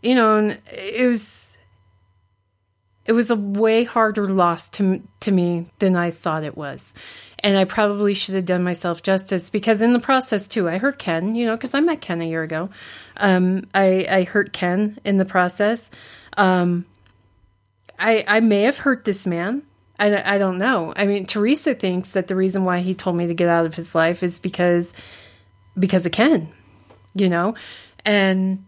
you 0.01 0.15
know, 0.15 0.37
and 0.37 0.61
it 0.71 1.07
was 1.07 1.46
it 3.07 3.13
was 3.13 3.31
a 3.31 3.35
way 3.35 3.85
harder 3.85 4.27
loss 4.27 4.69
to 4.69 5.01
to 5.21 5.31
me 5.31 5.67
than 5.79 5.95
I 5.95 6.11
thought 6.11 6.43
it 6.43 6.57
was. 6.57 6.93
And 7.39 7.57
I 7.57 7.65
probably 7.65 8.13
should 8.13 8.35
have 8.35 8.45
done 8.45 8.63
myself 8.63 9.01
justice 9.01 9.49
because 9.49 9.81
in 9.81 9.93
the 9.93 9.99
process 9.99 10.47
too, 10.47 10.67
I 10.67 10.77
hurt 10.77 10.99
Ken. 10.99 11.33
You 11.35 11.45
know, 11.45 11.55
because 11.55 11.73
I 11.73 11.79
met 11.79 12.01
Ken 12.01 12.21
a 12.21 12.25
year 12.25 12.43
ago. 12.43 12.69
Um, 13.15 13.67
I 13.73 14.05
I 14.09 14.23
hurt 14.23 14.53
Ken 14.53 14.99
in 15.05 15.17
the 15.17 15.25
process. 15.25 15.89
Um, 16.35 16.85
I 17.97 18.25
I 18.27 18.39
may 18.41 18.63
have 18.63 18.79
hurt 18.79 19.05
this 19.05 19.25
man. 19.25 19.63
I, 19.99 20.35
I 20.35 20.37
don't 20.37 20.59
know. 20.59 20.93
I 20.95 21.05
mean, 21.05 21.25
Teresa 21.25 21.73
thinks 21.73 22.11
that 22.11 22.27
the 22.27 22.35
reason 22.35 22.65
why 22.65 22.79
he 22.79 22.93
told 22.93 23.15
me 23.15 23.27
to 23.27 23.33
get 23.33 23.49
out 23.49 23.65
of 23.65 23.73
his 23.73 23.95
life 23.95 24.21
is 24.21 24.39
because 24.39 24.93
because 25.77 26.05
of 26.05 26.11
Ken, 26.11 26.49
you 27.13 27.29
know, 27.29 27.55
and 28.05 28.65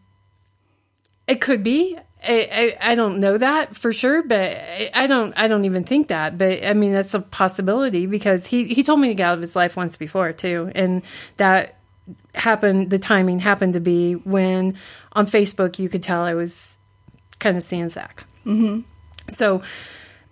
it 1.27 1.41
could 1.41 1.63
be. 1.63 1.95
I, 2.21 2.75
I, 2.81 2.91
I 2.91 2.95
don't 2.95 3.19
know 3.19 3.37
that 3.37 3.75
for 3.75 3.93
sure, 3.93 4.23
but 4.23 4.39
I, 4.39 4.89
I 4.93 5.07
don't 5.07 5.33
I 5.37 5.47
don't 5.47 5.65
even 5.65 5.83
think 5.83 6.09
that. 6.09 6.37
But 6.37 6.65
I 6.65 6.73
mean 6.73 6.91
that's 6.91 7.13
a 7.13 7.21
possibility 7.21 8.05
because 8.05 8.45
he 8.45 8.65
he 8.65 8.83
told 8.83 8.99
me 8.99 9.09
to 9.09 9.13
get 9.13 9.25
out 9.25 9.35
of 9.35 9.41
his 9.41 9.55
life 9.55 9.77
once 9.77 9.97
before 9.97 10.33
too, 10.33 10.71
and 10.75 11.01
that 11.37 11.75
happened. 12.35 12.89
The 12.89 12.99
timing 12.99 13.39
happened 13.39 13.73
to 13.73 13.79
be 13.79 14.13
when 14.13 14.75
on 15.13 15.27
Facebook 15.27 15.79
you 15.79 15.87
could 15.87 16.03
tell 16.03 16.23
I 16.23 16.33
was 16.33 16.77
kind 17.39 17.55
of 17.55 17.63
seeing 17.63 17.89
Zach. 17.89 18.25
Mm-hmm. 18.45 18.81
So 19.29 19.61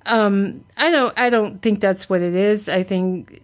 um, 0.05 0.65
I 0.75 0.91
don't 0.91 1.17
I 1.17 1.29
don't 1.29 1.61
think 1.61 1.79
that's 1.79 2.09
what 2.09 2.21
it 2.21 2.35
is. 2.35 2.67
I 2.67 2.83
think 2.83 3.41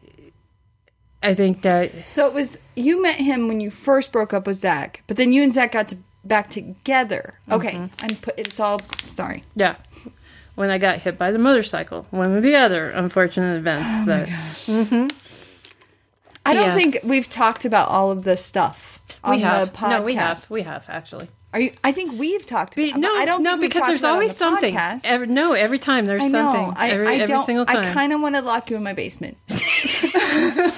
I 1.22 1.34
think 1.34 1.62
that 1.62 2.08
So 2.08 2.28
it 2.28 2.34
was 2.34 2.60
you 2.76 3.02
met 3.02 3.16
him 3.16 3.48
when 3.48 3.62
you 3.62 3.72
first 3.72 4.12
broke 4.12 4.34
up 4.34 4.48
with 4.48 4.58
Zach, 4.58 5.02
but 5.08 5.18
then 5.18 5.32
you 5.32 5.44
and 5.44 5.54
Zach 5.54 5.72
got 5.72 5.90
to 5.90 5.98
back 6.24 6.50
together. 6.50 7.40
Okay, 7.52 7.74
mm-hmm. 7.74 8.06
I'm 8.06 8.16
put. 8.18 8.38
It's 8.38 8.60
all 8.60 8.82
sorry. 9.12 9.44
yeah. 9.56 9.76
When 10.56 10.70
I 10.70 10.78
got 10.78 11.00
hit 11.00 11.18
by 11.18 11.32
the 11.32 11.40
motorcycle, 11.40 12.06
one 12.12 12.36
of 12.38 12.44
the 12.44 12.56
other 12.56 12.92
unfortunate 12.92 13.58
events 13.58 13.88
Oh 13.90 14.06
that 14.06 14.28
mm-hmm. 14.28 15.08
I 16.46 16.54
don't 16.54 16.68
Yeah. 16.68 16.76
think 16.76 17.00
we've 17.04 17.28
talked 17.28 17.66
about 17.66 17.90
all 17.90 18.12
of 18.12 18.24
this 18.24 18.46
stuff 18.46 19.00
on 19.24 19.32
we 19.32 19.40
have. 19.42 19.72
the 19.72 19.78
podcast. 19.78 19.90
No, 19.90 20.02
we 20.04 20.14
have. 20.14 20.50
We 20.52 20.62
have 20.62 20.86
actually. 20.90 21.28
Are 21.54 21.60
you? 21.60 21.72
I 21.84 21.92
think 21.92 22.20
we've 22.20 22.46
talked. 22.46 22.78
About 22.78 22.98
no, 23.00 23.14
I 23.14 23.26
don't. 23.26 23.44
no, 23.44 23.52
think 23.52 23.62
because 23.72 23.88
there's 23.88 24.02
about 24.02 24.08
it 24.08 24.12
on 24.12 24.16
always 24.16 24.32
the 24.34 24.38
something. 24.40 24.76
Every, 25.06 25.28
no, 25.28 25.54
every 25.54 25.78
time 25.80 26.08
there's 26.08 26.24
I 26.24 26.28
know. 26.28 26.52
something. 26.52 26.74
I, 26.76 26.90
every 26.90 27.08
I 27.08 27.14
every 27.16 27.28
don't. 27.28 27.46
single 27.46 27.66
time. 27.66 27.86
I 27.86 27.94
kind 27.94 28.12
of 28.12 28.22
want 28.22 28.34
to 28.36 28.42
lock 28.42 28.70
you 28.72 28.76
in 28.78 28.82
my 28.84 28.94
basement. 28.94 29.38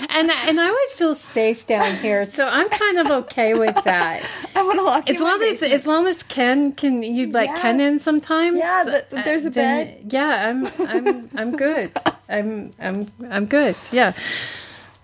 and 0.09 0.29
and 0.29 0.59
I 0.59 0.69
would 0.69 0.89
feel 0.97 1.15
safe 1.15 1.65
down 1.65 1.95
here, 1.97 2.25
so 2.25 2.45
I'm 2.45 2.67
kind 2.69 2.99
of 2.99 3.07
okay 3.25 3.53
with 3.53 3.75
that. 3.85 4.29
I 4.55 4.63
want 4.63 4.79
to 4.79 4.83
lock 4.83 5.07
you 5.07 5.15
As 5.15 5.21
in 5.21 5.25
long 5.27 5.39
my 5.39 5.45
as 5.45 5.51
basement. 5.53 5.73
as 5.73 5.87
long 5.87 6.07
as 6.07 6.23
Ken 6.23 6.71
can 6.73 7.03
you 7.03 7.27
like 7.31 7.49
Yeah. 7.49 7.59
Ken 7.61 7.79
in 7.79 7.99
sometimes. 7.99 8.57
Yeah, 8.57 8.83
th- 8.85 9.09
th- 9.09 9.23
there's 9.25 9.45
a 9.45 9.49
then- 9.49 9.87
bed. 9.87 10.11
Yeah, 10.13 10.49
I'm 10.49 10.67
I'm 10.87 11.29
I'm 11.37 11.55
good. 11.55 11.91
I'm 12.27 12.71
I'm 12.79 13.11
I'm 13.29 13.45
good. 13.45 13.75
Yeah. 13.91 14.11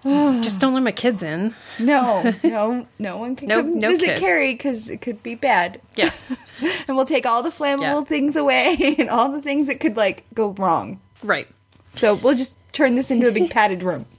Just 0.03 0.59
don't 0.59 0.73
let 0.73 0.83
my 0.83 0.91
kids 0.91 1.21
in. 1.23 1.53
no, 1.79 2.33
no, 2.43 2.87
no 2.97 3.17
one 3.17 3.35
can 3.35 3.47
No- 3.49 3.61
come 3.61 3.77
no 3.79 3.89
visit 3.89 4.05
kids. 4.05 4.19
Carrie 4.19 4.53
because 4.53 4.89
it 4.89 5.01
could 5.01 5.21
be 5.21 5.35
bad. 5.35 5.79
Yeah. 5.95 6.11
and 6.87 6.95
we'll 6.97 7.05
take 7.05 7.25
all 7.25 7.43
the 7.43 7.49
flammable 7.51 7.81
Yeah. 7.81 8.03
things 8.03 8.35
away 8.35 8.95
and 8.99 9.09
all 9.09 9.31
the 9.31 9.41
things 9.41 9.67
that 9.67 9.79
could 9.79 9.97
like 9.97 10.25
go 10.33 10.49
wrong. 10.51 10.99
Right. 11.23 11.47
So 11.91 12.15
we'll 12.15 12.35
just 12.35 12.57
turn 12.73 12.95
this 12.95 13.11
into 13.11 13.27
a 13.27 13.31
big 13.31 13.49
padded 13.51 13.83
room. 13.83 14.05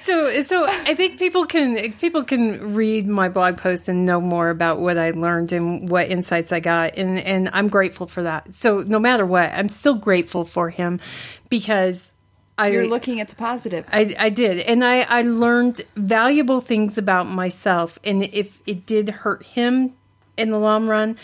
So, 0.00 0.42
so 0.42 0.66
I 0.68 0.94
think 0.96 1.18
people 1.18 1.46
can 1.46 1.92
people 1.94 2.24
can 2.24 2.74
read 2.74 3.06
my 3.06 3.28
blog 3.30 3.56
post 3.56 3.88
and 3.88 4.04
know 4.04 4.20
more 4.20 4.50
about 4.50 4.80
what 4.80 4.98
I 4.98 5.12
learned 5.12 5.52
and 5.52 5.88
what 5.88 6.10
insights 6.10 6.52
I 6.52 6.58
got, 6.60 6.98
and 6.98 7.18
and 7.20 7.48
I'm 7.54 7.68
grateful 7.68 8.06
for 8.08 8.22
that. 8.24 8.52
So, 8.52 8.80
no 8.80 8.98
matter 8.98 9.24
what, 9.24 9.50
I'm 9.52 9.68
still 9.70 9.94
grateful 9.94 10.44
for 10.44 10.68
him 10.70 11.00
because 11.48 12.12
I 12.56 12.68
You're 12.68 12.86
looking 12.86 13.20
at 13.20 13.28
the 13.28 13.36
positive. 13.36 13.84
I, 13.92 14.14
I 14.18 14.28
did, 14.28 14.60
and 14.60 14.84
I, 14.84 15.00
I 15.00 15.22
learned 15.22 15.82
valuable 15.96 16.60
things 16.60 16.96
about 16.96 17.26
myself. 17.26 17.98
And 18.04 18.22
if 18.22 18.60
it 18.66 18.86
did 18.86 19.08
hurt 19.08 19.44
him 19.44 19.94
in 20.36 20.50
the 20.50 20.58
long 20.58 20.86
run, 20.86 21.16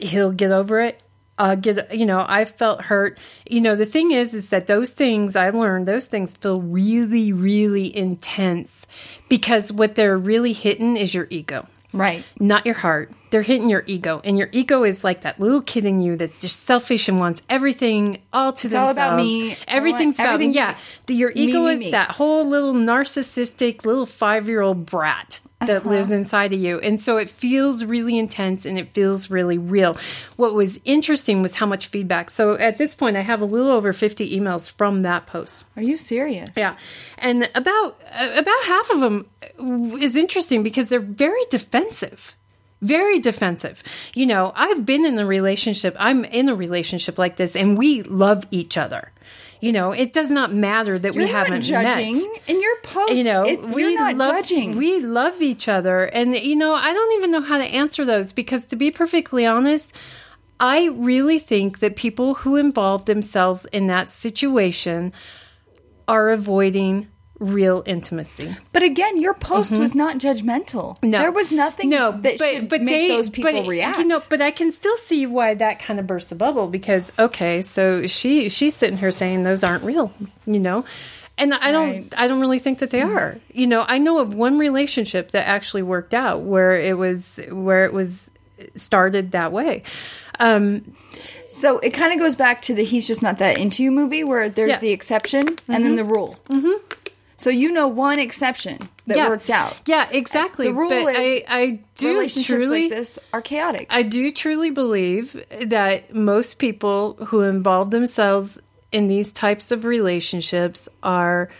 he'll 0.00 0.32
get 0.32 0.50
over 0.50 0.80
it. 0.80 1.00
Uh, 1.36 1.56
get 1.56 1.94
you 1.94 2.06
know, 2.06 2.24
I 2.26 2.44
felt 2.44 2.82
hurt. 2.82 3.18
You 3.48 3.60
know, 3.60 3.74
the 3.74 3.84
thing 3.84 4.12
is, 4.12 4.32
is 4.32 4.48
that 4.50 4.68
those 4.68 4.92
things 4.92 5.36
I 5.36 5.50
learned, 5.50 5.86
those 5.86 6.06
things 6.06 6.34
feel 6.34 6.62
really, 6.62 7.32
really 7.32 7.94
intense 7.94 8.86
because 9.28 9.72
what 9.72 9.96
they're 9.96 10.16
really 10.16 10.52
hitting 10.52 10.96
is 10.96 11.12
your 11.12 11.26
ego 11.30 11.66
right. 11.94 12.24
not 12.38 12.66
your 12.66 12.74
heart. 12.74 13.12
They're 13.30 13.42
hitting 13.42 13.68
your 13.68 13.82
ego, 13.86 14.20
and 14.22 14.38
your 14.38 14.48
ego 14.52 14.84
is 14.84 15.02
like 15.02 15.22
that 15.22 15.40
little 15.40 15.62
kid 15.62 15.84
in 15.84 16.00
you 16.00 16.16
that's 16.16 16.38
just 16.38 16.64
selfish 16.64 17.08
and 17.08 17.18
wants 17.18 17.42
everything 17.48 18.22
all 18.32 18.52
to 18.52 18.68
all 18.68 18.88
themselves. 18.88 18.92
about 18.92 19.16
me. 19.16 19.56
Everything's 19.66 20.16
about 20.16 20.34
everything 20.34 20.50
me. 20.50 20.56
Yeah, 20.56 20.78
the, 21.06 21.14
your 21.14 21.32
ego 21.34 21.64
me, 21.64 21.72
is 21.72 21.80
me. 21.80 21.90
that 21.90 22.12
whole 22.12 22.46
little 22.48 22.74
narcissistic 22.74 23.84
little 23.84 24.06
five 24.06 24.48
year 24.48 24.60
old 24.60 24.86
brat 24.86 25.40
that 25.66 25.82
Uh-huh. 25.82 25.90
lives 25.90 26.10
inside 26.10 26.52
of 26.52 26.60
you, 26.60 26.78
and 26.80 27.00
so 27.00 27.16
it 27.16 27.30
feels 27.30 27.84
really 27.84 28.18
intense 28.18 28.64
and 28.64 28.78
it 28.78 28.94
feels 28.94 29.30
really 29.30 29.58
real. 29.58 29.96
What 30.36 30.54
was 30.54 30.78
interesting 30.84 31.42
was 31.42 31.54
how 31.56 31.66
much 31.66 31.86
feedback. 31.88 32.30
So 32.30 32.54
at 32.54 32.78
this 32.78 32.94
point, 32.94 33.16
I 33.16 33.20
have 33.20 33.42
a 33.42 33.44
little 33.44 33.70
over 33.70 33.92
fifty 33.92 34.38
emails 34.38 34.70
from 34.70 35.02
that 35.02 35.26
post. 35.26 35.66
Are 35.76 35.82
you 35.82 35.96
serious? 35.96 36.50
Yeah, 36.56 36.76
and 37.18 37.50
about 37.54 38.00
uh, 38.12 38.30
about 38.36 38.62
half 38.64 38.90
of 38.90 39.00
them 39.00 39.26
is 40.00 40.16
interesting 40.16 40.62
because 40.62 40.88
they're 40.88 41.00
very 41.00 41.44
defensive. 41.50 42.34
Very 42.82 43.18
defensive. 43.18 43.82
You 44.12 44.26
know, 44.26 44.52
I've 44.54 44.84
been 44.84 45.06
in 45.06 45.18
a 45.18 45.24
relationship. 45.24 45.96
I'm 45.98 46.24
in 46.26 46.50
a 46.50 46.54
relationship 46.54 47.16
like 47.16 47.36
this, 47.36 47.56
and 47.56 47.78
we 47.78 48.02
love 48.02 48.44
each 48.50 48.76
other. 48.76 49.10
You 49.64 49.72
know, 49.72 49.92
it 49.92 50.12
does 50.12 50.30
not 50.30 50.52
matter 50.52 50.98
that 50.98 51.14
You're 51.14 51.24
we 51.24 51.30
haven't 51.30 51.62
judging 51.62 52.12
met 52.12 52.42
in 52.48 52.60
your 52.60 52.76
post. 52.82 53.14
you 53.14 53.24
know 53.24 53.44
it, 53.46 53.60
we 53.62 53.96
love 53.96 54.36
judging. 54.36 54.76
we 54.76 55.00
love 55.00 55.40
each 55.40 55.68
other 55.68 56.02
and 56.02 56.36
you 56.36 56.54
know 56.54 56.74
i 56.74 56.92
don't 56.92 57.12
even 57.16 57.30
know 57.30 57.40
how 57.40 57.56
to 57.56 57.64
answer 57.64 58.04
those 58.04 58.34
because 58.34 58.66
to 58.66 58.76
be 58.76 58.90
perfectly 58.90 59.46
honest 59.46 59.94
i 60.60 60.88
really 60.88 61.38
think 61.38 61.78
that 61.78 61.96
people 61.96 62.34
who 62.34 62.56
involve 62.56 63.06
themselves 63.06 63.64
in 63.72 63.86
that 63.86 64.10
situation 64.10 65.12
are 66.06 66.28
avoiding 66.28 67.08
real 67.40 67.82
intimacy 67.84 68.54
but 68.72 68.82
again, 68.84 69.20
your 69.20 69.34
post 69.34 69.72
was 69.72 69.92
not 69.94 70.18
judgmental. 70.18 70.94
Mm-hmm. 70.98 71.10
no 71.10 71.18
there 71.18 71.32
was 71.32 71.50
nothing 71.50 71.90
no 71.90 72.12
that 72.12 72.38
should 72.38 72.70
make 72.82 73.08
those 73.08 73.28
people 73.28 73.52
but, 73.52 73.66
react. 73.68 73.98
you 73.98 74.04
know 74.06 74.20
but 74.28 74.40
i 74.40 74.50
can 74.52 74.70
still 74.70 74.96
see 74.98 75.26
why 75.26 75.52
that 75.54 75.80
kind 75.80 75.98
of 75.98 76.06
bursts 76.06 76.30
the 76.30 76.36
bubble 76.36 76.68
because 76.68 77.12
okay 77.18 77.60
so 77.60 78.06
she 78.06 78.48
she's 78.48 78.76
sitting 78.76 78.96
here 78.96 79.10
saying 79.10 79.42
those 79.42 79.64
aren't 79.64 79.82
real 79.82 80.12
you 80.46 80.60
know 80.60 80.84
and 81.36 81.52
i 81.54 81.72
don't 81.72 81.88
Right. 81.90 82.14
i 82.16 82.28
don't 82.28 82.40
really 82.40 82.60
think 82.60 82.78
that 82.78 82.90
they 82.90 83.02
are 83.02 83.36
you 83.52 83.66
know 83.66 83.84
i 83.88 83.98
know 83.98 84.18
of 84.20 84.34
one 84.36 84.56
relationship 84.58 85.32
that 85.32 85.48
actually 85.48 85.82
worked 85.82 86.14
out 86.14 86.42
where 86.42 86.72
it 86.72 86.96
was 86.96 87.40
where 87.50 87.84
it 87.84 87.92
was 87.92 88.30
started 88.76 89.32
that 89.32 89.50
way 89.50 89.82
um 90.38 90.94
So 91.48 91.78
it 91.80 91.90
kind 91.90 92.12
of 92.12 92.18
goes 92.18 92.34
back 92.36 92.62
to 92.62 92.74
the 92.74 92.82
"He's 92.84 93.06
just 93.06 93.22
not 93.22 93.38
that 93.38 93.58
into 93.58 93.82
you" 93.84 93.92
movie, 93.92 94.24
where 94.24 94.48
there's 94.48 94.70
Yeah. 94.70 94.78
the 94.80 94.90
exception 94.90 95.46
and 95.68 95.84
then 95.84 95.94
the 95.94 96.02
rule. 96.04 96.36
Mm-hmm. 96.48 96.78
So 97.44 97.50
you 97.50 97.72
know 97.72 97.88
one 97.88 98.18
exception 98.18 98.78
that 99.06 99.18
yeah. 99.18 99.28
worked 99.28 99.50
out. 99.50 99.76
yeah 99.84 100.08
exactly 100.10 100.68
The 100.68 100.72
rule 100.72 100.88
but 100.88 101.14
is 101.14 101.16
i 101.18 101.44
i 101.46 101.80
do 101.98 102.08
Relationships 102.08 102.46
truly 102.46 102.82
like 102.84 102.90
this 102.90 103.18
are 103.34 103.42
chaotic. 103.42 103.86
I 103.90 104.02
do 104.02 104.30
truly 104.30 104.70
believe 104.70 105.44
that 105.66 106.14
most 106.14 106.58
people 106.58 107.16
who 107.26 107.42
involve 107.42 107.90
themselves 107.90 108.58
in 108.92 109.08
these 109.08 109.30
types 109.30 109.72
of 109.72 109.84
relationships 109.84 110.88
are, 111.02 111.50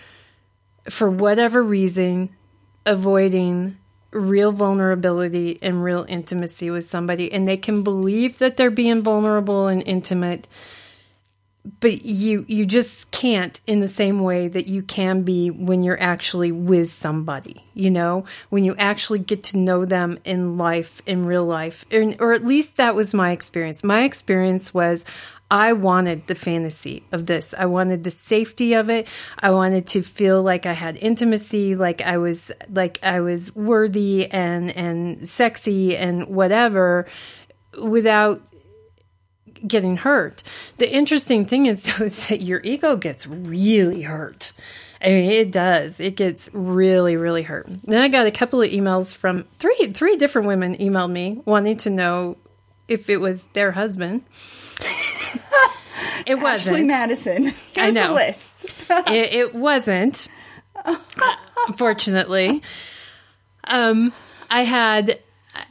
for 0.89 1.11
whatever 1.11 1.63
reason, 1.63 2.31
avoiding 2.87 3.77
real 4.11 4.53
vulnerability 4.53 5.59
and 5.61 5.85
real 5.85 6.07
intimacy 6.09 6.71
with 6.71 6.85
somebody. 6.87 7.31
And 7.31 7.47
they 7.47 7.59
can 7.59 7.83
believe 7.83 8.39
that 8.39 8.57
they're 8.57 8.71
being 8.71 9.03
vulnerable 9.03 9.67
and 9.67 9.83
intimate. 9.83 10.49
But 11.81 12.03
you 12.05 12.45
you 12.47 12.67
just 12.67 13.11
can't 13.11 13.59
in 13.67 13.81
the 13.81 13.89
same 13.89 14.21
way 14.21 14.49
that 14.49 14.67
you 14.67 14.83
can 14.83 15.23
be 15.23 15.51
when 15.51 15.83
you're 15.83 16.01
actually 16.01 16.53
with 16.53 16.91
somebody, 16.91 17.65
you 17.73 17.91
know, 17.91 18.27
when 18.51 18.65
you 18.65 18.75
actually 18.77 19.21
get 19.21 19.45
to 19.45 19.57
know 19.57 19.87
them 19.87 20.19
in 20.25 20.59
life, 20.59 21.01
in 21.07 21.23
real 21.23 21.47
life, 21.47 21.87
and, 21.91 22.17
or 22.21 22.35
at 22.35 22.45
least 22.45 22.77
that 22.77 22.95
was 22.95 23.15
my 23.15 23.31
experience. 23.31 23.83
My 23.83 24.03
experience 24.03 24.75
was 24.75 25.07
I 25.51 25.73
wanted 25.73 26.27
the 26.27 26.35
fantasy 26.35 27.05
of 27.13 27.27
this. 27.27 27.55
I 27.57 27.67
wanted 27.67 28.03
the 28.03 28.11
safety 28.11 28.73
of 28.75 28.91
it. 28.91 29.07
I 29.39 29.51
wanted 29.51 29.87
to 29.89 30.03
feel 30.03 30.43
like 30.43 30.67
I 30.67 30.73
had 30.73 30.97
intimacy, 30.97 31.77
like 31.77 32.03
I 32.03 32.19
was 32.19 32.51
like 32.69 32.99
I 33.03 33.21
was 33.21 33.55
worthy 33.55 34.31
and 34.31 34.71
and 34.77 35.29
sexy 35.29 35.97
and 35.97 36.27
whatever 36.29 37.07
without 37.81 38.43
getting 39.67 39.99
hurt. 39.99 40.43
The 40.79 40.91
interesting 40.93 41.45
thing 41.45 41.67
is 41.67 41.83
though 41.99 42.07
is 42.07 42.29
that 42.29 42.41
your 42.43 42.61
ego 42.63 42.97
gets 42.97 43.27
really 43.27 44.03
hurt. 44.03 44.53
I 45.01 45.09
mean, 45.09 45.31
it 45.31 45.53
does. 45.53 46.01
It 46.01 46.17
gets 46.17 46.49
really, 46.55 47.17
really 47.17 47.43
hurt. 47.43 47.67
Then 47.83 48.01
I 48.01 48.09
got 48.09 48.27
a 48.27 48.31
couple 48.31 48.63
of 48.63 48.71
emails 48.71 49.15
from 49.15 49.45
three 49.59 49.93
three 49.93 50.17
different 50.17 50.49
women 50.49 50.77
emailed 50.77 51.11
me 51.11 51.43
wanting 51.45 51.77
to 51.79 51.91
know 51.91 52.39
if 52.89 53.11
it 53.11 53.19
was 53.19 53.45
their 53.47 53.73
husband. 53.73 54.23
it 56.27 56.37
wasn't. 56.37 56.77
Ashley 56.77 56.85
Madison. 56.85 57.53
Here's 57.75 57.95
know. 57.95 58.09
the 58.09 58.15
list. 58.15 58.65
it, 58.91 59.33
it 59.33 59.55
wasn't. 59.55 60.29
Unfortunately, 61.69 62.63
um, 63.65 64.13
I 64.51 64.65
had. 64.65 65.19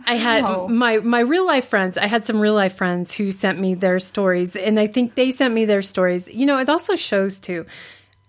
I 0.05 0.15
had 0.15 0.69
my 0.69 0.97
my 0.97 1.19
real 1.19 1.45
life 1.45 1.65
friends. 1.67 1.97
I 1.97 2.07
had 2.07 2.25
some 2.25 2.39
real 2.39 2.53
life 2.53 2.75
friends 2.75 3.13
who 3.13 3.31
sent 3.31 3.59
me 3.59 3.73
their 3.75 3.99
stories, 3.99 4.55
and 4.55 4.79
I 4.79 4.87
think 4.87 5.15
they 5.15 5.31
sent 5.31 5.53
me 5.53 5.65
their 5.65 5.81
stories. 5.81 6.27
You 6.27 6.45
know, 6.45 6.57
it 6.57 6.69
also 6.69 6.95
shows 6.95 7.39
too. 7.39 7.65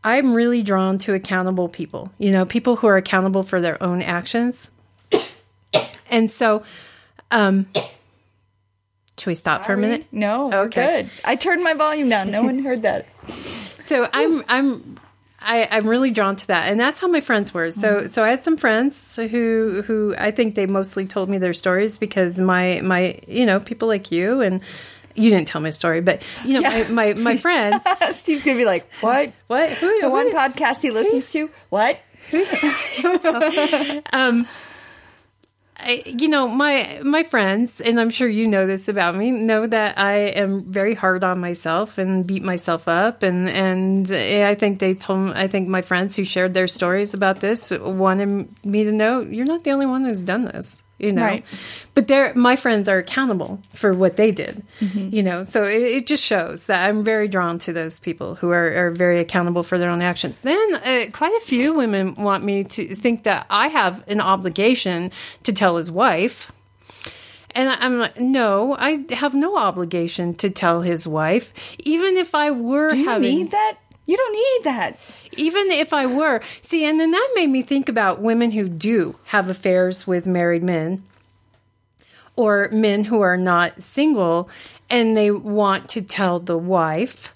I'm 0.03 0.35
really 0.35 0.63
drawn 0.63 0.99
to 0.99 1.15
accountable 1.15 1.69
people. 1.69 2.11
You 2.19 2.31
know, 2.33 2.45
people 2.45 2.77
who 2.77 2.87
are 2.89 2.97
accountable 2.97 3.43
for 3.43 3.61
their 3.61 3.83
own 3.83 4.03
actions. 4.03 4.71
And 6.11 6.31
so, 6.31 6.63
um, 7.33 7.67
should 9.19 9.27
we 9.27 9.35
stop 9.35 9.65
for 9.65 9.73
a 9.73 9.77
minute? 9.77 10.07
No, 10.13 10.53
Okay. 10.67 11.03
good. 11.03 11.11
I 11.25 11.35
turned 11.35 11.65
my 11.65 11.75
volume 11.75 12.09
down. 12.09 12.31
No 12.31 12.45
one 12.45 12.59
heard 12.65 12.83
that. 12.83 13.07
so 13.87 14.09
I'm 14.13 14.45
I'm 14.49 14.99
I, 15.45 15.69
I'm 15.71 15.87
really 15.87 16.11
drawn 16.11 16.37
to 16.37 16.47
that, 16.49 16.71
and 16.71 16.81
that's 16.81 17.01
how 17.01 17.07
my 17.09 17.21
friends 17.21 17.53
were. 17.53 17.71
So 17.71 17.97
mm-hmm. 17.97 18.07
so 18.07 18.25
I 18.25 18.31
had 18.31 18.43
some 18.45 18.57
friends 18.57 19.17
who 19.17 19.83
who 19.87 20.15
I 20.17 20.31
think 20.31 20.55
they 20.55 20.67
mostly 20.67 21.07
told 21.07 21.29
me 21.29 21.39
their 21.39 21.53
stories 21.53 21.99
because 21.99 22.41
my 22.41 22.81
my 22.83 23.19
you 23.29 23.45
know 23.47 23.61
people 23.61 23.87
like 23.87 24.11
you 24.11 24.41
and 24.41 24.63
you 25.15 25.31
didn't 25.31 25.47
tell 25.47 25.61
me 25.61 25.69
a 25.69 25.73
story, 25.73 26.01
but 26.01 26.23
you 26.45 26.55
know 26.55 26.61
Yeah. 26.69 26.87
my, 26.91 27.13
my 27.13 27.21
my 27.21 27.37
friends. 27.37 27.85
Steve's 28.13 28.45
gonna 28.45 28.57
be 28.57 28.65
like, 28.65 28.89
"What? 29.01 29.33
What 29.47 29.71
who 29.71 30.01
The 30.01 30.11
one 30.11 30.27
who- 30.29 30.35
podcast 30.37 30.81
he 30.83 30.91
listens 30.91 31.31
to? 31.33 31.51
What? 31.69 31.99
Um, 34.13 34.47
I, 35.85 36.03
you 36.07 36.29
know 36.29 36.49
my 36.49 37.01
my 37.05 37.23
friends 37.23 37.81
and 37.81 38.01
i'm 38.01 38.11
sure 38.11 38.29
you 38.29 38.49
know 38.49 38.67
this 38.67 38.89
about 38.89 39.15
me 39.15 39.31
know 39.31 39.67
that 39.67 39.99
i 39.99 40.15
am 40.15 40.65
very 40.65 40.95
hard 40.95 41.23
on 41.23 41.41
myself 41.41 41.99
and 41.99 42.27
beat 42.27 42.43
myself 42.43 42.89
up. 42.89 43.23
And 43.23 43.49
and 43.49 44.11
eh, 44.11 44.49
i 44.49 44.55
think 44.55 44.79
they 44.79 44.95
told 44.95 45.33
i 45.33 45.47
think 45.47 45.69
my 45.69 45.83
friends 45.83 46.17
who 46.17 46.25
shared 46.25 46.55
their 46.55 46.67
stories 46.67 47.15
about 47.15 47.41
this 47.41 47.71
wanted 47.71 48.49
me 48.65 48.85
to 48.85 48.93
know 48.93 49.21
you're 49.21 49.47
not 49.47 49.65
the 49.65 49.73
only 49.73 49.87
one 49.87 50.05
who's 50.05 50.23
done 50.23 50.43
this 50.43 50.83
you 50.99 51.13
know? 51.13 51.23
Right. 51.23 51.45
but 51.95 52.09
they're 52.09 52.35
my 52.35 52.57
friends 52.57 52.89
are 52.89 52.99
accountable 52.99 53.61
for 53.73 53.93
what 53.93 54.17
they 54.17 54.31
did 54.31 54.63
you 54.81 55.23
know? 55.23 55.43
So 55.43 55.65
it, 55.65 55.83
it 55.83 56.07
just 56.07 56.23
shows 56.23 56.67
that 56.67 56.89
i'm 56.89 57.05
very 57.05 57.29
drawn 57.29 57.59
to 57.61 57.73
those 57.73 58.01
people 58.01 58.35
who 58.37 58.51
are, 58.51 58.87
are 58.87 58.91
very 58.91 59.19
accountable 59.19 59.63
for 59.63 59.79
their 59.79 59.91
own 59.91 60.03
actions. 60.03 60.41
Then 60.41 60.75
uh, 60.75 61.07
quite 61.13 61.33
a 61.33 61.45
few 61.45 61.75
women 61.75 62.15
want 62.15 62.45
me 62.45 62.65
to 62.65 62.95
think 62.95 63.25
that 63.25 63.47
i 63.51 63.69
have 63.69 64.05
an 64.09 64.21
obligation 64.21 65.11
to 65.43 65.53
tell 65.53 65.77
his 65.77 65.91
wife. 65.91 66.53
And 67.57 67.69
I'm 67.69 67.99
like, 67.99 68.19
no, 68.19 68.75
I 68.77 69.05
have 69.11 69.33
no 69.33 69.57
obligation 69.57 70.35
to 70.35 70.51
tell 70.51 70.81
his 70.81 71.07
wife, 71.07 71.53
even 71.79 72.17
if 72.17 72.35
I 72.35 72.51
were 72.51 72.89
Do 72.89 72.99
you 72.99 73.09
having 73.09 73.37
need 73.37 73.51
that? 73.53 73.77
You 74.07 74.17
don't 74.17 74.33
need 74.33 74.65
that. 74.65 74.99
even 75.37 75.71
if 75.71 75.93
I 75.93 76.07
were. 76.07 76.41
See, 76.61 76.85
and 76.85 77.01
then 77.01 77.11
that 77.11 77.33
made 77.35 77.49
me 77.49 77.63
think 77.63 77.89
about 77.89 78.21
women 78.21 78.51
who 78.53 78.69
do 78.69 79.17
have 79.27 79.49
affairs 79.49 80.07
with 80.07 80.27
married 80.27 80.63
men 80.63 81.03
or 82.37 82.69
men 82.73 83.05
who 83.05 83.21
are 83.21 83.37
not 83.37 83.83
single 83.83 84.49
and 84.91 85.17
they 85.17 85.31
want 85.31 85.89
to 85.91 86.03
tell 86.03 86.39
the 86.39 86.59
wife. 86.59 87.33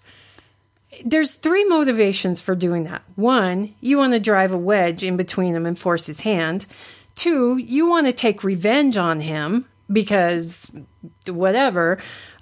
There's 1.05 1.37
three 1.37 1.64
motivations 1.64 2.41
for 2.41 2.55
doing 2.55 2.85
that. 2.85 3.03
One, 3.14 3.75
you 3.81 3.99
want 3.99 4.12
to 4.14 4.21
drive 4.21 4.53
a 4.53 4.59
wedge 4.59 5.03
in 5.03 5.16
between 5.16 5.55
him 5.55 5.64
and 5.64 5.79
force 5.79 6.07
his 6.07 6.23
hand. 6.23 6.66
Two, 7.14 7.57
you 7.57 7.89
want 7.89 8.07
to 8.07 8.12
take 8.12 8.45
revenge 8.45 8.97
on 8.97 9.21
him 9.21 9.66
because 9.91 10.71
whatever. 11.27 11.99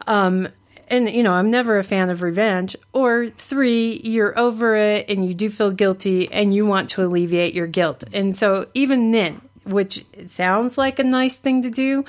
Um, 0.07 0.49
and 0.89 1.11
you 1.11 1.22
know, 1.22 1.32
I'm 1.32 1.51
never 1.51 1.78
a 1.78 1.84
fan 1.84 2.11
of 2.11 2.22
revenge. 2.22 2.76
Or 2.93 3.28
three, 3.30 4.01
you're 4.05 4.39
over 4.39 4.76
it 4.76 5.09
and 5.09 5.26
you 5.26 5.34
do 5.34 5.51
feel 5.51 5.70
guilty 5.70 6.30
and 6.32 6.55
you 6.55 6.66
want 6.66 6.91
to 6.91 7.05
alleviate 7.05 7.55
your 7.55 7.66
guilt. 7.66 8.05
And 8.12 8.34
so 8.34 8.66
even 8.74 9.12
then, 9.12 9.41
which 9.64 10.05
sounds 10.24 10.78
like 10.78 10.99
a 10.99 11.05
nice 11.05 11.39
thing 11.39 11.62
to 11.62 11.70
do, 11.70 12.05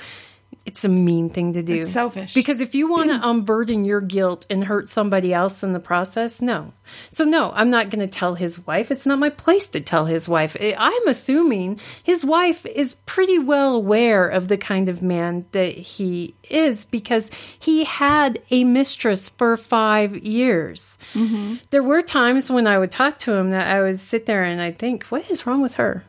it's 0.68 0.84
a 0.84 0.88
mean 0.88 1.30
thing 1.30 1.54
to 1.54 1.62
do. 1.62 1.76
It's 1.80 1.90
selfish. 1.90 2.34
Because 2.34 2.60
if 2.60 2.74
you 2.74 2.90
want 2.90 3.08
to 3.08 3.26
unburden 3.26 3.86
your 3.86 4.02
guilt 4.02 4.44
and 4.50 4.64
hurt 4.64 4.86
somebody 4.86 5.32
else 5.32 5.62
in 5.62 5.72
the 5.72 5.80
process, 5.80 6.42
no. 6.42 6.74
So 7.10 7.24
no, 7.24 7.52
I'm 7.54 7.70
not 7.70 7.88
going 7.88 8.06
to 8.06 8.18
tell 8.20 8.34
his 8.34 8.66
wife. 8.66 8.90
It's 8.90 9.06
not 9.06 9.18
my 9.18 9.30
place 9.30 9.68
to 9.68 9.80
tell 9.80 10.04
his 10.04 10.28
wife. 10.28 10.58
I- 10.60 10.76
I'm 10.78 11.08
assuming 11.08 11.80
his 12.02 12.22
wife 12.22 12.66
is 12.66 12.96
pretty 13.06 13.38
well 13.38 13.74
aware 13.76 14.28
of 14.28 14.48
the 14.48 14.58
kind 14.58 14.90
of 14.90 15.02
man 15.02 15.46
that 15.52 15.72
he 15.72 16.34
is 16.50 16.84
because 16.84 17.30
he 17.58 17.84
had 17.84 18.38
a 18.50 18.62
mistress 18.64 19.30
for 19.30 19.56
five 19.56 20.18
years. 20.18 20.98
Mm-hmm. 21.14 21.54
There 21.70 21.82
were 21.82 22.02
times 22.02 22.50
when 22.50 22.66
I 22.66 22.78
would 22.78 22.90
talk 22.90 23.18
to 23.20 23.32
him 23.32 23.52
that 23.52 23.74
I 23.74 23.80
would 23.80 24.00
sit 24.00 24.26
there 24.26 24.44
and 24.44 24.60
I'd 24.60 24.76
think, 24.76 25.04
what 25.04 25.30
is 25.30 25.46
wrong 25.46 25.62
with 25.62 25.74
her? 25.74 26.04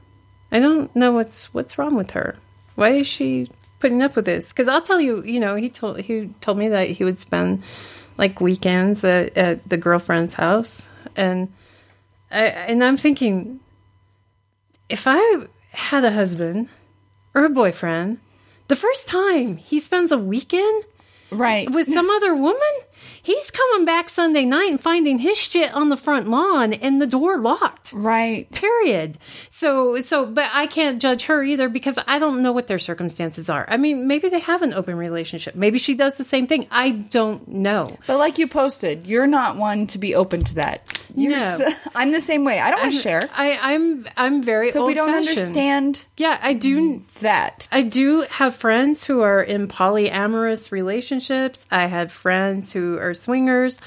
I 0.51 0.59
don't 0.59 0.93
know 0.97 1.13
what's 1.13 1.53
what's 1.53 1.77
wrong 1.77 1.95
with 1.95 2.11
her. 2.11 2.35
Why 2.75 2.89
is 2.89 3.07
she 3.07 3.47
putting 3.79 4.01
up 4.01 4.15
with 4.15 4.25
this? 4.25 4.49
Because 4.49 4.67
I'll 4.67 4.81
tell 4.81 5.01
you, 5.01 5.23
you 5.23 5.39
know, 5.39 5.55
he 5.55 5.69
told 5.69 5.99
he 6.01 6.29
told 6.41 6.57
me 6.57 6.67
that 6.69 6.89
he 6.89 7.03
would 7.03 7.19
spend 7.19 7.63
like 8.17 8.41
weekends 8.41 9.03
at, 9.03 9.35
at 9.37 9.67
the 9.69 9.77
girlfriend's 9.77 10.33
house, 10.35 10.89
and 11.15 11.51
I 12.31 12.45
and 12.47 12.83
I'm 12.83 12.97
thinking, 12.97 13.59
if 14.89 15.05
I 15.07 15.45
had 15.71 16.03
a 16.03 16.11
husband 16.11 16.69
or 17.33 17.45
a 17.45 17.49
boyfriend, 17.49 18.19
the 18.67 18.75
first 18.75 19.07
time 19.07 19.57
he 19.57 19.79
spends 19.79 20.11
a 20.11 20.17
weekend 20.17 20.83
Right. 21.31 21.69
with 21.69 21.87
some 21.87 22.09
other 22.09 22.33
woman, 22.33 22.59
he's 23.29 23.51
coming 23.51 23.85
back 23.85 24.09
Sunday 24.09 24.45
night 24.45 24.69
and 24.71 24.81
finding 24.81 25.19
his 25.19 25.37
shit 25.37 25.73
on 25.73 25.89
the 25.89 25.97
front 25.97 26.27
lawn 26.29 26.73
and 26.73 27.01
the 27.01 27.07
door 27.07 27.37
locked 27.37 27.93
right. 27.93 28.49
period 28.51 29.17
so 29.49 29.99
so 30.01 30.25
but 30.25 30.49
i 30.53 30.65
can't 30.67 31.01
judge 31.01 31.23
her 31.25 31.43
either 31.43 31.69
because 31.69 31.97
i 32.07 32.17
don't 32.19 32.41
know 32.41 32.51
what 32.51 32.67
their 32.67 32.79
circumstances 32.79 33.49
are 33.49 33.65
i 33.69 33.77
mean 33.77 34.07
maybe 34.07 34.29
they 34.29 34.39
have 34.39 34.61
an 34.61 34.73
open 34.73 34.95
relationship 34.95 35.53
maybe 35.55 35.77
she 35.77 35.93
does 35.95 36.17
the 36.17 36.23
same 36.23 36.47
thing 36.47 36.65
i 36.71 36.89
don't 36.89 37.47
know 37.47 37.87
But 38.07 38.17
like 38.17 38.37
you 38.39 38.47
posted, 38.47 39.05
you're 39.07 39.27
not 39.27 39.57
one 39.57 39.85
to 39.87 39.97
be 39.97 40.15
open 40.15 40.43
to 40.45 40.55
that. 40.55 40.81
You're 41.15 41.31
No. 41.31 41.37
s- 41.37 41.75
I'm 41.95 42.11
the 42.11 42.21
same 42.21 42.43
way. 42.45 42.59
I 42.59 42.69
don't 42.71 42.81
want 42.81 42.93
to 42.93 42.99
share. 42.99 43.21
i 43.35 43.47
i'm 43.73 44.07
i'm 44.17 44.41
very 44.43 44.71
So 44.71 44.85
we 44.85 44.93
don't 44.93 45.09
old-fashioned. 45.09 45.29
understand 45.37 46.05
yeah 46.17 46.39
i 46.41 46.53
do 46.53 47.01
that. 47.21 47.67
I 47.71 47.81
do 47.83 48.21
have 48.39 48.55
friends 48.55 49.05
who 49.05 49.21
are 49.21 49.41
in 49.43 49.67
polyamorous 49.67 50.71
relationships. 50.71 51.65
I 51.69 51.87
have 51.87 52.11
friends 52.11 52.71
who 52.71 52.97
are 52.97 53.13
swingers. 53.19 53.81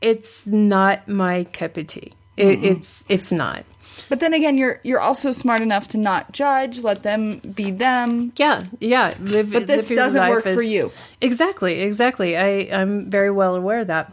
It's 0.00 0.46
not 0.46 1.08
my 1.08 1.44
cup 1.44 1.76
of 1.76 1.86
tea. 1.88 2.12
It, 2.36 2.64
It's 2.64 3.04
it's 3.08 3.30
not. 3.30 3.64
But 4.08 4.20
then 4.20 4.32
again, 4.34 4.56
you're 4.56 4.80
you're 4.82 5.00
also 5.00 5.30
smart 5.30 5.60
enough 5.60 5.88
to 5.88 5.98
not 5.98 6.32
judge, 6.32 6.82
let 6.82 7.02
them 7.02 7.38
be 7.38 7.70
them. 7.70 8.32
Yeah, 8.36 8.62
yeah. 8.80 9.14
Live, 9.20 9.52
But 9.52 9.66
this 9.66 9.88
doesn't 9.88 10.28
work 10.28 10.44
for 10.44 10.62
you. 10.62 10.90
Exactly, 11.20 11.80
exactly. 11.82 12.36
I, 12.36 12.68
I'm 12.72 13.10
very 13.10 13.30
well 13.30 13.56
aware 13.56 13.80
of 13.80 13.88
that. 13.88 14.12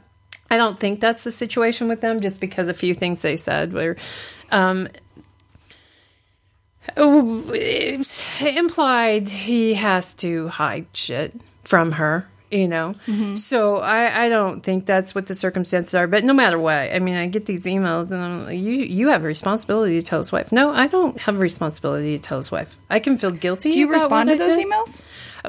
I 0.50 0.58
don't 0.58 0.80
think 0.80 1.00
that's 1.00 1.24
the 1.24 1.32
situation 1.32 1.88
with 1.88 2.02
them 2.02 2.20
just 2.20 2.40
because 2.42 2.68
a 2.68 2.74
few 2.74 2.94
things 2.94 3.22
they 3.22 3.38
said 3.38 3.74
were 3.74 3.98
um, 4.52 4.88
oh, 6.96 7.52
implied 8.40 9.28
he 9.28 9.74
has 9.74 10.14
to 10.16 10.48
hide 10.48 10.88
shit 10.94 11.34
from 11.64 11.94
her. 11.94 12.28
You 12.50 12.68
know, 12.70 12.94
Mm-hmm. 13.08 13.36
so 13.36 13.78
I, 13.78 14.26
I 14.26 14.30
don't 14.30 14.62
think 14.64 14.86
that's 14.86 15.14
what 15.14 15.26
the 15.26 15.36
circumstances 15.36 15.94
are. 15.96 16.08
But 16.08 16.24
no 16.24 16.32
matter 16.34 16.58
what, 16.58 16.94
I 16.96 17.00
mean, 17.00 17.16
I 17.16 17.28
get 17.28 17.46
these 17.46 17.66
emails, 17.66 18.10
and 18.12 18.22
I'm 18.24 18.46
like, 18.46 18.58
you 18.58 18.72
you 18.72 19.10
have 19.10 19.24
a 19.24 19.28
responsibility 19.28 20.00
to 20.00 20.06
tell 20.06 20.20
his 20.20 20.32
wife. 20.32 20.52
No, 20.54 20.72
I 20.74 20.88
don't 20.88 21.20
have 21.20 21.36
a 21.36 21.40
responsibility 21.40 22.18
to 22.18 22.24
tell 22.24 22.38
his 22.38 22.50
wife. 22.50 22.78
I 22.90 23.00
can 23.00 23.18
feel 23.18 23.32
guilty. 23.32 23.72
Do 23.72 23.80
you 23.80 23.88
about 23.88 23.94
respond 23.96 24.30
to 24.30 24.36
I 24.36 24.38
those 24.38 24.56
did. 24.56 24.66
emails? 24.66 25.02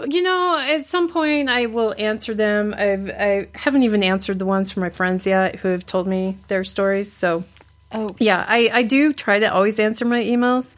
You 0.08 0.22
know, 0.22 0.58
at 0.58 0.86
some 0.86 1.08
point 1.08 1.48
I 1.48 1.66
will 1.66 1.94
answer 1.98 2.34
them. 2.34 2.74
I've 2.76 3.08
I 3.10 3.46
haven't 3.54 3.84
even 3.84 4.02
answered 4.02 4.38
the 4.40 4.46
ones 4.46 4.72
from 4.72 4.80
my 4.82 4.90
friends 4.90 5.24
yet 5.26 5.56
who 5.60 5.68
have 5.68 5.86
told 5.86 6.06
me 6.08 6.36
their 6.48 6.64
stories. 6.64 7.12
So 7.12 7.44
Oh, 7.92 8.10
yeah, 8.18 8.44
I, 8.46 8.70
I 8.72 8.82
do 8.82 9.12
try 9.12 9.38
to 9.38 9.46
always 9.46 9.78
answer 9.78 10.04
my 10.04 10.22
emails, 10.22 10.76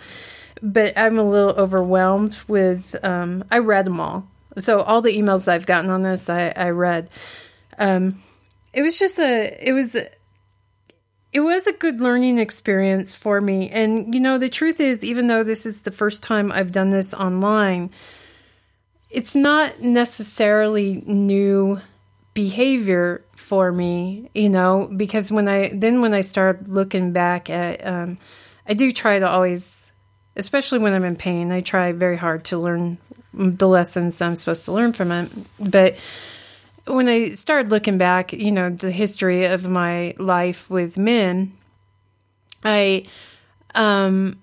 but 0.62 0.96
I'm 0.96 1.18
a 1.18 1.24
little 1.24 1.50
overwhelmed 1.50 2.38
with 2.46 2.94
um 3.02 3.44
I 3.50 3.58
read 3.58 3.84
them 3.86 4.00
all. 4.00 4.26
So 4.59 4.80
all 4.80 5.03
the 5.03 5.16
emails 5.16 5.48
I've 5.48 5.66
gotten 5.66 5.90
on 5.90 6.03
this 6.03 6.28
I, 6.28 6.53
I 6.57 6.70
read. 6.70 7.11
Um 7.78 8.22
it 8.72 8.82
was 8.82 8.98
just 8.98 9.18
a 9.18 9.57
it 9.66 9.72
was 9.72 9.96
it 11.32 11.40
was 11.40 11.66
a 11.66 11.72
good 11.72 12.01
learning 12.01 12.38
experience 12.38 13.14
for 13.14 13.40
me. 13.40 13.70
And 13.70 14.14
you 14.14 14.20
know, 14.20 14.38
the 14.38 14.48
truth 14.48 14.80
is 14.80 15.05
even 15.05 15.28
though 15.28 15.44
this 15.44 15.64
is 15.64 15.82
the 15.82 15.90
first 15.90 16.22
time 16.22 16.51
I've 16.51 16.72
done 16.72 16.90
this 16.90 17.14
online, 17.14 17.90
it's 19.11 19.34
not 19.34 19.80
necessarily 19.80 21.03
new 21.07 21.80
behavior 22.34 23.24
for 23.36 23.72
me, 23.72 24.30
you 24.34 24.48
know, 24.48 24.90
because 24.96 25.30
when 25.32 25.48
I 25.48 25.70
then 25.74 26.01
when 26.01 26.14
I 26.14 26.20
start 26.20 26.68
looking 26.68 27.12
back 27.12 27.51
at 27.51 27.84
um 27.86 28.18
I 28.66 28.74
do 28.74 28.92
try 28.92 29.18
to 29.18 29.28
always 29.28 29.79
especially 30.36 30.78
when 30.78 30.94
I'm 30.94 31.04
in 31.04 31.16
pain, 31.16 31.52
I 31.52 31.60
try 31.60 31.92
very 31.92 32.16
hard 32.16 32.44
to 32.46 32.58
learn 32.58 32.98
the 33.32 33.68
lessons 33.68 34.20
I'm 34.20 34.36
supposed 34.36 34.64
to 34.64 34.72
learn 34.72 34.92
from 34.92 35.12
it. 35.12 35.30
But 35.58 35.96
when 36.86 37.08
I 37.08 37.30
started 37.30 37.70
looking 37.70 37.98
back, 37.98 38.32
you 38.32 38.52
know, 38.52 38.70
the 38.70 38.90
history 38.90 39.46
of 39.46 39.68
my 39.68 40.14
life 40.18 40.68
with 40.70 40.98
men, 40.98 41.52
I, 42.64 43.06
um, 43.74 44.40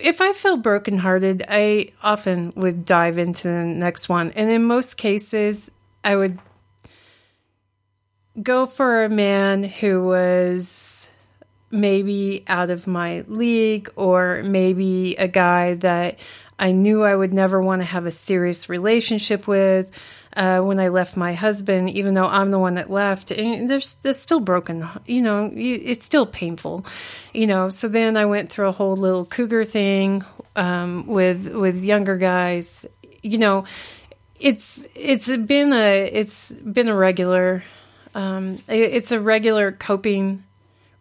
if 0.00 0.20
I 0.20 0.32
felt 0.32 0.62
brokenhearted, 0.62 1.44
I 1.48 1.92
often 2.02 2.52
would 2.56 2.84
dive 2.84 3.18
into 3.18 3.48
the 3.48 3.64
next 3.64 4.08
one. 4.08 4.32
And 4.32 4.50
in 4.50 4.64
most 4.64 4.96
cases, 4.96 5.70
I 6.02 6.16
would 6.16 6.38
go 8.40 8.66
for 8.66 9.04
a 9.04 9.08
man 9.08 9.62
who 9.62 10.04
was 10.04 10.83
maybe 11.74 12.44
out 12.46 12.70
of 12.70 12.86
my 12.86 13.24
league 13.28 13.90
or 13.96 14.42
maybe 14.42 15.16
a 15.16 15.28
guy 15.28 15.74
that 15.74 16.18
I 16.58 16.72
knew 16.72 17.02
I 17.02 17.14
would 17.14 17.34
never 17.34 17.60
want 17.60 17.82
to 17.82 17.86
have 17.86 18.06
a 18.06 18.10
serious 18.10 18.68
relationship 18.68 19.46
with. 19.46 19.90
Uh, 20.36 20.60
when 20.60 20.80
I 20.80 20.88
left 20.88 21.16
my 21.16 21.32
husband, 21.32 21.90
even 21.90 22.14
though 22.14 22.26
I'm 22.26 22.50
the 22.50 22.58
one 22.58 22.74
that 22.74 22.90
left, 22.90 23.30
and 23.30 23.68
there's 23.68 23.94
that's 23.96 24.20
still 24.20 24.40
broken. 24.40 24.84
You 25.06 25.22
know, 25.22 25.48
it's 25.54 26.04
still 26.04 26.26
painful. 26.26 26.84
You 27.32 27.46
know, 27.46 27.68
so 27.68 27.86
then 27.86 28.16
I 28.16 28.26
went 28.26 28.50
through 28.50 28.66
a 28.66 28.72
whole 28.72 28.96
little 28.96 29.24
cougar 29.24 29.64
thing 29.64 30.24
um, 30.56 31.06
with 31.06 31.54
with 31.54 31.84
younger 31.84 32.16
guys. 32.16 32.84
You 33.22 33.38
know, 33.38 33.64
it's 34.40 34.84
it's 34.96 35.28
been 35.36 35.72
a 35.72 36.04
it's 36.04 36.50
been 36.50 36.88
a 36.88 36.96
regular 36.96 37.62
um, 38.14 38.58
it, 38.68 38.92
it's 38.92 39.12
a 39.12 39.20
regular 39.20 39.72
coping 39.72 40.44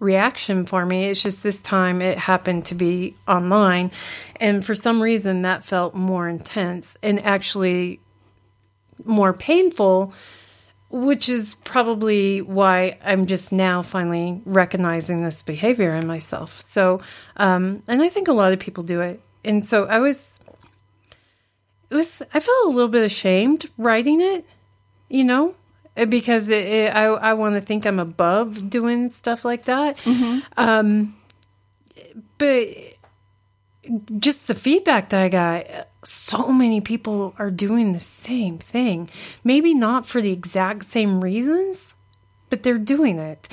reaction 0.04 0.66
for 0.66 0.86
me. 0.86 1.06
It's 1.06 1.24
just 1.24 1.42
this 1.42 1.62
time 1.62 2.02
it 2.02 2.18
happened 2.18 2.66
to 2.68 2.76
be 2.76 3.16
online. 3.28 3.92
And 4.40 4.64
for 4.64 4.76
some 4.76 5.02
reason, 5.02 5.44
that 5.44 5.64
felt 5.64 5.96
more 5.96 6.28
intense 6.28 6.98
and 7.02 7.24
actually 7.26 8.02
more 9.06 9.34
painful, 9.34 10.14
which 10.90 11.30
is 11.30 11.56
probably 11.56 12.42
why 12.42 13.00
I'm 13.04 13.26
just 13.26 13.52
now 13.52 13.82
finally 13.82 14.42
recognizing 14.46 15.24
this 15.24 15.42
behavior 15.42 15.92
in 15.92 16.06
myself. 16.06 16.62
So, 16.62 17.02
um, 17.38 17.82
and 17.88 18.02
I 18.02 18.10
think 18.10 18.28
a 18.28 18.34
lot 18.34 18.54
of 18.54 18.60
people 18.60 18.84
do 18.84 19.02
it. 19.02 19.22
And 19.44 19.66
so 19.66 19.86
I 19.86 20.00
was, 20.00 20.40
it 21.90 21.96
was, 21.96 22.22
I 22.34 22.40
felt 22.40 22.66
a 22.66 22.70
little 22.70 22.90
bit 22.90 23.04
ashamed 23.04 23.66
writing 23.78 24.22
it, 24.22 24.46
you 25.10 25.24
know? 25.24 25.56
Because 25.96 26.50
it, 26.50 26.66
it, 26.66 26.96
I 26.96 27.06
I 27.06 27.34
want 27.34 27.56
to 27.56 27.62
think 27.62 27.86
I'm 27.86 28.00
above 28.00 28.70
doing 28.70 29.10
stuff 29.10 29.46
like 29.46 29.66
that. 29.66 29.98
Mm-hmm. 29.98 30.40
Um, 30.58 31.16
but 32.38 32.68
just 34.20 34.48
the 34.48 34.56
feedback 34.56 35.10
that 35.10 35.22
I 35.22 35.30
got, 35.30 35.88
so 36.04 36.50
many 36.50 36.82
people 36.82 37.34
are 37.38 37.52
doing 37.52 37.94
the 37.94 38.00
same 38.00 38.58
thing. 38.58 39.10
Maybe 39.44 39.74
not 39.74 40.06
for 40.06 40.22
the 40.22 40.32
exact 40.32 40.86
same 40.86 41.22
reasons, 41.22 41.96
but 42.50 42.64
they're 42.64 42.78
doing 42.78 43.20
it. 43.20 43.50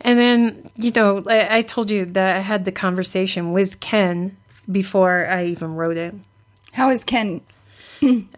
And 0.00 0.18
then, 0.18 0.70
you 0.76 0.92
know, 0.92 1.22
I, 1.28 1.58
I 1.58 1.62
told 1.62 1.90
you 1.90 2.04
that 2.06 2.36
I 2.36 2.40
had 2.40 2.64
the 2.64 2.72
conversation 2.72 3.52
with 3.52 3.80
Ken 3.80 4.36
before 4.70 5.26
I 5.26 5.46
even 5.46 5.74
wrote 5.74 5.96
it. 5.96 6.14
How 6.72 6.90
is 6.90 7.04
Ken? 7.04 7.40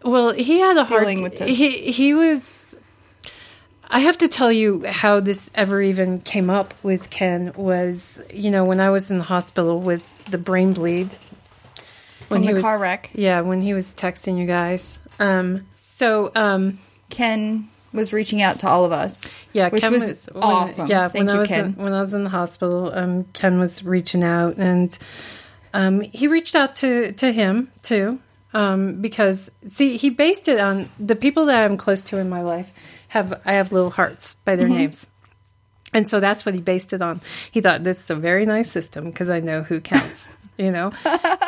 well, 0.04 0.32
he 0.32 0.60
had 0.60 0.76
a 0.76 0.84
hard 0.84 1.02
dealing 1.02 1.22
with 1.22 1.38
this. 1.38 1.56
He 1.56 1.90
he 1.90 2.12
was 2.12 2.63
I 3.94 4.00
have 4.00 4.18
to 4.18 4.28
tell 4.28 4.50
you 4.50 4.84
how 4.84 5.20
this 5.20 5.48
ever 5.54 5.80
even 5.80 6.18
came 6.18 6.50
up 6.50 6.74
with 6.82 7.10
Ken 7.10 7.52
was, 7.54 8.20
you 8.28 8.50
know, 8.50 8.64
when 8.64 8.80
I 8.80 8.90
was 8.90 9.08
in 9.12 9.18
the 9.18 9.24
hospital 9.24 9.80
with 9.80 10.24
the 10.24 10.36
brain 10.36 10.72
bleed. 10.72 11.10
When 12.26 12.42
he 12.42 12.48
the 12.48 12.54
was, 12.54 12.62
car 12.62 12.76
wreck. 12.76 13.10
Yeah, 13.14 13.42
when 13.42 13.60
he 13.60 13.72
was 13.72 13.94
texting 13.94 14.36
you 14.36 14.46
guys. 14.46 14.98
Um, 15.20 15.68
so, 15.74 16.32
um, 16.34 16.80
Ken 17.08 17.68
was 17.92 18.12
reaching 18.12 18.42
out 18.42 18.58
to 18.60 18.68
all 18.68 18.84
of 18.84 18.90
us. 18.90 19.30
yeah, 19.52 19.68
which 19.68 19.82
Ken 19.82 19.92
was, 19.92 20.26
when- 20.32 20.42
awesome. 20.42 20.88
yeah, 20.88 21.06
Thank 21.06 21.28
when 21.28 21.36
I 21.36 21.38
was 21.38 21.48
Ken. 21.48 21.64
In, 21.66 21.74
when 21.76 21.92
I 21.92 22.00
was 22.00 22.12
in 22.14 22.24
the 22.24 22.30
hospital, 22.30 22.92
um, 22.92 23.26
Ken 23.32 23.60
was 23.60 23.84
reaching 23.84 24.24
out, 24.24 24.56
and 24.56 24.98
um, 25.72 26.00
he 26.00 26.26
reached 26.26 26.56
out 26.56 26.74
to 26.76 27.12
to 27.12 27.32
him 27.32 27.70
too, 27.82 28.18
um, 28.54 29.00
because 29.00 29.52
see, 29.68 29.96
he 29.98 30.10
based 30.10 30.48
it 30.48 30.58
on 30.58 30.88
the 30.98 31.14
people 31.14 31.46
that 31.46 31.64
I'm 31.64 31.76
close 31.76 32.02
to 32.04 32.18
in 32.18 32.28
my 32.28 32.40
life 32.42 32.74
have 33.14 33.40
I 33.44 33.54
have 33.54 33.72
little 33.72 33.90
hearts 33.90 34.34
by 34.44 34.56
Mm-hmm. 34.56 34.58
their 34.60 34.68
names. 34.78 35.06
And 35.94 36.10
so 36.10 36.18
that's 36.18 36.44
what 36.44 36.54
he 36.56 36.60
based 36.60 36.92
it 36.92 37.00
on. 37.00 37.20
He 37.52 37.60
thought 37.60 37.84
this 37.84 38.02
is 38.02 38.10
a 38.10 38.16
very 38.16 38.44
nice 38.46 38.68
system 38.70 39.04
because 39.04 39.30
I 39.30 39.38
know 39.38 39.62
who 39.62 39.80
counts, 39.80 40.32
you 40.58 40.72
know. 40.72 40.90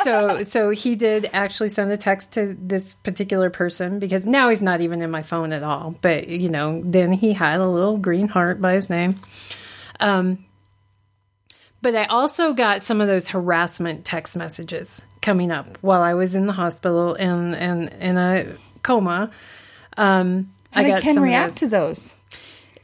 so 0.05 0.43
so 0.43 0.69
he 0.69 0.95
did 0.95 1.29
actually 1.33 1.67
send 1.69 1.91
a 1.91 1.97
text 1.97 2.31
to 2.35 2.55
this 2.57 2.95
particular 2.95 3.49
person 3.49 3.99
because 3.99 4.25
now 4.25 4.47
he's 4.47 4.61
not 4.61 4.79
even 4.79 5.01
in 5.01 5.11
my 5.11 5.21
phone 5.21 5.51
at 5.51 5.63
all. 5.63 5.95
But 6.01 6.29
you 6.29 6.47
know, 6.47 6.81
then 6.85 7.11
he 7.11 7.33
had 7.33 7.59
a 7.59 7.67
little 7.67 7.97
green 7.97 8.29
heart 8.29 8.61
by 8.61 8.73
his 8.73 8.89
name. 8.89 9.17
Um, 9.99 10.45
but 11.81 11.93
I 11.95 12.05
also 12.05 12.53
got 12.53 12.81
some 12.81 13.01
of 13.01 13.07
those 13.09 13.29
harassment 13.29 14.05
text 14.05 14.37
messages 14.37 15.01
coming 15.21 15.51
up 15.51 15.77
while 15.81 16.01
I 16.01 16.13
was 16.13 16.35
in 16.35 16.45
the 16.45 16.53
hospital 16.53 17.15
and 17.15 17.53
and 17.53 17.89
in 17.99 18.17
a 18.17 18.53
coma. 18.81 19.29
Um, 19.97 20.53
How 20.77 20.83
I 20.83 20.85
did 20.85 20.89
got 20.91 21.01
Ken 21.01 21.13
some 21.15 21.23
of 21.23 21.27
react 21.27 21.57
to 21.57 21.67
those? 21.67 22.13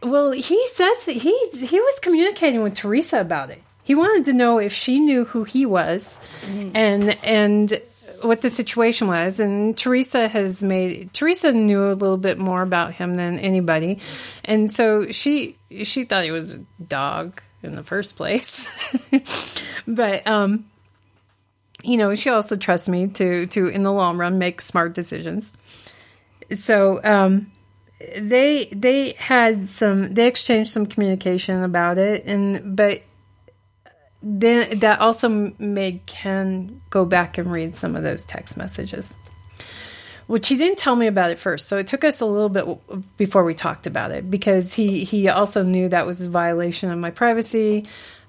Well, 0.02 0.32
he 0.32 0.68
says 0.70 1.06
he 1.06 1.38
he 1.52 1.80
was 1.80 2.00
communicating 2.02 2.64
with 2.64 2.74
Teresa 2.74 3.22
about 3.22 3.52
it. 3.52 3.62
He 3.84 3.94
wanted 3.94 4.26
to 4.26 4.34
know 4.34 4.58
if 4.58 4.74
she 4.74 5.00
knew 5.00 5.26
who 5.26 5.44
he 5.44 5.66
was, 5.68 6.18
and 6.74 7.12
and 7.24 7.82
what 8.24 8.42
the 8.42 8.50
situation 8.50 9.08
was. 9.08 9.40
And 9.40 9.78
Teresa 9.78 10.28
has 10.28 10.64
made 10.64 11.14
Teresa 11.14 11.52
knew 11.52 11.84
a 11.84 11.94
little 11.94 12.18
bit 12.18 12.40
more 12.40 12.64
about 12.64 12.94
him 12.94 13.14
than 13.14 13.38
anybody, 13.38 14.00
and 14.44 14.74
so 14.74 15.12
she 15.12 15.56
she 15.84 16.04
thought 16.04 16.24
he 16.24 16.32
was 16.32 16.56
a 16.56 16.66
dog 16.86 17.42
in 17.62 17.76
the 17.76 17.84
first 17.84 18.16
place, 18.16 18.68
but 19.88 20.26
um, 20.26 20.66
you 21.84 21.98
know, 21.98 22.16
she 22.16 22.32
also 22.32 22.56
trusts 22.56 22.90
me 22.90 23.08
to 23.10 23.46
to 23.46 23.68
in 23.68 23.84
the 23.84 23.94
long 23.94 24.18
run 24.18 24.40
make 24.40 24.62
smart 24.62 24.96
decisions. 24.96 25.52
So 26.52 27.00
um 27.04 27.53
they 28.18 28.66
they 28.72 29.14
had 29.14 29.68
some 29.68 30.14
they 30.14 30.28
exchanged 30.28 30.72
some 30.72 30.86
communication 30.86 31.64
about 31.64 31.98
it 31.98 32.26
and 32.26 32.76
but 32.76 33.02
then 34.22 34.80
that 34.80 35.00
also 35.00 35.54
made 35.60 36.06
Ken 36.06 36.82
go 36.90 37.06
back 37.06 37.38
and 37.38 37.52
read 37.52 37.76
some 37.76 37.96
of 37.96 38.04
those 38.04 38.26
text 38.26 38.58
messages 38.58 39.16
which 40.34 40.48
he 40.48 40.56
didn't 40.58 40.80
tell 40.80 40.96
me 40.96 41.08
about 41.08 41.30
it 41.32 41.38
first 41.38 41.68
so 41.68 41.78
it 41.78 41.86
took 41.88 42.04
us 42.04 42.20
a 42.22 42.26
little 42.26 42.50
bit 42.50 42.66
before 43.18 43.44
we 43.44 43.54
talked 43.54 43.86
about 43.88 44.10
it 44.12 44.30
because 44.30 44.74
he 44.74 45.04
he 45.04 45.30
also 45.30 45.62
knew 45.64 45.88
that 45.90 46.06
was 46.08 46.22
a 46.22 46.30
violation 46.30 46.92
of 46.92 46.98
my 46.98 47.12
privacy 47.12 47.86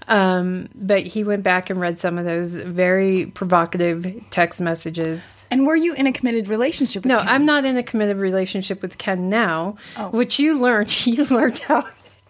um, 0.06 0.68
but 0.74 1.06
he 1.06 1.24
went 1.24 1.42
back 1.42 1.70
and 1.70 1.80
read 1.80 1.98
some 1.98 2.18
of 2.18 2.26
those 2.26 2.56
very 2.56 3.24
provocative 3.26 4.06
text 4.28 4.60
messages 4.60 5.46
And 5.50 5.66
were 5.66 5.76
you 5.76 5.94
in 5.94 6.06
a 6.06 6.12
committed 6.12 6.46
relationship 6.48 7.04
with 7.04 7.08
no, 7.08 7.18
Ken? 7.20 7.28
I'm 7.28 7.46
not 7.46 7.64
in 7.64 7.78
a 7.78 7.82
committed 7.82 8.18
relationship 8.18 8.82
with 8.82 8.98
Ken 8.98 9.30
now, 9.30 9.76
Oh. 9.96 10.10
which 10.10 10.38
you 10.38 10.58
learned. 10.60 10.94
You 11.06 11.24
learned 11.24 11.58
how. 11.60 11.86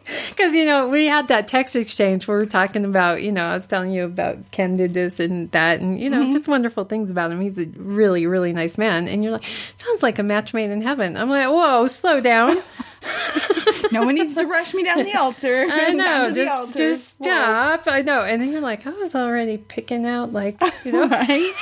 Because, 0.31 0.55
you 0.55 0.65
know, 0.67 0.89
we 0.89 1.07
had 1.07 1.29
that 1.29 1.49
text 1.49 1.77
exchange 1.77 2.27
where 2.29 2.37
we 2.37 2.43
were 2.45 2.51
talking 2.51 2.85
about, 2.85 3.23
you 3.23 3.31
know, 3.33 3.47
I 3.47 3.55
was 3.55 3.67
telling 3.67 3.93
you 3.93 4.05
about 4.05 4.51
Ken 4.51 4.77
did 4.77 4.93
this 4.93 5.19
and 5.21 5.51
that, 5.53 5.81
and, 5.81 5.99
you 5.99 6.11
know, 6.11 6.21
Mm-hmm. 6.23 6.33
just 6.33 6.49
wonderful 6.49 6.85
things 6.85 7.11
about 7.11 7.31
him. 7.33 7.41
He's 7.41 7.59
a 7.59 7.67
really, 7.77 8.27
really 8.27 8.53
nice 8.53 8.77
man. 8.77 9.09
And 9.09 9.23
you're 9.23 9.33
like, 9.33 9.45
sounds 9.77 10.03
like 10.03 10.19
a 10.19 10.23
match 10.23 10.53
made 10.53 10.71
in 10.71 10.83
heaven. 10.83 11.17
I'm 11.17 11.31
like, 11.31 11.47
whoa, 11.49 11.87
slow 11.87 12.21
down. 12.21 12.57
No 13.93 14.03
one 14.05 14.15
needs 14.15 14.35
to 14.37 14.47
rush 14.47 14.73
me 14.75 14.83
down 14.83 15.05
the 15.05 15.15
altar. 15.19 15.67
I 15.71 15.93
know, 15.93 16.33
just, 16.33 16.51
altar. 16.53 16.79
just 16.79 17.19
Whoa. 17.21 17.25
stop. 17.27 17.83
I 17.87 18.01
know. 18.03 18.23
And 18.23 18.41
then 18.43 18.51
you're 18.51 18.63
like, 18.63 18.87
I 18.87 18.91
was 18.91 19.15
already 19.15 19.59
picking 19.59 20.05
out, 20.07 20.33
like, 20.33 20.59
you 20.85 20.93
know, 20.93 21.07
Right? 21.09 21.53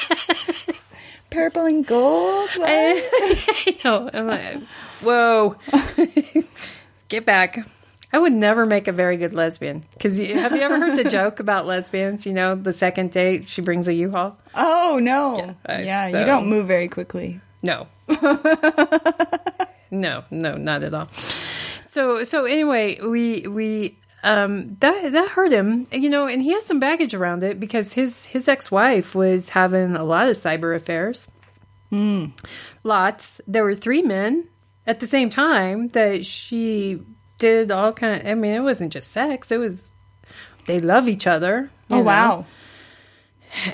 Purple 1.31 1.67
and 1.67 1.85
gold. 1.85 2.49
what? 2.57 2.69
I 2.71 3.77
know. 3.85 4.09
I'm 4.15 4.27
like, 4.29 4.63
whoa, 5.03 5.57
get 7.09 7.27
back. 7.27 7.67
I 8.13 8.19
would 8.19 8.33
never 8.33 8.67
make 8.67 8.89
a 8.89 8.93
very 8.93 9.17
good 9.17 9.33
lesbian 9.33 9.85
because 9.95 10.19
have 10.19 10.53
you 10.55 10.61
ever 10.61 10.79
heard 10.79 11.03
the 11.03 11.09
joke 11.09 11.41
about 11.41 11.67
lesbians? 11.67 12.27
You 12.27 12.35
know, 12.35 12.55
the 12.55 12.73
second 12.73 13.11
date 13.13 13.49
she 13.49 13.63
brings 13.63 13.89
a 13.89 13.95
U-Haul. 13.95 14.37
Oh 14.55 15.01
no! 15.03 15.57
uh, 15.67 15.79
Yeah, 15.83 16.11
so- 16.11 16.21
you 16.21 16.27
don't 16.27 16.49
move 16.49 16.67
very 16.67 16.89
quickly. 16.89 17.41
No, 17.63 17.87
no, 19.91 20.25
no, 20.31 20.57
not 20.57 20.83
at 20.83 20.95
all. 20.95 21.09
So 21.13 22.25
so 22.25 22.45
anyway, 22.45 22.99
we 23.01 23.47
we 23.47 23.99
um 24.25 24.77
that 24.81 25.13
that 25.13 25.29
hurt 25.31 25.53
him, 25.53 25.87
you 25.93 26.09
know, 26.11 26.27
and 26.27 26.43
he 26.43 26.53
has 26.53 26.65
some 26.67 26.81
baggage 26.81 27.15
around 27.15 27.43
it 27.43 27.61
because 27.61 27.93
his 27.93 28.27
his 28.27 28.49
ex 28.49 28.71
wife 28.71 29.15
was 29.15 29.51
having 29.51 29.95
a 29.97 30.05
lot 30.05 30.29
of 30.29 30.37
cyber 30.37 30.75
affairs. 30.75 31.31
Lots. 32.85 33.41
There 33.47 33.65
were 33.65 33.75
three 33.75 34.03
men 34.03 34.49
at 34.87 35.01
the 35.01 35.07
same 35.07 35.29
time 35.31 35.89
that 35.89 36.25
she 36.25 37.03
did 37.43 37.73
all 37.73 37.93
kind. 37.93 38.23
of, 38.23 38.27
I 38.27 38.35
mean, 38.35 38.53
it 38.53 38.61
wasn't 38.61 38.93
just 38.93 39.11
sex; 39.11 39.51
it 39.51 39.59
was 39.59 39.89
they 40.67 40.79
love 40.79 41.09
each 41.09 41.27
other. 41.27 41.71
Oh 41.91 41.97
know. 41.99 42.03
wow. 42.03 42.47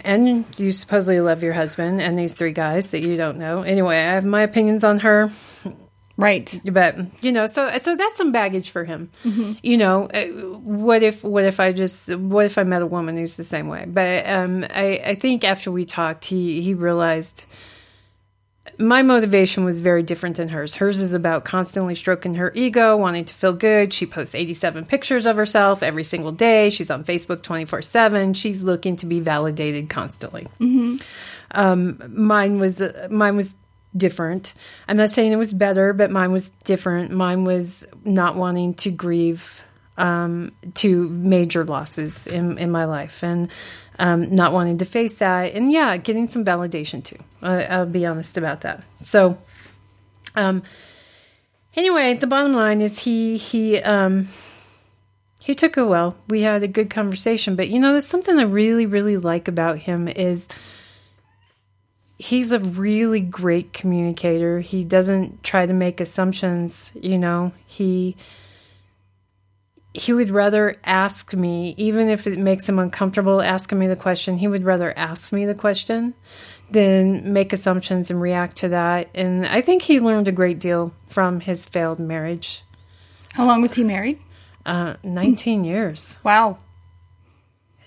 And 0.03 0.45
you 0.59 0.73
supposedly 0.73 1.21
love 1.21 1.45
your 1.45 1.53
husband 1.53 2.03
and 2.03 2.19
these 2.19 2.35
three 2.35 2.53
guys 2.53 2.91
that 2.91 3.03
you 3.03 3.17
don't 3.17 3.39
know. 3.39 3.63
Anyway, 3.63 3.97
I 3.97 4.15
have 4.15 4.25
my 4.25 4.43
opinions 4.43 4.83
on 4.83 5.01
her. 5.01 5.31
Right. 6.17 6.61
But 6.65 6.97
you 7.23 7.31
know, 7.31 7.47
so 7.47 7.71
so 7.79 7.95
that's 7.95 8.17
some 8.17 8.33
baggage 8.33 8.71
for 8.71 8.85
him. 8.85 9.11
You 9.63 9.77
know, 9.77 10.07
uh, 10.07 10.27
what 10.59 11.05
if 11.05 11.23
what 11.23 11.45
if 11.45 11.61
I 11.61 11.71
just 11.71 12.13
what 12.17 12.47
if 12.47 12.59
I 12.59 12.65
met 12.65 12.83
a 12.83 12.87
woman 12.87 13.17
who's 13.17 13.37
the 13.37 13.45
same 13.45 13.69
way? 13.69 13.85
But 13.87 14.27
um, 14.27 14.65
I 14.65 15.01
I 15.05 15.15
think 15.15 15.45
after 15.45 15.71
we 15.71 15.85
talked, 15.85 16.25
he 16.25 16.61
he 16.61 16.75
realized 16.75 17.47
my 18.79 19.03
motivation 19.03 19.65
was 19.65 19.81
very 19.81 20.03
different 20.03 20.37
than 20.37 20.49
hers. 20.49 20.77
Hers 20.77 21.01
is 21.01 21.13
about 21.13 21.45
constantly 21.45 21.97
stroking 21.97 22.35
her 22.35 22.53
ego, 22.55 22.97
wanting 22.97 23.25
to 23.25 23.35
feel 23.35 23.53
good. 23.53 23.93
She 23.93 24.07
posts 24.07 24.35
87 24.35 24.87
pictures 24.87 25.27
of 25.27 25.37
herself 25.37 25.83
every 25.83 26.05
single 26.05 26.31
day. 26.31 26.71
She's 26.71 26.91
on 26.91 27.05
Facebook 27.05 27.43
24 27.43 27.83
7. 27.83 28.35
She's 28.35 28.63
looking 28.63 28.97
to 28.99 29.07
be 29.07 29.21
validated 29.21 29.91
constantly. 29.91 30.47
Um, 31.51 32.03
mine 32.09 32.59
was 32.59 32.81
uh, 32.81 33.09
mine 33.11 33.37
was 33.37 33.55
different. 33.97 34.55
I'm 34.87 34.97
not 34.97 35.11
saying 35.11 35.33
it 35.33 35.37
was 35.37 35.53
better, 35.53 35.93
but 35.93 36.11
mine 36.11 36.31
was 36.31 36.51
different. 36.51 37.11
Mine 37.11 37.45
was 37.45 37.87
not 38.05 38.37
wanting 38.37 38.75
to 38.75 38.91
grieve 38.91 39.65
um, 39.97 40.53
to 40.75 41.09
major 41.09 41.65
losses 41.65 42.27
in, 42.27 42.57
in 42.59 42.71
my 42.71 42.85
life 42.85 43.23
and 43.25 43.49
um, 43.99 44.35
not 44.35 44.53
wanting 44.53 44.79
to 44.79 44.85
face 44.85 45.19
that. 45.19 45.55
And 45.55 45.73
yeah, 45.73 45.97
getting 45.97 46.27
some 46.27 46.45
validation 46.45 47.03
too. 47.03 47.19
I, 47.43 47.65
I'll 47.65 47.87
be 47.87 48.07
honest 48.07 48.37
about 48.37 48.63
that. 48.63 48.85
So, 49.03 49.39
um, 50.35 50.63
anyway, 51.75 52.15
the 52.15 52.27
bottom 52.27 52.53
line 52.53 52.81
is 52.81 53.01
he, 53.01 53.37
he, 53.37 53.79
um, 53.79 54.29
he 55.41 55.55
took 55.55 55.77
it 55.79 55.85
well. 55.85 56.17
We 56.29 56.43
had 56.43 56.63
a 56.63 56.69
good 56.69 56.91
conversation, 56.91 57.57
but 57.57 57.69
you 57.69 57.79
know, 57.81 57.93
there's 57.93 58.07
something 58.07 58.39
I 58.39 58.43
really, 58.43 58.87
really 58.87 59.17
like 59.17 59.49
about 59.49 59.79
him 59.79 60.09
is 60.09 60.49
he's 62.19 62.53
a 62.53 62.59
really 62.59 63.21
great 63.21 63.73
communicator. 63.73 64.61
He 64.61 64.85
doesn't 64.85 65.43
try 65.43 65.67
to 65.67 65.73
make 65.73 66.01
assumptions, 66.01 66.93
you 66.95 67.17
know. 67.17 67.53
He 67.67 68.17
he 69.95 70.13
would 70.13 70.31
rather 70.31 70.77
ask 70.85 71.35
me, 71.35 71.75
even 71.77 72.09
if 72.09 72.27
it 72.27 72.39
makes 72.39 72.69
him 72.69 72.79
uncomfortable 72.79 73.41
asking 73.41 73.79
me 73.79 73.87
the 73.87 73.97
question, 73.97 74.39
he 74.39 74.49
would 74.49 74.65
rather 74.65 74.97
ask 74.97 75.33
me 75.33 75.47
the 75.47 75.55
question 75.55 76.15
than 76.71 77.33
make 77.33 77.53
assumptions 77.53 78.11
and 78.11 78.21
react 78.21 78.57
to 78.59 78.69
that. 78.69 79.09
And 79.15 79.47
I 79.47 79.61
think 79.61 79.83
he 79.83 80.01
learned 80.01 80.29
a 80.29 80.33
great 80.33 80.59
deal 80.59 80.93
from 81.09 81.41
his 81.41 81.65
failed 81.65 81.99
marriage. 81.99 82.63
How 83.33 83.47
long 83.47 83.63
was 83.63 83.75
he 83.75 83.85
married? 83.85 84.19
Uh, 84.67 84.95
19 85.03 85.65
years. 85.65 86.19
Wow. 86.23 86.59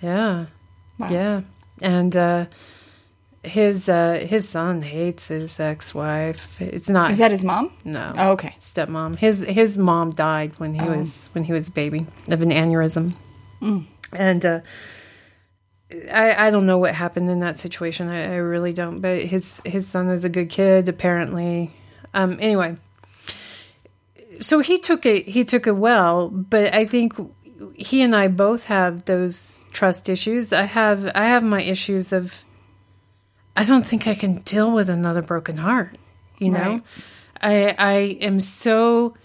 Yeah. 0.01 0.47
Wow. 0.97 1.09
Yeah. 1.09 1.41
And 1.81 2.15
uh 2.15 2.45
his 3.43 3.89
uh 3.89 4.23
his 4.27 4.47
son 4.47 4.81
hates 4.81 5.29
his 5.29 5.59
ex-wife. 5.59 6.61
It's 6.61 6.89
not 6.89 7.11
Is 7.11 7.17
that 7.17 7.31
his 7.31 7.43
mom? 7.43 7.73
no. 7.83 8.13
Oh, 8.17 8.31
okay. 8.33 8.55
Stepmom. 8.59 9.17
His 9.17 9.39
his 9.41 9.77
mom 9.77 10.11
died 10.11 10.53
when 10.59 10.73
he 10.75 10.87
was 10.87 11.29
when 11.33 11.43
he 11.43 11.53
was 11.53 11.67
a 11.67 11.71
baby 11.71 12.05
of 12.29 12.41
an 12.41 12.51
aneurysm. 12.51 13.13
And 14.13 14.45
uh 14.45 14.59
I, 16.11 16.47
I 16.47 16.51
don't 16.51 16.65
know 16.65 16.77
what 16.77 16.95
happened 16.95 17.29
in 17.29 17.39
that 17.41 17.57
situation. 17.57 18.07
I, 18.07 18.33
I 18.33 18.35
really 18.35 18.73
don't. 18.73 19.01
But 19.01 19.23
his 19.23 19.61
his 19.65 19.87
son 19.87 20.07
is 20.09 20.23
a 20.23 20.29
good 20.29 20.49
kid, 20.49 20.87
apparently. 20.87 21.73
Um. 22.13 22.37
Anyway, 22.39 22.77
so 24.39 24.59
he 24.59 24.77
took 24.77 25.05
it. 25.05 25.27
He 25.27 25.43
took 25.43 25.67
it 25.67 25.75
well. 25.75 26.29
But 26.29 26.73
I 26.73 26.85
think 26.85 27.13
he 27.75 28.01
and 28.01 28.15
I 28.15 28.29
both 28.29 28.65
have 28.65 29.03
those 29.05 29.65
trust 29.71 30.07
issues. 30.07 30.53
I 30.53 30.63
have 30.63 31.09
I 31.13 31.25
have 31.25 31.43
my 31.43 31.61
issues 31.61 32.13
of. 32.13 32.45
I 33.55 33.63
don't 33.63 33.85
think 33.85 34.07
I 34.07 34.15
can 34.15 34.35
deal 34.39 34.71
with 34.71 34.89
another 34.89 35.21
broken 35.21 35.57
heart. 35.57 35.97
You 36.37 36.51
know, 36.51 36.81
I 37.39 37.75
I 37.77 37.93
am 38.21 38.39
so. 38.39 39.15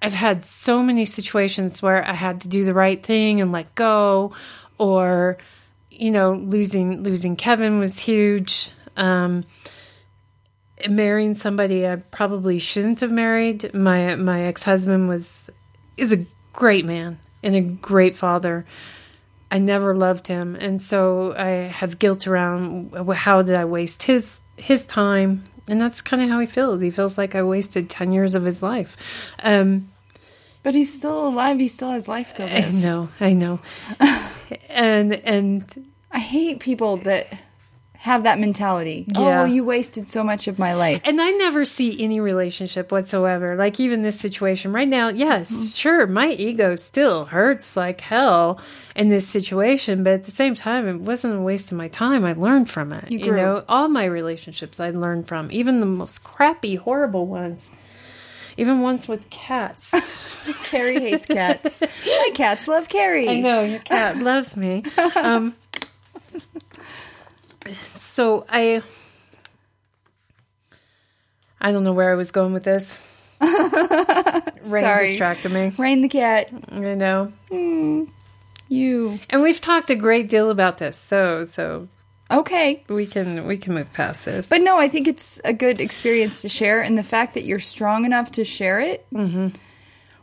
I've 0.00 0.12
had 0.12 0.44
so 0.44 0.82
many 0.82 1.04
situations 1.04 1.82
where 1.82 2.06
I 2.06 2.12
had 2.12 2.42
to 2.42 2.48
do 2.48 2.64
the 2.64 2.74
right 2.74 3.02
thing 3.02 3.40
and 3.40 3.50
let 3.50 3.74
go, 3.74 4.32
or 4.78 5.38
you 5.90 6.10
know, 6.10 6.32
losing 6.34 7.02
losing 7.02 7.36
Kevin 7.36 7.78
was 7.78 7.98
huge. 7.98 8.70
Um, 8.96 9.44
marrying 10.88 11.34
somebody 11.34 11.86
I 11.86 11.96
probably 11.96 12.58
shouldn't 12.58 13.00
have 13.00 13.12
married. 13.12 13.72
My 13.74 14.14
my 14.16 14.42
ex 14.42 14.62
husband 14.62 15.08
was 15.08 15.50
is 15.96 16.12
a 16.12 16.24
great 16.52 16.84
man 16.84 17.18
and 17.42 17.54
a 17.56 17.60
great 17.60 18.14
father. 18.14 18.66
I 19.56 19.58
never 19.58 19.96
loved 19.96 20.26
him, 20.26 20.54
and 20.54 20.82
so 20.82 21.34
I 21.34 21.72
have 21.80 21.98
guilt 21.98 22.26
around 22.26 22.92
how 23.14 23.40
did 23.40 23.56
I 23.56 23.64
waste 23.64 24.02
his 24.02 24.38
his 24.58 24.84
time, 24.84 25.44
and 25.66 25.80
that's 25.80 26.02
kind 26.02 26.22
of 26.22 26.28
how 26.28 26.40
he 26.40 26.46
feels. 26.46 26.82
He 26.82 26.90
feels 26.90 27.16
like 27.16 27.34
I 27.34 27.42
wasted 27.42 27.88
ten 27.88 28.12
years 28.12 28.34
of 28.34 28.44
his 28.44 28.62
life. 28.62 28.98
Um, 29.42 29.88
But 30.62 30.74
he's 30.74 30.92
still 30.92 31.28
alive. 31.28 31.58
He 31.58 31.68
still 31.68 31.90
has 31.92 32.06
life 32.06 32.34
to 32.34 32.44
live. 32.44 32.66
I 32.66 32.70
know, 32.70 33.08
I 33.18 33.32
know, 33.32 33.60
and 34.68 35.14
and 35.24 35.64
I 36.12 36.18
hate 36.18 36.60
people 36.60 36.98
that 36.98 37.26
have 37.98 38.22
that 38.24 38.38
mentality. 38.38 39.06
Oh, 39.16 39.24
well, 39.24 39.46
you 39.46 39.64
wasted 39.64 40.08
so 40.08 40.22
much 40.22 40.48
of 40.48 40.58
my 40.58 40.74
life. 40.74 41.02
And 41.04 41.20
I 41.20 41.30
never 41.30 41.64
see 41.64 42.02
any 42.02 42.20
relationship 42.20 42.92
whatsoever. 42.92 43.56
Like 43.56 43.80
even 43.80 44.02
this 44.02 44.18
situation 44.20 44.72
right 44.72 44.88
now, 44.88 45.08
yes, 45.08 45.50
Mm-hmm. 45.52 45.66
sure, 45.66 46.06
my 46.06 46.28
ego 46.30 46.76
still 46.76 47.24
hurts 47.26 47.76
like 47.76 48.00
hell 48.00 48.60
in 48.94 49.08
this 49.08 49.26
situation, 49.28 50.04
but 50.04 50.12
at 50.12 50.24
the 50.24 50.30
same 50.30 50.54
time, 50.54 50.86
it 50.88 51.00
wasn't 51.00 51.34
a 51.36 51.40
waste 51.40 51.72
of 51.72 51.78
my 51.78 51.88
time. 51.88 52.24
I 52.24 52.32
learned 52.34 52.70
from 52.70 52.92
it. 52.92 53.10
You 53.10 53.18
You, 53.18 53.32
know, 53.32 53.64
all 53.68 53.88
my 53.88 54.04
relationships 54.04 54.78
I 54.80 54.90
learned 54.90 55.26
from, 55.28 55.50
even 55.52 55.80
the 55.80 55.86
most 55.86 56.22
crappy, 56.24 56.76
horrible 56.76 57.26
ones. 57.26 57.72
Even 58.58 58.80
ones 58.80 59.06
with 59.06 59.28
cats. 59.28 59.92
Carrie 60.64 60.98
hates 60.98 61.26
cats. 61.26 61.82
my 62.06 62.30
cats 62.34 62.66
love 62.66 62.88
Carrie. 62.88 63.28
I 63.28 63.40
know 63.40 63.60
your 63.62 63.80
cat 63.80 64.16
loves 64.22 64.56
me. 64.56 64.82
Um, 65.14 65.54
so 67.90 68.44
I, 68.48 68.82
I 71.60 71.72
don't 71.72 71.84
know 71.84 71.92
where 71.92 72.10
I 72.10 72.14
was 72.14 72.30
going 72.30 72.52
with 72.52 72.64
this. 72.64 72.98
Rain 73.40 74.82
Sorry. 74.84 75.06
distracted 75.06 75.52
me. 75.52 75.72
Rain 75.78 76.00
the 76.02 76.08
cat. 76.08 76.50
I 76.70 76.78
know, 76.94 77.32
You. 78.68 79.18
and 79.30 79.42
we've 79.42 79.60
talked 79.60 79.90
a 79.90 79.94
great 79.94 80.28
deal 80.28 80.50
about 80.50 80.78
this, 80.78 80.96
so 80.96 81.44
so 81.44 81.88
Okay. 82.30 82.82
we 82.88 83.06
can 83.06 83.46
we 83.46 83.56
can 83.56 83.74
move 83.74 83.92
past 83.92 84.24
this. 84.24 84.48
But 84.48 84.62
no, 84.62 84.78
I 84.78 84.88
think 84.88 85.06
it's 85.06 85.40
a 85.44 85.52
good 85.52 85.80
experience 85.80 86.42
to 86.42 86.48
share, 86.48 86.80
and 86.82 86.96
the 86.98 87.04
fact 87.04 87.34
that 87.34 87.44
you're 87.44 87.58
strong 87.58 88.04
enough 88.04 88.32
to 88.32 88.44
share 88.44 88.80
it. 88.80 89.06
Mm-hmm. 89.12 89.48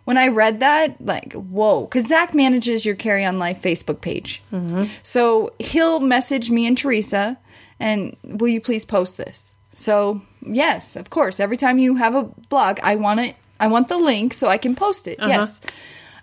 When 0.06 0.18
I 0.18 0.28
read 0.28 0.60
that, 0.60 0.99
like, 0.99 1.34
whoa, 1.34 1.86
because 1.86 2.08
Zach 2.08 2.34
manages 2.34 2.86
your 2.86 2.95
Carry 2.95 3.24
On 3.24 3.39
Life 3.39 3.62
Facebook 3.62 4.01
page, 4.01 4.43
mm-hmm. 4.51 4.84
so 5.01 5.54
he'll 5.60 6.01
message 6.01 6.51
me 6.51 6.68
and 6.68 6.78
Teresa, 6.78 7.39
and 7.80 8.18
will 8.24 8.49
you 8.49 8.60
please 8.60 8.84
post 8.84 9.18
this? 9.18 9.56
So 9.74 10.22
yes, 10.41 10.95
of 10.95 11.10
course. 11.10 11.39
Every 11.39 11.58
time 11.58 11.80
you 11.80 11.95
have 11.95 12.16
a 12.16 12.24
blog, 12.49 12.80
I 12.84 12.95
want 12.95 13.22
it. 13.22 13.36
I 13.60 13.68
want 13.68 13.88
the 13.88 13.97
link 13.97 14.34
so 14.34 14.47
I 14.47 14.58
can 14.58 14.76
post 14.76 15.08
it. 15.08 15.20
Yes. 15.20 15.62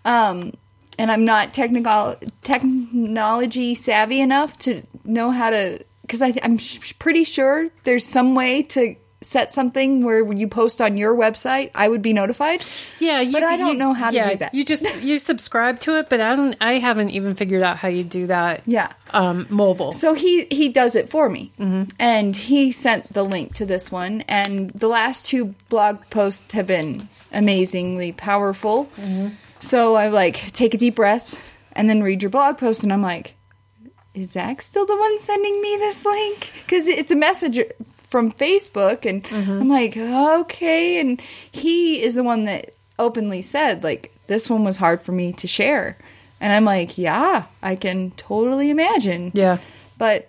Um, 0.05 0.53
and 0.99 1.11
I'm 1.11 1.25
not 1.25 1.55
technical 1.55 2.17
technology 2.43 3.75
savvy 3.75 4.21
enough 4.21 4.59
to 4.59 4.83
know 5.05 5.31
how 5.31 5.51
to 5.51 5.85
because 6.03 6.21
I'm 6.21 6.59
sh- 6.59 6.93
pretty 6.99 7.25
sure 7.25 7.69
there's 7.85 8.05
some 8.05 8.35
way 8.35 8.63
to 8.65 8.97
set 9.23 9.53
something 9.53 10.03
where 10.05 10.33
you 10.33 10.49
post 10.49 10.81
on 10.81 10.97
your 10.97 11.15
website, 11.15 11.71
I 11.75 11.89
would 11.89 12.01
be 12.01 12.13
notified. 12.15 12.65
yeah, 13.01 13.21
you, 13.21 13.33
but 13.33 13.43
I 13.43 13.57
don't 13.59 13.73
you- 13.73 13.79
know 13.79 13.93
how 13.93 14.11
to 14.11 14.17
yeah, 14.17 14.31
do 14.31 14.37
that. 14.39 14.55
You 14.55 14.65
just 14.65 15.03
you 15.03 15.19
subscribe 15.31 15.79
to 15.81 15.99
it, 15.99 16.09
but 16.09 16.21
I 16.21 16.35
don't. 16.35 16.57
I 16.61 16.75
haven't 16.79 17.11
even 17.11 17.35
figured 17.35 17.63
out 17.63 17.77
how 17.77 17.89
you 17.89 18.03
do 18.05 18.27
that. 18.29 18.63
Yeah. 18.67 18.93
um, 19.13 19.47
mobile. 19.51 19.93
So 19.93 20.15
he 20.15 20.47
he 20.51 20.69
does 20.71 20.97
it 20.97 21.11
for 21.11 21.29
me, 21.29 21.53
and 21.99 22.35
he 22.35 22.73
sent 22.73 23.13
the 23.13 23.23
link 23.25 23.55
to 23.57 23.67
this 23.67 23.93
one. 23.93 24.23
And 24.23 24.71
the 24.71 24.89
last 24.89 25.27
two 25.27 25.55
blog 25.69 26.09
posts 26.11 26.53
have 26.55 26.67
been 26.67 27.09
amazingly 27.33 28.13
powerful. 28.13 28.89
So 29.59 29.95
I 29.97 30.09
like 30.09 30.53
take 30.53 30.73
a 30.73 30.79
deep 30.79 30.95
breath 30.95 31.47
and 31.73 31.91
then 31.91 32.03
read 32.03 32.23
your 32.23 32.31
blog 32.31 32.57
post, 32.57 32.83
and 32.83 32.93
I'm 32.93 33.03
like, 33.03 33.35
is 34.15 34.31
Zach 34.33 34.63
still 34.63 34.87
the 34.87 34.97
one 34.97 35.19
sending 35.19 35.61
me 35.61 35.77
this 35.77 36.05
link? 36.07 36.51
Because 36.65 36.87
it's 36.87 37.11
a 37.11 37.17
message 37.17 37.61
from 38.11 38.33
Facebook, 38.33 39.07
and 39.09 39.25
mm-hmm. 39.25 39.51
I'm 39.51 39.69
like, 39.69 39.97
okay. 39.97 41.01
And 41.01 41.21
he 41.51 42.03
is 42.03 42.17
the 42.17 42.23
one 42.23 42.45
that 42.45 42.75
openly 42.99 43.41
said, 43.41 43.83
like, 43.83 44.13
this 44.27 44.51
one 44.51 44.65
was 44.65 44.77
hard 44.77 45.01
for 45.01 45.13
me 45.13 45.33
to 45.35 45.47
share. 45.47 45.97
And 46.41 46.53
I'm 46.53 46.65
like, 46.65 46.99
yeah, 46.99 47.45
I 47.63 47.77
can 47.77 48.11
totally 48.13 48.71
imagine. 48.71 49.31
Yeah. 49.35 49.59
But 49.99 50.29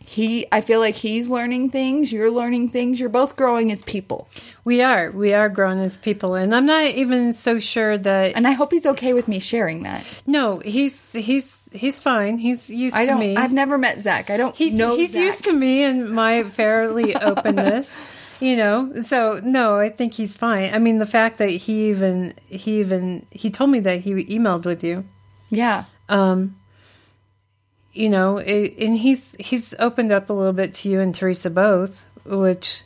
he, 0.00 0.46
I 0.52 0.60
feel 0.60 0.80
like 0.80 0.94
he's 0.94 1.30
learning 1.30 1.70
things, 1.70 2.12
you're 2.12 2.30
learning 2.30 2.68
things, 2.68 3.00
you're 3.00 3.08
both 3.08 3.36
growing 3.36 3.72
as 3.72 3.82
people. 3.82 4.28
We 4.64 4.82
are. 4.82 5.10
We 5.10 5.32
are 5.32 5.48
growing 5.48 5.80
as 5.80 5.98
people. 5.98 6.34
And 6.34 6.54
I'm 6.54 6.66
not 6.66 6.84
even 6.84 7.34
so 7.34 7.58
sure 7.58 7.96
that. 7.98 8.36
And 8.36 8.46
I 8.46 8.52
hope 8.52 8.70
he's 8.70 8.86
okay 8.86 9.14
with 9.14 9.28
me 9.28 9.38
sharing 9.38 9.82
that. 9.84 10.04
No, 10.26 10.58
he's 10.58 11.10
he's 11.12 11.60
he's 11.74 11.98
fine. 12.00 12.38
He's 12.38 12.70
used 12.70 12.96
I 12.96 13.02
to 13.02 13.06
don't, 13.08 13.20
me. 13.20 13.36
I've 13.36 13.52
never 13.52 13.76
met 13.76 14.00
Zach. 14.00 14.30
I 14.30 14.36
don't 14.36 14.54
he's 14.54 14.72
know 14.72 14.96
he's 14.96 15.12
Zach. 15.12 15.20
used 15.22 15.44
to 15.44 15.52
me 15.52 15.82
and 15.82 16.10
my 16.10 16.42
fairly 16.42 17.14
openness. 17.22 18.06
You 18.40 18.56
know, 18.56 19.00
so 19.02 19.40
no, 19.42 19.76
I 19.76 19.90
think 19.90 20.14
he's 20.14 20.36
fine. 20.36 20.74
I 20.74 20.78
mean, 20.78 20.98
the 20.98 21.06
fact 21.06 21.38
that 21.38 21.48
he 21.48 21.90
even 21.90 22.34
he 22.48 22.80
even 22.80 23.26
he 23.30 23.48
told 23.50 23.70
me 23.70 23.80
that 23.80 24.00
he 24.00 24.12
emailed 24.12 24.66
with 24.66 24.82
you. 24.82 25.04
Yeah. 25.50 25.84
Um, 26.08 26.56
you 27.92 28.08
know, 28.10 28.38
it, 28.38 28.74
and 28.78 28.96
he's 28.96 29.36
he's 29.38 29.74
opened 29.78 30.12
up 30.12 30.30
a 30.30 30.32
little 30.32 30.52
bit 30.52 30.74
to 30.74 30.90
you 30.90 31.00
and 31.00 31.14
Teresa 31.14 31.48
both, 31.48 32.04
which, 32.24 32.82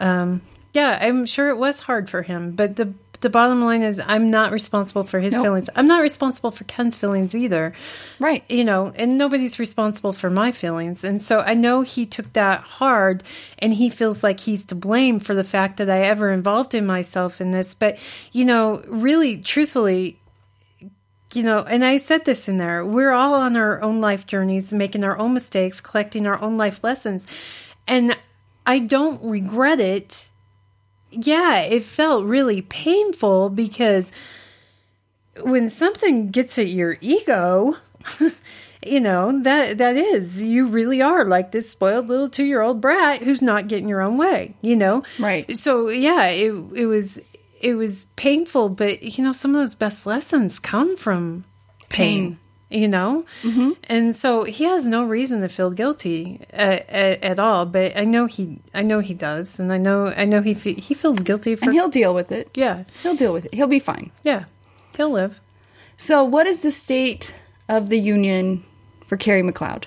um, 0.00 0.40
yeah, 0.72 0.98
I'm 1.00 1.26
sure 1.26 1.50
it 1.50 1.58
was 1.58 1.80
hard 1.80 2.08
for 2.08 2.22
him. 2.22 2.52
But 2.52 2.76
the 2.76 2.94
the 3.20 3.30
bottom 3.30 3.62
line 3.62 3.82
is, 3.82 4.00
I'm 4.04 4.28
not 4.28 4.52
responsible 4.52 5.04
for 5.04 5.20
his 5.20 5.34
Nope. 5.34 5.42
feelings. 5.42 5.70
I'm 5.76 5.86
not 5.86 6.00
responsible 6.00 6.50
for 6.50 6.64
Ken's 6.64 6.96
feelings 6.96 7.34
either. 7.34 7.72
Right. 8.18 8.44
You 8.48 8.64
know, 8.64 8.92
and 8.94 9.18
nobody's 9.18 9.58
responsible 9.58 10.12
for 10.12 10.30
my 10.30 10.52
feelings. 10.52 11.04
And 11.04 11.20
so 11.20 11.40
I 11.40 11.54
know 11.54 11.82
he 11.82 12.06
took 12.06 12.32
that 12.32 12.60
hard 12.62 13.22
and 13.58 13.74
he 13.74 13.90
feels 13.90 14.22
like 14.22 14.40
he's 14.40 14.64
to 14.66 14.74
blame 14.74 15.20
for 15.20 15.34
the 15.34 15.44
fact 15.44 15.76
that 15.76 15.90
I 15.90 16.02
ever 16.02 16.30
involved 16.30 16.74
in 16.74 16.86
myself 16.86 17.40
in 17.40 17.50
this. 17.50 17.74
But, 17.74 17.98
you 18.32 18.44
know, 18.44 18.82
really, 18.86 19.36
truthfully, 19.36 20.18
you 21.34 21.42
know, 21.42 21.58
and 21.58 21.84
I 21.84 21.98
said 21.98 22.24
this 22.24 22.48
in 22.48 22.56
there, 22.56 22.84
we're 22.84 23.12
all 23.12 23.34
on 23.34 23.56
our 23.56 23.82
own 23.82 24.00
life 24.00 24.26
journeys, 24.26 24.72
making 24.72 25.04
our 25.04 25.18
own 25.18 25.34
mistakes, 25.34 25.80
collecting 25.80 26.26
our 26.26 26.40
own 26.40 26.56
life 26.56 26.82
lessons. 26.82 27.26
And 27.86 28.16
I 28.66 28.78
don't 28.78 29.22
regret 29.22 29.78
it. 29.78 30.29
Yeah, 31.10 31.58
it 31.58 31.82
felt 31.82 32.24
really 32.24 32.62
painful 32.62 33.50
because 33.50 34.12
when 35.42 35.70
something 35.70 36.30
gets 36.30 36.58
at 36.58 36.68
your 36.68 36.98
ego, 37.00 37.76
you 38.86 39.00
know, 39.00 39.40
that 39.42 39.78
that 39.78 39.96
is 39.96 40.42
you 40.42 40.66
really 40.66 41.02
are 41.02 41.24
like 41.24 41.52
this 41.52 41.70
spoiled 41.70 42.08
little 42.08 42.28
2-year-old 42.28 42.80
brat 42.80 43.22
who's 43.22 43.42
not 43.42 43.68
getting 43.68 43.88
your 43.88 44.00
own 44.00 44.16
way, 44.16 44.54
you 44.62 44.76
know? 44.76 45.02
Right. 45.18 45.56
So, 45.56 45.88
yeah, 45.88 46.26
it 46.26 46.52
it 46.74 46.86
was 46.86 47.20
it 47.60 47.74
was 47.74 48.06
painful, 48.16 48.70
but 48.70 49.02
you 49.02 49.24
know, 49.24 49.32
some 49.32 49.54
of 49.54 49.60
those 49.60 49.74
best 49.74 50.06
lessons 50.06 50.58
come 50.58 50.96
from 50.96 51.44
pain. 51.88 52.38
You 52.72 52.86
know, 52.86 53.24
mm-hmm. 53.42 53.72
and 53.84 54.14
so 54.14 54.44
he 54.44 54.62
has 54.62 54.84
no 54.84 55.02
reason 55.04 55.40
to 55.40 55.48
feel 55.48 55.72
guilty 55.72 56.46
at, 56.50 56.88
at, 56.88 57.20
at 57.24 57.38
all. 57.40 57.66
But 57.66 57.96
I 57.96 58.04
know 58.04 58.26
he, 58.26 58.60
I 58.72 58.82
know 58.82 59.00
he 59.00 59.12
does, 59.12 59.58
and 59.58 59.72
I 59.72 59.76
know, 59.76 60.06
I 60.16 60.24
know 60.24 60.40
he 60.40 60.54
fe- 60.54 60.80
he 60.80 60.94
feels 60.94 61.18
guilty 61.24 61.56
for. 61.56 61.64
And 61.64 61.74
he'll 61.74 61.88
deal 61.88 62.14
with 62.14 62.30
it. 62.30 62.48
yeah, 62.54 62.84
He'll 63.02 63.16
deal 63.16 63.32
with 63.32 63.46
it. 63.46 63.54
He'll 63.54 63.66
be 63.66 63.80
fine. 63.80 64.12
yeah, 64.22 64.44
he'll 64.96 65.10
live. 65.10 65.40
So, 65.96 66.22
what 66.22 66.46
is 66.46 66.62
the 66.62 66.70
state 66.70 67.34
of 67.68 67.88
the 67.88 67.98
union 67.98 68.64
for 69.04 69.16
Carrie 69.16 69.42
McLeod? 69.42 69.86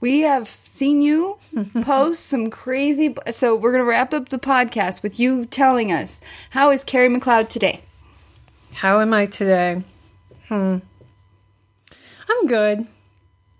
We 0.00 0.20
have 0.20 0.48
seen 0.48 1.02
you 1.02 1.38
post 1.82 2.24
some 2.24 2.48
crazy. 2.48 3.14
So, 3.32 3.54
we're 3.54 3.72
going 3.72 3.84
to 3.84 3.88
wrap 3.90 4.14
up 4.14 4.30
the 4.30 4.38
podcast 4.38 5.02
with 5.02 5.20
you 5.20 5.44
telling 5.44 5.92
us 5.92 6.22
how 6.50 6.70
is 6.70 6.84
Carrie 6.84 7.10
McLeod 7.10 7.50
today? 7.50 7.82
How 8.72 9.00
am 9.00 9.12
I 9.12 9.26
today? 9.26 9.84
Hmm. 10.48 10.78
I'm 12.32 12.46
good. 12.46 12.86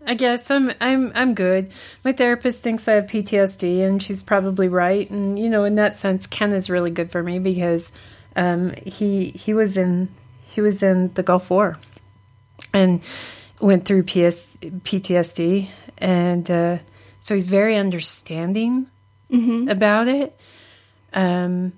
I 0.04 0.14
guess 0.14 0.50
I'm 0.50 0.72
I'm 0.80 1.12
I'm 1.14 1.34
good. 1.34 1.70
My 2.04 2.12
therapist 2.12 2.62
thinks 2.62 2.88
I 2.88 2.94
have 2.94 3.06
PTSD 3.06 3.84
and 3.86 4.02
she's 4.02 4.22
probably 4.22 4.68
right. 4.68 5.08
And 5.10 5.38
you 5.38 5.48
know, 5.48 5.64
in 5.64 5.76
that 5.76 5.96
sense 5.96 6.26
Ken 6.26 6.52
is 6.52 6.68
really 6.68 6.90
good 6.90 7.12
for 7.12 7.22
me 7.22 7.38
because 7.38 7.92
um, 8.34 8.74
he 8.84 9.30
he 9.30 9.54
was 9.54 9.76
in 9.76 10.08
he 10.44 10.60
was 10.60 10.82
in 10.82 11.12
the 11.14 11.22
Gulf 11.22 11.50
War 11.50 11.76
and 12.72 13.00
went 13.60 13.84
through 13.84 14.02
PS, 14.04 14.56
PTSD 14.60 15.68
and 15.98 16.50
uh, 16.50 16.78
so 17.20 17.34
he's 17.34 17.48
very 17.48 17.76
understanding 17.76 18.88
about 19.68 20.08
it. 20.08 20.36
Um 21.12 21.72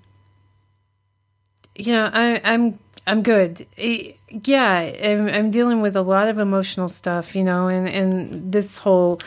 you 1.77 1.93
know, 1.93 2.09
I, 2.13 2.41
I'm 2.45 2.77
I'm 3.07 3.23
good. 3.23 3.67
Eh, 3.77 4.13
Yeah, 4.43 4.73
I'm, 4.73 5.29
I'm 5.29 5.51
dealing 5.51 5.81
with 5.81 5.97
a 5.97 6.03
lot 6.03 6.29
of 6.29 6.39
emotional 6.39 6.89
stuff, 6.89 7.37
you 7.37 7.45
know, 7.45 7.69
and 7.69 7.89
and 7.89 8.53
this 8.53 8.79
whole 8.79 9.21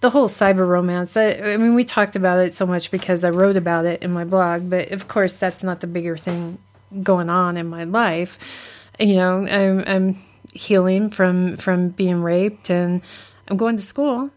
the 0.00 0.10
whole 0.10 0.28
cyber 0.28 0.66
romance. 0.66 1.16
I, 1.16 1.30
I 1.30 1.56
mean, 1.56 1.74
we 1.74 1.84
talked 1.84 2.16
about 2.16 2.38
it 2.38 2.52
so 2.52 2.66
much 2.66 2.90
because 2.90 3.24
I 3.24 3.30
wrote 3.30 3.56
about 3.56 3.86
it 3.86 4.02
in 4.02 4.12
my 4.12 4.24
blog, 4.24 4.68
but 4.68 4.90
of 4.90 5.08
course, 5.08 5.36
that's 5.36 5.64
not 5.64 5.80
the 5.80 5.86
bigger 5.86 6.16
thing 6.16 6.58
going 7.02 7.30
on 7.30 7.56
in 7.56 7.66
my 7.68 7.84
life. 7.84 8.84
You 9.00 9.16
know, 9.16 9.46
I'm, 9.46 9.84
I'm 9.86 10.16
healing 10.52 11.10
from 11.10 11.56
from 11.56 11.88
being 11.88 12.22
raped, 12.22 12.70
and 12.70 13.00
I'm 13.48 13.56
going 13.56 13.76
to 13.76 13.82
school. 13.82 14.30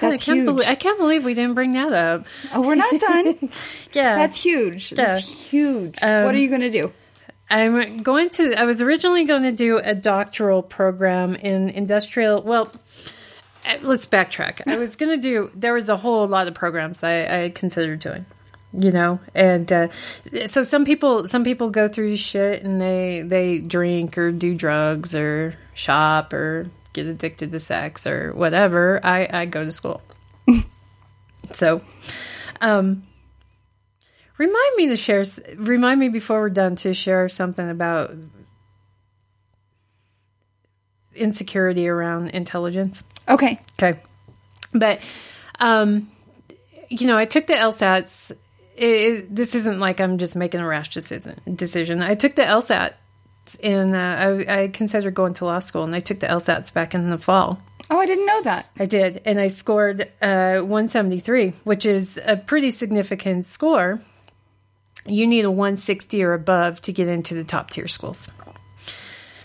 God, 0.00 0.12
That's 0.12 0.22
I 0.22 0.26
can't 0.26 0.38
huge. 0.38 0.46
Believe, 0.46 0.68
I 0.68 0.74
can't 0.74 0.98
believe 0.98 1.24
we 1.24 1.34
didn't 1.34 1.54
bring 1.54 1.72
that 1.72 1.92
up. 1.92 2.26
Oh, 2.54 2.62
we're 2.62 2.76
not 2.76 2.98
done. 3.00 3.50
Yeah, 3.92 4.14
That's 4.14 4.40
huge. 4.40 4.90
That's 4.90 5.50
huge. 5.50 5.96
what 6.00 6.08
are 6.08 6.28
um, 6.28 6.36
you 6.36 6.48
going 6.48 6.60
to 6.60 6.70
do? 6.70 6.92
I'm 7.50 8.02
going 8.02 8.30
to. 8.30 8.54
I 8.54 8.64
was 8.64 8.82
originally 8.82 9.24
going 9.24 9.42
to 9.42 9.52
do 9.52 9.78
a 9.78 9.94
doctoral 9.94 10.62
program 10.62 11.34
in 11.34 11.70
industrial. 11.70 12.42
Well, 12.42 12.70
uh, 13.66 13.78
let's 13.82 14.06
backtrack. 14.06 14.60
I 14.66 14.76
was 14.76 14.96
going 14.96 15.16
to 15.16 15.22
do. 15.22 15.50
There 15.54 15.72
was 15.72 15.88
a 15.88 15.96
whole 15.96 16.26
lot 16.26 16.46
of 16.48 16.54
programs 16.54 17.02
I, 17.02 17.44
I 17.44 17.48
considered 17.50 18.00
doing. 18.00 18.26
You 18.74 18.92
know, 18.92 19.18
and 19.34 19.72
uh, 19.72 19.88
so 20.44 20.62
some 20.62 20.84
people, 20.84 21.26
some 21.26 21.42
people 21.42 21.70
go 21.70 21.88
through 21.88 22.18
shit 22.18 22.62
and 22.62 22.78
they 22.78 23.22
they 23.22 23.60
drink 23.60 24.18
or 24.18 24.30
do 24.30 24.54
drugs 24.54 25.14
or 25.14 25.54
shop 25.72 26.34
or 26.34 26.66
get 26.92 27.06
addicted 27.06 27.50
to 27.52 27.60
sex 27.60 28.06
or 28.06 28.34
whatever. 28.34 29.00
I 29.02 29.26
I 29.32 29.46
go 29.46 29.64
to 29.64 29.72
school. 29.72 30.02
so, 31.52 31.80
um, 32.60 33.07
Remind 34.38 34.76
me 34.76 34.88
to 34.88 34.96
share. 34.96 35.24
Remind 35.56 36.00
me 36.00 36.08
before 36.08 36.40
we're 36.40 36.48
done 36.48 36.76
to 36.76 36.94
share 36.94 37.28
something 37.28 37.68
about 37.68 38.14
insecurity 41.14 41.88
around 41.88 42.30
intelligence. 42.30 43.04
Okay. 43.28 43.60
Okay, 43.82 44.00
but 44.72 45.00
um, 45.58 46.10
you 46.88 47.06
know, 47.06 47.18
I 47.18 47.24
took 47.24 47.46
the 47.46 47.54
LSATs. 47.54 48.30
It, 48.76 48.84
it, 48.84 49.34
this 49.34 49.56
isn't 49.56 49.80
like 49.80 50.00
I'm 50.00 50.18
just 50.18 50.36
making 50.36 50.60
a 50.60 50.66
rash 50.66 50.90
decision. 50.90 51.40
Decision. 51.52 52.00
I 52.00 52.14
took 52.14 52.36
the 52.36 52.42
LSATs 52.42 52.94
and 53.62 53.94
uh, 53.94 53.98
I, 54.48 54.62
I 54.62 54.68
considered 54.68 55.14
going 55.14 55.34
to 55.34 55.44
law 55.44 55.58
school, 55.58 55.84
and 55.84 55.94
I 55.94 56.00
took 56.00 56.20
the 56.20 56.26
LSATs 56.26 56.72
back 56.72 56.94
in 56.94 57.10
the 57.10 57.18
fall. 57.18 57.60
Oh, 57.90 57.98
I 57.98 58.06
didn't 58.06 58.26
know 58.26 58.42
that. 58.42 58.70
I 58.78 58.84
did, 58.84 59.22
and 59.24 59.40
I 59.40 59.46
scored 59.46 60.02
uh, 60.20 60.58
173, 60.58 61.54
which 61.64 61.86
is 61.86 62.20
a 62.24 62.36
pretty 62.36 62.70
significant 62.70 63.46
score. 63.46 64.00
You 65.08 65.26
need 65.26 65.44
a 65.44 65.50
160 65.50 66.22
or 66.22 66.32
above 66.34 66.80
to 66.82 66.92
get 66.92 67.08
into 67.08 67.34
the 67.34 67.44
top 67.44 67.70
tier 67.70 67.88
schools. 67.88 68.30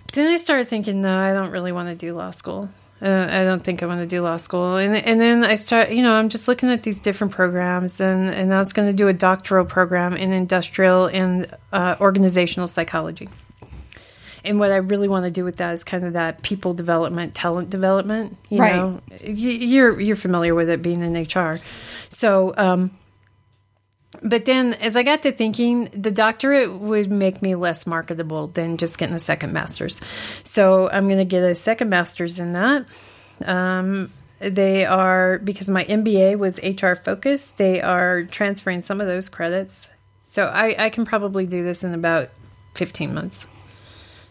But 0.06 0.14
then 0.14 0.32
I 0.32 0.38
started 0.38 0.68
thinking, 0.68 1.02
no, 1.02 1.18
I 1.18 1.34
don't 1.34 1.52
really 1.52 1.72
want 1.72 1.90
to 1.90 1.96
do 1.96 2.14
law 2.14 2.32
school. 2.32 2.70
Uh, 3.02 3.28
I 3.30 3.44
don't 3.44 3.62
think 3.62 3.84
I 3.84 3.86
want 3.86 4.00
to 4.02 4.08
do 4.08 4.22
law 4.22 4.38
school. 4.38 4.78
And 4.78 4.96
and 4.96 5.20
then 5.20 5.44
I 5.44 5.56
start, 5.56 5.90
you 5.92 6.02
know, 6.04 6.14
I'm 6.14 6.30
just 6.30 6.48
looking 6.48 6.70
at 6.70 6.84
these 6.84 7.00
different 7.02 7.34
programs, 7.34 8.00
and 8.00 8.30
and 8.30 8.54
I 8.54 8.60
was 8.60 8.72
going 8.72 8.90
to 8.90 8.96
do 8.96 9.08
a 9.10 9.14
doctoral 9.14 9.66
program 9.66 10.16
in 10.16 10.32
industrial 10.32 11.08
and 11.08 11.54
uh, 11.74 11.96
organizational 12.00 12.68
psychology. 12.68 13.28
And 14.46 14.60
what 14.60 14.72
I 14.72 14.78
really 14.78 15.08
want 15.08 15.26
to 15.26 15.32
do 15.32 15.44
with 15.46 15.58
that 15.58 15.74
is 15.74 15.84
kind 15.84 16.06
of 16.06 16.14
that 16.14 16.44
people 16.44 16.74
development, 16.74 17.34
talent 17.34 17.70
development. 17.70 18.38
You 18.50 18.60
Right. 18.60 18.76
know, 18.76 19.02
Y- 19.22 19.28
you're 19.28 20.00
you're 20.00 20.16
familiar 20.16 20.54
with 20.56 20.70
it 20.70 20.82
being 20.82 21.02
in 21.02 21.16
HR. 21.16 21.60
So, 22.10 22.54
um, 22.58 22.92
but 24.22 24.46
then 24.46 24.74
as 24.76 24.96
I 24.96 25.04
got 25.04 25.24
to 25.24 25.32
thinking, 25.32 25.90
the 25.94 26.12
doctorate 26.12 26.74
would 26.74 27.12
make 27.12 27.42
me 27.42 27.56
less 27.56 27.88
marketable 27.88 28.48
than 28.48 28.78
just 28.78 28.98
getting 28.98 29.16
a 29.16 29.20
second 29.20 29.54
master's. 29.54 30.02
So 30.44 30.90
I'm 30.90 31.08
going 31.08 31.18
to 31.18 31.26
get 31.26 31.44
a 31.44 31.56
second 31.56 31.90
master's 31.90 32.40
in 32.40 32.54
that. 32.54 32.86
Um, 33.44 34.12
they 34.40 34.86
are 34.86 35.40
because 35.40 35.70
my 35.70 35.86
MBA 35.86 36.38
was 36.38 36.60
HR 36.62 36.96
focused. 36.96 37.58
They 37.58 37.82
are 37.82 38.24
transferring 38.24 38.82
some 38.82 39.00
of 39.00 39.08
those 39.08 39.30
credits, 39.30 39.90
so 40.26 40.46
I, 40.46 40.86
I 40.86 40.90
can 40.90 41.06
probably 41.06 41.46
do 41.46 41.64
this 41.64 41.84
in 41.84 41.94
about 41.94 42.30
15 42.76 43.14
months. 43.14 43.48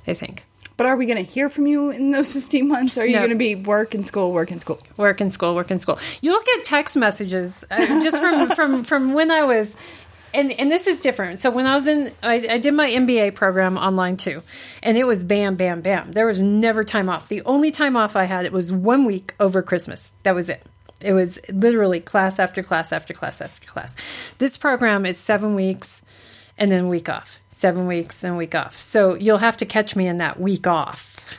I 0.06 0.14
think. 0.14 0.44
But 0.76 0.86
are 0.86 0.96
we 0.96 1.06
going 1.06 1.24
to 1.24 1.30
hear 1.30 1.48
from 1.48 1.66
you 1.66 1.90
in 1.90 2.10
those 2.10 2.32
15 2.34 2.68
months? 2.68 2.98
Or 2.98 3.02
are 3.02 3.06
you 3.06 3.14
No. 3.14 3.18
going 3.20 3.30
to 3.30 3.36
be 3.36 3.54
work 3.54 3.94
and 3.94 4.06
school, 4.06 4.32
work 4.32 4.50
and 4.50 4.60
school? 4.60 4.80
Work 4.96 5.20
in 5.20 5.30
school, 5.30 5.54
work 5.54 5.70
in 5.70 5.78
school. 5.78 5.98
You'll 6.20 6.40
get 6.42 6.64
text 6.64 6.96
messages 6.96 7.64
uh, 7.70 7.78
just 8.02 8.18
from 8.18 8.48
from 8.56 8.84
from 8.84 9.12
when 9.14 9.30
I 9.30 9.44
was 9.44 9.76
and 10.34 10.50
and 10.52 10.70
this 10.70 10.86
is 10.86 11.02
different. 11.02 11.38
So 11.40 11.50
when 11.50 11.66
I 11.66 11.74
was 11.74 11.86
in, 11.86 12.10
I, 12.22 12.46
I 12.50 12.58
did 12.58 12.72
my 12.74 12.88
MBA 12.90 13.34
program 13.34 13.76
online 13.76 14.16
too, 14.16 14.42
and 14.82 14.96
it 14.96 15.04
was 15.04 15.24
bam, 15.24 15.56
bam, 15.56 15.82
bam. 15.82 16.12
There 16.12 16.26
was 16.26 16.40
never 16.40 16.84
time 16.84 17.08
off. 17.08 17.28
The 17.28 17.42
only 17.42 17.70
time 17.70 17.96
off 17.96 18.16
I 18.16 18.24
had 18.24 18.46
it 18.46 18.52
was 18.52 18.72
one 18.72 19.04
week 19.04 19.34
over 19.38 19.62
Christmas. 19.62 20.10
That 20.22 20.34
was 20.34 20.48
it. 20.48 20.62
It 21.02 21.12
was 21.12 21.38
literally 21.50 22.00
class 22.00 22.38
after 22.38 22.62
class 22.62 22.92
after 22.92 23.12
class 23.12 23.40
after 23.40 23.66
class. 23.66 23.94
This 24.38 24.56
program 24.56 25.04
is 25.04 25.18
seven 25.18 25.54
weeks 25.54 26.01
and 26.62 26.70
then 26.70 26.86
week 26.88 27.08
off, 27.08 27.40
seven 27.50 27.88
weeks 27.88 28.22
and 28.22 28.38
week 28.38 28.54
off. 28.54 28.78
So 28.78 29.16
you'll 29.16 29.38
have 29.38 29.56
to 29.56 29.66
catch 29.66 29.96
me 29.96 30.06
in 30.06 30.18
that 30.18 30.38
week 30.38 30.68
off, 30.68 31.36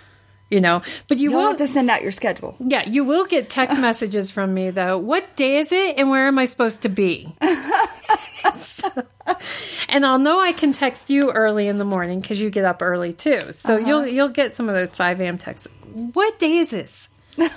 you 0.51 0.59
know. 0.59 0.81
But 1.07 1.17
you 1.17 1.31
You'll 1.31 1.39
will 1.39 1.47
have 1.47 1.57
to 1.57 1.65
send 1.65 1.89
out 1.89 2.01
your 2.01 2.11
schedule. 2.11 2.57
yeah, 2.59 2.83
you 2.89 3.05
will 3.05 3.25
get 3.25 3.49
text 3.49 3.79
messages 3.87 4.31
from 4.31 4.53
me 4.53 4.69
though. 4.69 4.97
What 4.97 5.37
day 5.37 5.59
is 5.59 5.71
it 5.71 5.97
and 5.97 6.09
where 6.09 6.27
am 6.27 6.37
I 6.37 6.43
supposed 6.43 6.81
to 6.81 6.89
be? 6.89 7.33
and 9.87 10.05
I'll 10.05 10.19
know 10.19 10.41
I 10.41 10.51
can 10.51 10.73
text 10.73 11.09
you 11.09 11.31
early 11.31 11.69
in 11.69 11.77
the 11.77 11.85
morning 11.85 12.19
because 12.19 12.41
you 12.41 12.49
get 12.49 12.65
up 12.65 12.81
early 12.81 13.13
too. 13.13 13.39
So 13.53 13.77
uh-huh. 13.77 13.87
you'll 13.87 14.05
you'll 14.05 14.27
get 14.27 14.51
some 14.51 14.67
of 14.67 14.75
those 14.75 14.93
five 14.93 15.21
a.m. 15.21 15.37
texts. 15.37 15.69
What 15.93 16.37
day 16.37 16.57
is 16.57 16.69
this? 16.69 17.07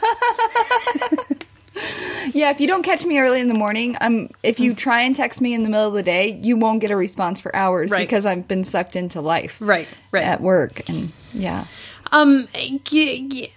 Yeah, 2.35 2.51
if 2.51 2.61
you 2.61 2.67
don't 2.67 2.83
catch 2.83 3.05
me 3.05 3.19
early 3.19 3.41
in 3.41 3.49
the 3.49 3.55
morning, 3.55 3.97
um, 4.01 4.29
if 4.43 4.59
you 4.61 4.75
try 4.75 5.03
and 5.03 5.15
text 5.15 5.41
me 5.41 5.55
in 5.55 5.63
the 5.63 5.69
middle 5.69 5.89
of 5.89 5.95
the 5.95 6.03
day, 6.03 6.39
you 6.43 6.57
won't 6.57 6.81
get 6.81 6.91
a 6.91 6.97
response 6.97 7.41
for 7.41 7.55
hours 7.55 7.91
Right. 7.93 8.07
because 8.07 8.27
I've 8.27 8.49
been 8.49 8.65
sucked 8.65 8.97
into 8.97 9.21
life. 9.21 9.57
Right, 9.61 9.89
right. 10.13 10.25
At 10.25 10.41
work, 10.41 10.89
and 10.89 11.13
yeah, 11.33 11.67
Um, 12.13 12.49
I 12.55 12.81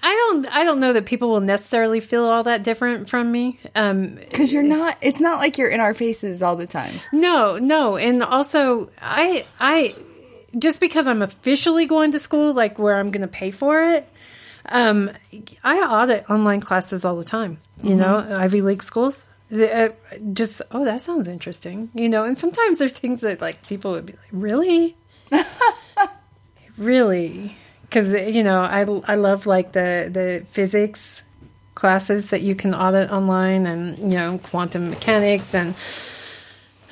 don't 0.04 0.48
I 0.52 0.64
don't 0.64 0.80
know 0.80 0.94
that 0.94 1.06
people 1.06 1.30
will 1.30 1.40
necessarily 1.42 2.00
feel 2.00 2.26
all 2.26 2.44
that 2.44 2.64
different 2.64 3.10
from 3.10 3.32
me. 3.32 3.60
Um, 3.76 4.16
because 4.16 4.52
you're 4.54 4.64
not. 4.64 4.98
It's 5.02 5.22
not 5.22 5.40
like 5.40 5.58
you're 5.58 5.70
in 5.70 5.80
our 5.80 5.94
faces 5.94 6.42
all 6.44 6.56
the 6.56 6.68
time. 6.68 6.94
No, 7.12 7.58
no, 7.58 7.98
and 7.98 8.24
also 8.24 8.90
I 9.02 9.46
I 9.60 9.96
just 10.58 10.80
because 10.80 11.06
I'm 11.08 11.22
officially 11.22 11.86
going 11.86 12.12
to 12.12 12.20
school, 12.20 12.54
like 12.54 12.80
where 12.80 12.98
I'm 13.00 13.12
going 13.12 13.22
to 13.22 13.28
pay 13.28 13.52
for 13.52 13.84
it. 13.84 14.08
Um, 14.70 15.12
I 15.64 15.80
audit 15.80 16.30
online 16.30 16.62
classes 16.62 17.04
all 17.04 17.16
the 17.16 17.24
time. 17.24 17.60
You 17.82 17.96
know, 17.96 18.26
Ivy 18.30 18.62
League 18.62 18.84
schools. 18.84 19.28
Uh, 19.52 19.90
Just 20.34 20.62
oh, 20.72 20.86
that 20.86 21.02
sounds 21.02 21.28
interesting. 21.28 21.90
You 21.96 22.08
know, 22.08 22.24
and 22.24 22.38
sometimes 22.38 22.78
there's 22.78 22.94
things 22.94 23.22
that 23.22 23.42
like 23.42 23.66
people 23.68 23.92
would 23.92 24.06
be 24.06 24.14
like, 24.14 24.22
really, 24.32 24.96
really, 26.78 27.56
because 27.82 28.14
you 28.14 28.44
know, 28.44 28.62
I 28.62 28.82
I 29.12 29.16
love 29.16 29.46
like 29.48 29.72
the 29.72 30.10
the 30.12 30.46
physics 30.48 31.24
classes 31.76 32.30
that 32.30 32.42
you 32.42 32.56
can 32.56 32.76
audit 32.76 33.10
online, 33.12 33.66
and 33.66 33.98
you 33.98 34.18
know, 34.18 34.38
quantum 34.40 34.90
mechanics 34.90 35.54
and 35.56 35.74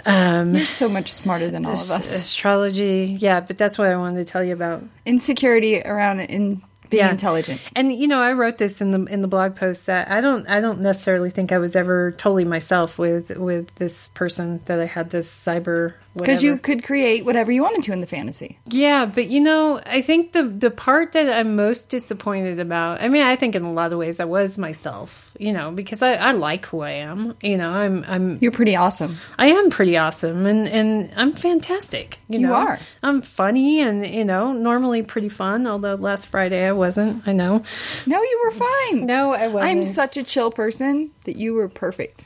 Um, 0.05 0.55
You're 0.55 0.65
so 0.65 0.87
much 0.87 1.11
smarter 1.11 1.49
than 1.49 1.65
all 1.65 1.73
of 1.73 1.77
us. 1.79 2.15
astrology. 2.15 3.17
Yeah, 3.19 3.41
but 3.41 3.57
that's 3.57 3.77
what 3.77 3.89
I 3.89 3.97
wanted 3.97 4.25
to 4.25 4.31
tell 4.31 4.43
you 4.43 4.53
about. 4.53 4.83
Insecurity 5.05 5.81
around 5.81 6.21
in 6.21 6.61
being 6.89 7.03
Yeah. 7.05 7.11
intelligent. 7.11 7.61
And 7.75 7.93
you 7.93 8.07
know, 8.07 8.19
I 8.21 8.33
wrote 8.33 8.57
this 8.57 8.81
in 8.81 8.91
the 8.91 9.03
in 9.05 9.21
the 9.21 9.27
blog 9.27 9.55
post 9.55 9.85
that 9.87 10.09
I 10.11 10.21
don't 10.21 10.47
I 10.49 10.59
don't 10.59 10.79
necessarily 10.81 11.29
think 11.29 11.51
I 11.51 11.57
was 11.57 11.75
ever 11.75 12.11
totally 12.11 12.45
myself 12.45 12.97
with 12.99 13.31
with 13.37 13.73
this 13.75 14.07
person 14.09 14.61
that 14.65 14.79
I 14.79 14.85
had 14.85 15.09
this 15.09 15.29
cyber 15.31 15.93
Because 16.15 16.43
you 16.43 16.57
could 16.57 16.83
create 16.83 17.25
whatever 17.25 17.51
you 17.51 17.61
wanted 17.63 17.83
to 17.83 17.93
in 17.93 18.01
the 18.01 18.07
fantasy. 18.07 18.57
Yeah, 18.69 19.05
but 19.05 19.27
you 19.27 19.39
know, 19.39 19.81
I 19.85 20.01
think 20.01 20.31
the 20.31 20.43
the 20.43 20.71
part 20.71 21.13
that 21.13 21.29
I'm 21.29 21.55
most 21.55 21.89
disappointed 21.89 22.59
about. 22.59 23.01
I 23.01 23.07
mean, 23.07 23.23
I 23.23 23.35
think 23.35 23.55
in 23.55 23.63
a 23.63 23.71
lot 23.71 23.93
of 23.93 23.99
ways 23.99 24.19
I 24.19 24.25
was 24.25 24.57
myself. 24.57 25.33
You 25.39 25.53
know, 25.53 25.71
because 25.71 26.01
I, 26.01 26.13
I 26.15 26.31
like 26.31 26.65
who 26.65 26.81
I 26.81 26.91
am. 26.91 27.35
You 27.41 27.57
know, 27.57 27.69
I'm 27.69 28.03
I'm 28.07 28.37
You're 28.41 28.51
pretty 28.51 28.75
awesome. 28.75 29.15
I 29.37 29.47
am 29.47 29.69
pretty 29.69 29.97
awesome 29.97 30.45
and, 30.45 30.67
and 30.67 31.11
I'm 31.15 31.31
fantastic. 31.31 32.19
You, 32.27 32.39
You 32.39 32.47
know? 32.47 32.53
are. 32.55 32.79
I'm 33.03 33.21
funny 33.21 33.81
and, 33.81 34.05
you 34.05 34.25
know, 34.25 34.53
normally 34.53 35.03
pretty 35.03 35.29
fun, 35.29 35.67
although 35.67 35.95
last 35.95 36.27
Friday 36.27 36.65
I 36.67 36.71
wasn't. 36.77 37.27
I 37.27 37.33
know. 37.33 37.63
No, 38.05 38.21
you 38.21 38.41
were 38.45 38.51
fine. 38.51 39.05
No, 39.05 39.33
I 39.33 39.47
wasn't. 39.47 39.71
I'm 39.77 39.83
such 39.83 40.17
a 40.17 40.23
chill 40.23 40.51
person 40.51 41.11
that 41.25 41.35
you 41.35 41.53
were 41.53 41.67
perfect. 41.67 42.25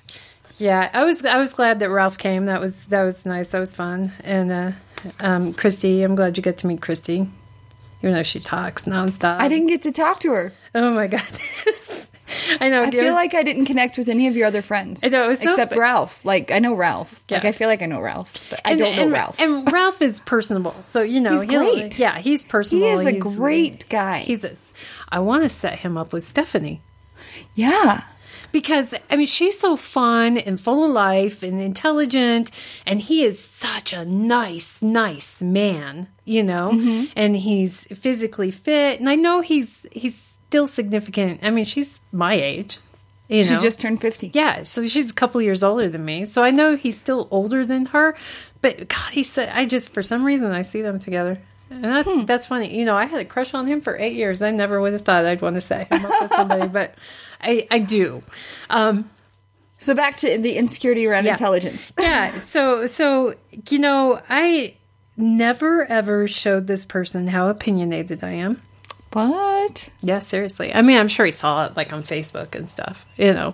Yeah, 0.57 0.89
I 0.93 1.03
was 1.05 1.25
I 1.25 1.37
was 1.37 1.53
glad 1.53 1.79
that 1.79 1.89
Ralph 1.89 2.17
came. 2.19 2.45
That 2.45 2.61
was 2.61 2.85
that 2.85 3.03
was 3.03 3.25
nice. 3.25 3.49
That 3.49 3.59
was 3.59 3.73
fun. 3.73 4.11
And 4.23 4.51
uh 4.51 4.71
um 5.19 5.53
Christy, 5.53 6.03
I'm 6.03 6.13
glad 6.15 6.37
you 6.37 6.43
get 6.43 6.59
to 6.59 6.67
meet 6.67 6.81
Christy. 6.81 7.27
Even 8.03 8.13
though 8.15 8.23
she 8.23 8.39
talks 8.39 8.85
nonstop. 8.85 9.39
I 9.39 9.47
didn't 9.47 9.67
get 9.67 9.83
to 9.83 9.91
talk 9.91 10.19
to 10.21 10.31
her. 10.31 10.53
Oh 10.73 10.91
my 10.91 11.07
god. 11.07 11.21
I 12.59 12.69
know. 12.69 12.83
I 12.83 12.91
feel 12.91 13.13
like 13.13 13.33
I 13.33 13.43
didn't 13.43 13.65
connect 13.65 13.97
with 13.97 14.09
any 14.09 14.27
of 14.27 14.35
your 14.35 14.47
other 14.47 14.61
friends. 14.61 15.03
I 15.03 15.07
know, 15.09 15.27
was 15.27 15.39
so 15.39 15.51
except 15.51 15.73
fu- 15.73 15.79
Ralph. 15.79 16.25
Like 16.25 16.51
I 16.51 16.59
know 16.59 16.73
Ralph. 16.75 17.23
Like 17.29 17.45
I 17.45 17.51
feel 17.51 17.67
like 17.67 17.81
I 17.81 17.85
know 17.85 18.01
Ralph, 18.01 18.49
but 18.49 18.61
I 18.65 18.75
don't 18.75 18.95
know 18.95 19.09
Ralph. 19.09 19.39
And 19.39 19.71
Ralph 19.71 20.01
is 20.01 20.19
personable, 20.21 20.75
so 20.89 21.01
you 21.01 21.21
know 21.21 21.31
He's 21.31 21.45
great. 21.45 21.97
Yeah, 21.99 22.17
he's 22.19 22.43
personable. 22.43 22.87
He 22.87 22.93
is 22.93 23.05
a 23.05 23.19
great 23.19 23.87
guy. 23.89 24.19
He's 24.19 24.43
a. 24.43 24.51
I 25.09 25.19
want 25.19 25.43
to 25.43 25.49
set 25.49 25.79
him 25.79 25.97
up 25.97 26.11
with 26.13 26.23
Stephanie. 26.23 26.81
yeah. 27.55 28.01
because 28.51 28.93
I 29.09 29.15
mean 29.15 29.27
she's 29.27 29.57
so 29.59 29.77
fun 29.77 30.37
and 30.37 30.59
full 30.59 30.83
of 30.85 30.91
life 30.91 31.41
and 31.43 31.61
intelligent 31.61 32.51
and 32.85 32.99
he 32.99 33.23
is 33.23 33.41
such 33.41 33.93
a 33.93 34.03
nice 34.05 34.81
nice 34.81 35.41
man 35.41 36.07
you 36.25 36.43
know 36.43 36.71
Mm-hmm. 36.73 37.05
and 37.15 37.37
he's 37.37 37.85
physically 37.97 38.51
fit 38.51 38.99
and 38.99 39.07
I 39.09 39.15
know 39.15 39.39
he's 39.41 39.85
he's 39.93 40.30
still 40.51 40.67
significant 40.67 41.39
I 41.43 41.49
mean 41.49 41.63
she's 41.65 42.01
my 42.11 42.33
age 42.33 42.77
you 43.29 43.43
She 43.45 43.53
know 43.53 43.61
just 43.61 43.79
turned 43.79 44.01
50. 44.01 44.31
yeah 44.33 44.63
so 44.63 44.85
she's 44.85 45.09
a 45.09 45.13
couple 45.13 45.41
years 45.41 45.63
older 45.63 45.87
than 45.89 46.03
me 46.03 46.25
so 46.25 46.43
I 46.43 46.51
know 46.51 46.75
he's 46.75 46.99
still 46.99 47.27
older 47.31 47.65
than 47.65 47.85
her 47.87 48.15
but 48.61 48.89
god 48.89 49.11
he 49.13 49.23
said, 49.23 49.49
I 49.53 49.65
just 49.65 49.93
for 49.93 50.03
some 50.03 50.25
reason 50.25 50.51
I 50.51 50.63
see 50.63 50.81
them 50.81 50.99
together 50.99 51.39
and 51.69 51.85
that's 51.85 52.13
Hmm. 52.13 52.25
that's 52.25 52.47
funny. 52.47 52.77
You 52.77 52.83
know, 52.83 52.97
I 52.97 53.05
had 53.05 53.21
a 53.21 53.25
crush 53.25 53.53
on 53.53 53.65
him 53.65 53.79
for 53.79 53.95
eight 53.97 54.15
years. 54.17 54.41
I 54.41 54.51
never 54.51 54.81
would 54.81 54.91
have 54.91 55.03
thought 55.03 55.23
I'd 55.23 55.41
want 55.41 55.55
to 55.55 55.61
set 55.61 55.87
him 55.89 56.03
up 56.05 56.11
with 56.21 56.31
somebody, 56.33 56.67
but 56.67 56.95
I 57.39 57.65
I 57.71 57.79
do. 57.79 58.21
Um, 58.69 59.09
So 59.77 59.95
back 59.95 60.17
to 60.17 60.37
the 60.37 60.57
insecurity 60.57 61.07
around 61.07 61.23
Yeah. 61.25 61.31
intelligence. 61.39 61.93
yeah. 61.99 62.39
So 62.39 62.87
so 62.87 63.35
you 63.69 63.79
know, 63.79 64.19
I 64.27 64.75
never 65.15 65.85
ever 65.89 66.27
showed 66.27 66.67
this 66.67 66.85
person 66.85 67.27
how 67.27 67.47
opinionated 67.47 68.21
I 68.21 68.31
am. 68.31 68.61
What? 69.13 69.89
Yeah, 70.01 70.19
seriously. 70.19 70.73
I 70.73 70.81
mean, 70.81 70.97
I'm 70.97 71.07
sure 71.07 71.25
he 71.25 71.31
saw 71.31 71.65
it 71.65 71.75
like 71.75 71.91
on 71.91 72.03
Facebook 72.03 72.55
and 72.55 72.69
stuff, 72.69 73.05
you 73.17 73.33
know. 73.33 73.53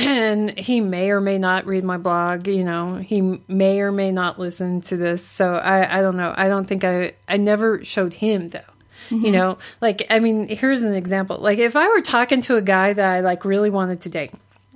And 0.00 0.58
he 0.58 0.80
may 0.80 1.10
or 1.10 1.20
may 1.20 1.38
not 1.38 1.66
read 1.66 1.84
my 1.84 1.96
blog, 1.96 2.48
you 2.48 2.64
know. 2.64 2.96
He 2.96 3.40
may 3.46 3.80
or 3.80 3.92
may 3.92 4.10
not 4.10 4.38
listen 4.38 4.80
to 4.82 4.96
this. 4.96 5.24
So 5.24 5.54
I 5.54 5.98
I 5.98 6.02
don't 6.02 6.16
know. 6.16 6.34
I 6.36 6.48
don't 6.48 6.64
think 6.64 6.82
I 6.82 7.14
I 7.28 7.36
never 7.36 7.84
showed 7.84 8.14
him 8.14 8.48
though. 8.48 8.60
You 9.10 9.30
know, 9.30 9.58
like 9.80 10.04
I 10.10 10.18
mean, 10.18 10.48
here's 10.48 10.82
an 10.82 10.94
example. 10.94 11.38
Like 11.38 11.58
if 11.58 11.76
I 11.76 11.88
were 11.88 12.00
talking 12.00 12.40
to 12.42 12.56
a 12.56 12.62
guy 12.62 12.92
that 12.92 13.12
I 13.12 13.20
like 13.20 13.44
really 13.44 13.70
wanted 13.70 14.00
to 14.02 14.08
date, 14.08 14.32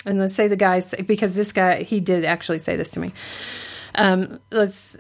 and 0.07 0.21
let's 0.21 0.35
say 0.35 0.47
the 0.47 0.57
guy 0.57 0.83
because 1.05 1.35
this 1.35 1.53
guy 1.53 1.83
he 1.83 1.99
did 1.99 2.25
actually 2.25 2.61
say 2.61 2.77
this 2.77 2.91
to 2.91 3.01
me. 3.01 3.13
Um, 3.97 4.39
let's 4.53 4.97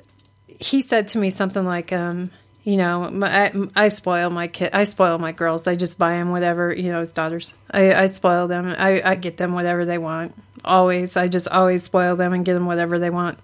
he 0.60 0.82
said 0.82 1.08
to 1.08 1.18
me 1.18 1.30
something 1.30 1.64
like, 1.64 1.92
um, 1.92 2.30
you 2.62 2.76
know, 2.76 3.10
my, 3.10 3.46
I, 3.46 3.52
I 3.74 3.88
spoil 3.88 4.30
my 4.30 4.48
kid. 4.48 4.70
I 4.72 4.84
spoil 4.84 5.18
my 5.18 5.32
girls. 5.32 5.66
I 5.66 5.74
just 5.74 5.98
buy 5.98 6.12
them 6.12 6.30
whatever, 6.30 6.72
you 6.72 6.92
know, 6.92 7.00
his 7.00 7.12
daughters. 7.12 7.54
I, 7.70 7.94
I 7.94 8.06
spoil 8.06 8.48
them. 8.48 8.74
I, 8.76 9.02
I 9.02 9.14
get 9.14 9.36
them 9.36 9.52
whatever 9.52 9.86
they 9.86 9.98
want. 9.98 10.34
Always. 10.64 11.16
I 11.16 11.28
just 11.28 11.48
always 11.48 11.82
spoil 11.82 12.16
them 12.16 12.32
and 12.32 12.44
get 12.44 12.54
them 12.54 12.66
whatever 12.66 12.98
they 12.98 13.10
want. 13.10 13.38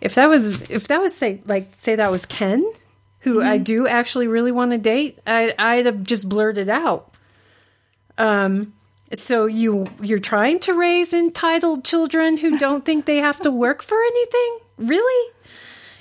If 0.00 0.16
that 0.16 0.28
was, 0.28 0.70
if 0.70 0.88
that 0.88 1.00
was 1.00 1.14
say, 1.14 1.40
like, 1.46 1.72
say 1.76 1.96
that 1.96 2.10
was 2.10 2.26
Ken, 2.26 2.64
who 3.20 3.40
I 3.40 3.58
do 3.58 3.86
actually 3.86 4.26
really 4.26 4.52
want 4.52 4.72
to 4.72 4.78
date, 4.78 5.18
I, 5.26 5.54
I'd 5.58 5.86
have 5.86 6.02
just 6.02 6.28
blurted 6.28 6.68
out. 6.68 7.14
Um, 8.18 8.74
so 9.12 9.46
you 9.46 9.88
you're 10.00 10.18
trying 10.18 10.58
to 10.60 10.74
raise 10.74 11.12
entitled 11.12 11.84
children 11.84 12.38
who 12.38 12.58
don't 12.58 12.84
think 12.84 13.04
they 13.04 13.18
have 13.18 13.40
to 13.40 13.50
work 13.50 13.82
for 13.82 14.00
anything? 14.00 14.58
Really? 14.76 15.32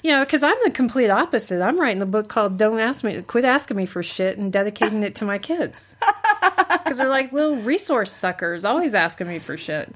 You 0.03 0.11
know, 0.11 0.25
because 0.25 0.43
I'm 0.43 0.57
the 0.65 0.71
complete 0.71 1.09
opposite. 1.09 1.61
I'm 1.61 1.79
writing 1.79 2.01
a 2.01 2.05
book 2.05 2.27
called 2.27 2.57
"Don't 2.57 2.79
Ask 2.79 3.05
Me." 3.05 3.21
Quit 3.21 3.45
asking 3.45 3.77
me 3.77 3.85
for 3.85 4.03
shit 4.03 4.37
and 4.37 4.51
dedicating 4.51 5.01
it 5.01 5.15
to 5.15 5.25
my 5.25 5.37
kids 5.37 5.95
because 6.83 6.97
they're 6.97 7.07
like 7.07 7.31
little 7.31 7.55
resource 7.55 8.11
suckers, 8.11 8.65
always 8.65 8.93
asking 8.93 9.29
me 9.29 9.39
for 9.39 9.55
shit. 9.55 9.95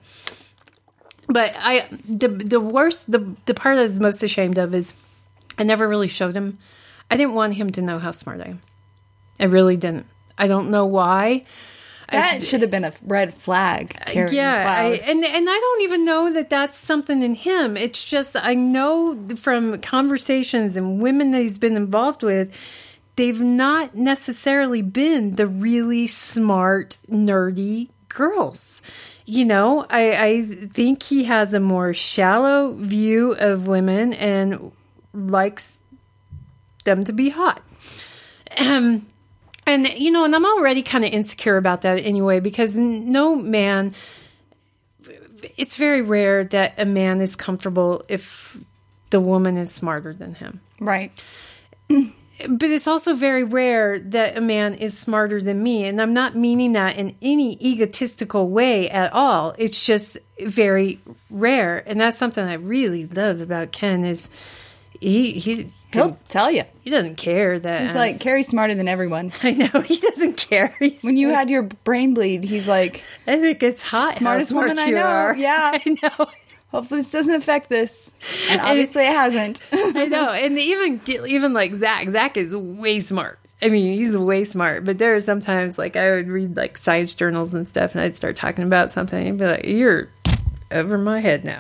But 1.27 1.53
I, 1.59 1.85
the 2.07 2.29
the 2.29 2.61
worst, 2.61 3.11
the 3.11 3.35
the 3.45 3.53
part 3.53 3.77
I 3.77 3.83
was 3.83 3.99
most 3.99 4.23
ashamed 4.23 4.57
of 4.57 4.73
is 4.73 4.93
I 5.57 5.63
never 5.63 5.87
really 5.87 6.07
showed 6.07 6.35
him. 6.35 6.57
I 7.11 7.17
didn't 7.17 7.33
want 7.33 7.55
him 7.55 7.69
to 7.71 7.81
know 7.81 7.99
how 7.99 8.11
smart 8.11 8.39
I 8.39 8.45
am. 8.51 8.61
I 9.41 9.45
really 9.45 9.75
didn't. 9.75 10.05
I 10.37 10.47
don't 10.47 10.69
know 10.69 10.85
why. 10.85 11.43
That 12.11 12.41
should 12.41 12.61
have 12.61 12.71
been 12.71 12.85
a 12.85 12.93
red 13.03 13.33
flag. 13.33 13.89
Carrying 14.05 14.35
yeah. 14.35 14.75
I, 14.77 14.83
and 14.93 15.25
and 15.25 15.49
I 15.49 15.57
don't 15.57 15.81
even 15.81 16.05
know 16.05 16.31
that 16.33 16.49
that's 16.49 16.77
something 16.77 17.21
in 17.21 17.35
him. 17.35 17.75
It's 17.75 18.03
just 18.03 18.35
I 18.35 18.53
know 18.53 19.19
from 19.35 19.79
conversations 19.81 20.77
and 20.77 21.01
women 21.01 21.31
that 21.31 21.41
he's 21.41 21.57
been 21.57 21.75
involved 21.75 22.23
with, 22.23 22.55
they've 23.17 23.41
not 23.41 23.95
necessarily 23.95 24.81
been 24.81 25.33
the 25.33 25.47
really 25.47 26.07
smart, 26.07 26.97
nerdy 27.09 27.89
girls. 28.07 28.81
you 29.27 29.43
know, 29.43 29.85
I, 29.89 30.25
I 30.25 30.41
think 30.43 31.03
he 31.03 31.25
has 31.25 31.53
a 31.53 31.59
more 31.59 31.93
shallow 31.93 32.73
view 32.75 33.33
of 33.33 33.67
women 33.67 34.13
and 34.13 34.71
likes 35.13 35.79
them 36.85 37.03
to 37.03 37.11
be 37.11 37.29
hot. 37.29 37.61
Um, 38.57 39.05
and, 39.67 39.87
you 39.95 40.11
know, 40.11 40.23
and 40.23 40.33
I'm 40.33 40.45
already 40.45 40.81
kind 40.81 41.03
of 41.03 41.11
insecure 41.11 41.57
about 41.57 41.81
that 41.81 41.99
anyway, 41.99 42.39
because 42.39 42.75
no 42.77 43.35
man, 43.35 43.93
it's 45.57 45.75
very 45.75 46.01
rare 46.01 46.45
that 46.45 46.73
a 46.77 46.85
man 46.85 47.19
is 47.19 47.35
comfortable 47.35 48.05
if 48.07 48.57
the 49.09 49.19
woman 49.19 49.57
is 49.57 49.71
smarter 49.71 50.13
than 50.13 50.35
him. 50.35 50.61
Right. 50.79 51.11
But 52.47 52.69
it's 52.69 52.87
also 52.87 53.15
very 53.15 53.43
rare 53.43 53.97
that 53.97 54.37
a 54.37 54.41
man 54.41 54.75
is 54.75 54.95
smarter 54.95 55.41
than 55.41 55.63
me. 55.63 55.85
And 55.85 55.99
I'm 55.99 56.13
not 56.13 56.35
meaning 56.35 56.73
that 56.73 56.95
in 56.95 57.15
any 57.19 57.57
egotistical 57.59 58.47
way 58.47 58.91
at 58.91 59.11
all. 59.11 59.55
It's 59.57 59.83
just 59.83 60.19
very 60.39 60.99
rare. 61.31 61.83
And 61.87 61.99
that's 61.99 62.15
something 62.15 62.45
I 62.45 62.53
really 62.53 63.07
love 63.07 63.41
about 63.41 63.71
Ken 63.71 64.05
is 64.05 64.29
he 64.99 65.33
he 65.33 65.69
He'll 65.93 66.17
tell 66.27 66.51
you. 66.51 66.63
he 66.81 66.89
doesn't 66.89 67.15
care 67.15 67.57
that 67.59 67.81
He's 67.81 67.89
as- 67.91 67.95
like, 67.95 68.19
Carrie's 68.19 68.47
smarter 68.47 68.75
than 68.75 68.87
everyone. 68.87 69.31
I 69.43 69.51
know 69.51 69.81
he 69.81 69.97
doesn't 69.97 70.35
care. 70.37 70.75
He's 70.79 71.01
When 71.01 71.15
you 71.17 71.29
had 71.29 71.49
your 71.49 71.63
brain 71.63 72.13
bleed, 72.13 72.43
he's 72.43 72.67
like, 72.67 73.03
I 73.25 73.39
think 73.39 73.63
it's 73.63 73.81
hot. 73.83 74.15
Smartest 74.15 74.49
how 74.51 74.53
smart 74.55 74.67
woman 74.69 74.83
I 74.83 74.87
you 74.87 74.95
know. 74.95 75.01
Are. 75.03 75.35
Yeah. 75.37 75.71
I 75.85 75.97
know. 76.03 76.27
hopefully 76.71 76.99
this 77.01 77.11
doesn't 77.11 77.33
affect 77.35 77.69
this. 77.69 78.11
And 78.49 78.59
obviously 78.59 79.03
it 79.03 79.13
hasn't. 79.13 79.61
I 79.71 80.05
know, 80.07 80.31
and 80.31 80.57
even 80.59 81.01
even 81.07 81.53
like 81.53 81.73
Zach, 81.75 82.09
Zach 82.09 82.35
is 82.37 82.53
way 82.55 82.99
smart. 82.99 83.39
I 83.61 83.69
mean, 83.69 83.97
he's 83.97 84.15
way 84.15 84.43
smart. 84.43 84.83
But 84.85 84.97
there 84.99 85.15
are 85.15 85.21
sometimes 85.21 85.77
like 85.79 85.95
I 85.95 86.11
would 86.11 86.27
read 86.27 86.55
like 86.57 86.77
science 86.77 87.13
journals 87.15 87.53
and 87.53 87.67
stuff, 87.67 87.93
and 87.95 88.01
I'd 88.01 88.15
start 88.15 88.35
talking 88.35 88.65
about 88.65 88.91
something, 88.91 89.25
and 89.27 89.39
be 89.39 89.45
like, 89.45 89.65
"You're 89.65 90.09
over 90.71 90.97
my 90.97 91.21
head 91.21 91.43
now." 91.45 91.59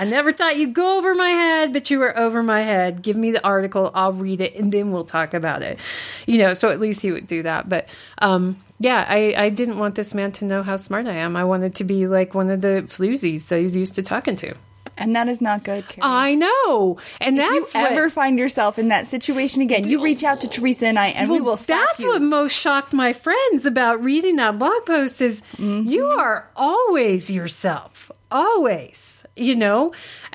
I 0.00 0.04
never 0.04 0.32
thought 0.32 0.56
you'd 0.56 0.72
go 0.72 0.96
over 0.98 1.14
my 1.14 1.28
head, 1.28 1.72
but 1.72 1.90
you 1.90 1.98
were 1.98 2.18
over 2.18 2.42
my 2.42 2.62
head. 2.62 3.02
Give 3.02 3.16
me 3.16 3.30
the 3.32 3.44
article, 3.44 3.90
I'll 3.94 4.12
read 4.14 4.40
it, 4.40 4.54
and 4.54 4.72
then 4.72 4.92
we'll 4.92 5.04
talk 5.04 5.34
about 5.34 5.62
it. 5.62 5.78
You 6.26 6.38
know, 6.38 6.54
so 6.54 6.70
at 6.70 6.80
least 6.80 7.02
he 7.02 7.12
would 7.12 7.26
do 7.26 7.42
that. 7.42 7.68
But 7.68 7.86
um, 8.18 8.56
yeah, 8.78 9.04
I, 9.08 9.34
I 9.36 9.48
didn't 9.50 9.78
want 9.78 9.94
this 9.96 10.14
man 10.14 10.32
to 10.32 10.44
know 10.46 10.62
how 10.62 10.76
smart 10.76 11.06
I 11.06 11.16
am. 11.16 11.36
I 11.36 11.44
wanted 11.44 11.74
to 11.76 11.84
be 11.84 12.06
like 12.06 12.34
one 12.34 12.50
of 12.50 12.62
the 12.62 12.84
floozies 12.86 13.48
that 13.48 13.60
he's 13.60 13.76
used 13.76 13.94
to 13.96 14.02
talking 14.02 14.36
to. 14.36 14.54
and 14.96 15.14
that 15.16 15.28
is 15.28 15.40
not 15.40 15.64
good, 15.64 15.86
Carrie. 15.88 16.02
I 16.02 16.34
know, 16.34 16.98
and 17.20 17.38
if 17.38 17.44
you 17.46 17.60
that's 17.60 17.74
what, 17.74 17.92
ever 17.92 18.08
find 18.10 18.38
yourself 18.38 18.78
in 18.78 18.88
that 18.88 19.06
situation 19.06 19.60
again, 19.62 19.86
you 19.86 20.02
reach 20.02 20.24
out 20.24 20.40
to 20.42 20.48
Teresa 20.48 20.86
and 20.86 20.98
I, 20.98 21.08
and 21.08 21.30
we 21.30 21.40
will 21.40 21.56
That's 21.56 22.02
you. 22.02 22.08
what 22.08 22.22
most 22.22 22.58
shocked 22.58 22.92
my 22.92 23.12
friends 23.12 23.66
about 23.66 24.02
reading 24.02 24.36
that 24.36 24.58
blog 24.58 24.84
post 24.86 25.20
is 25.20 25.42
Mm-hmm. 25.56 25.88
you 25.88 26.04
are 26.06 26.48
always 26.56 27.30
yourself, 27.30 28.10
always. 28.30 29.09
You 29.36 29.56
know, 29.56 29.92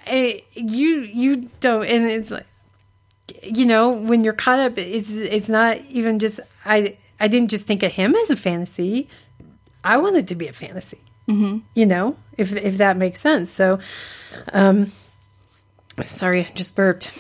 Eh, 0.08 0.41
you 0.54 1.00
you 1.00 1.50
don't, 1.62 1.86
and 1.88 2.06
it's 2.06 2.30
like 2.30 2.46
you 3.41 3.66
know 3.66 3.89
when 3.89 4.24
you're 4.24 4.34
caught 4.34 4.60
up, 4.60 4.78
it's 4.78 5.10
it's 5.12 5.50
not 5.50 5.80
even 5.89 6.20
just 6.20 6.39
I 6.64 6.98
I 7.20 7.28
didn't 7.28 7.50
just 7.50 7.66
think 7.66 7.82
of 7.82 7.91
him 7.91 8.16
as 8.16 8.30
a 8.30 8.36
fantasy. 8.36 9.10
I 9.84 9.98
wanted 9.98 10.28
to 10.28 10.36
be 10.36 10.48
a 10.48 10.54
fantasy. 10.54 11.00
Mm-hmm. 11.28 11.60
You 11.74 11.86
know, 11.88 12.18
if 12.38 12.56
if 12.56 12.78
that 12.78 12.98
makes 12.98 13.20
sense. 13.20 13.52
So, 13.52 13.80
um, 14.54 14.91
sorry, 16.04 16.41
I 16.41 16.52
just 16.54 16.76
burped. 16.76 17.12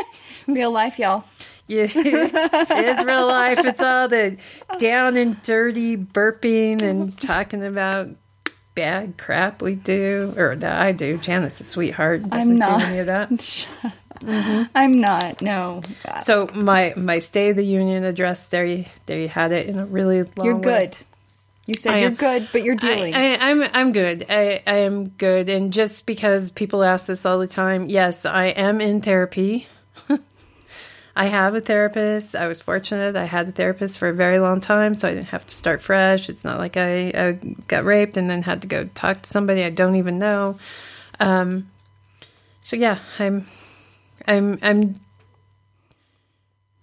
Real 0.46 0.70
life, 0.70 0.98
y'all. 0.98 1.24
Yeah, 1.68 1.88
it's 1.92 3.04
real 3.04 3.26
life. 3.26 3.58
It's 3.64 3.82
all 3.82 4.06
the 4.06 4.36
down 4.78 5.16
and 5.16 5.42
dirty 5.42 5.96
burping 5.96 6.80
and 6.80 7.18
talking 7.20 7.64
about 7.64 8.10
bad 8.76 9.18
crap 9.18 9.60
we 9.60 9.74
do, 9.74 10.32
or 10.36 10.54
that 10.54 10.80
I 10.80 10.92
do. 10.92 11.18
Janice, 11.18 11.60
a 11.60 11.64
sweetheart, 11.64 12.28
doesn't 12.28 12.58
not. 12.58 12.78
do 12.80 12.86
any 12.86 12.98
of 13.00 13.06
that. 13.06 13.30
Mm-hmm. 14.16 14.62
I'm 14.74 14.92
not. 14.98 15.42
No, 15.42 15.82
So 16.22 16.48
my 16.54 16.94
my 16.96 17.18
State 17.18 17.50
of 17.50 17.56
the 17.56 17.66
Union 17.66 18.02
address 18.02 18.48
there, 18.48 18.64
you 18.64 18.86
there 19.04 19.18
you 19.20 19.28
had 19.28 19.52
it 19.52 19.66
in 19.68 19.78
a 19.78 19.84
really 19.84 20.22
long. 20.22 20.46
you're 20.46 20.56
way. 20.56 20.62
good. 20.62 20.96
You 21.66 21.74
said 21.74 21.92
I 21.92 21.98
you're 21.98 22.08
am. 22.08 22.14
good, 22.14 22.48
but 22.50 22.62
you're 22.62 22.76
dealing. 22.76 23.14
I, 23.14 23.34
I, 23.34 23.50
I'm 23.50 23.62
I'm 23.74 23.92
good. 23.92 24.24
I, 24.30 24.62
I 24.66 24.76
am 24.78 25.08
good, 25.10 25.50
and 25.50 25.70
just 25.70 26.06
because 26.06 26.50
people 26.50 26.82
ask 26.82 27.04
this 27.04 27.26
all 27.26 27.38
the 27.38 27.46
time, 27.46 27.88
yes, 27.90 28.24
I 28.24 28.46
am 28.46 28.80
in 28.80 29.02
therapy. 29.02 29.66
I 31.18 31.26
have 31.26 31.54
a 31.54 31.62
therapist. 31.62 32.36
I 32.36 32.46
was 32.46 32.60
fortunate. 32.60 33.16
I 33.16 33.24
had 33.24 33.48
a 33.48 33.52
therapist 33.52 33.98
for 33.98 34.08
a 34.08 34.12
very 34.12 34.38
long 34.38 34.60
time, 34.60 34.92
so 34.92 35.08
I 35.08 35.14
didn't 35.14 35.28
have 35.28 35.46
to 35.46 35.54
start 35.54 35.80
fresh. 35.80 36.28
It's 36.28 36.44
not 36.44 36.58
like 36.58 36.76
I, 36.76 37.06
I 37.08 37.32
got 37.68 37.86
raped 37.86 38.18
and 38.18 38.28
then 38.28 38.42
had 38.42 38.60
to 38.60 38.68
go 38.68 38.84
talk 38.94 39.22
to 39.22 39.30
somebody 39.30 39.64
I 39.64 39.70
don't 39.70 39.96
even 39.96 40.18
know. 40.18 40.58
Um, 41.18 41.70
so 42.60 42.76
yeah, 42.76 42.98
I'm, 43.18 43.46
I'm, 44.28 44.58
I'm, 44.60 44.94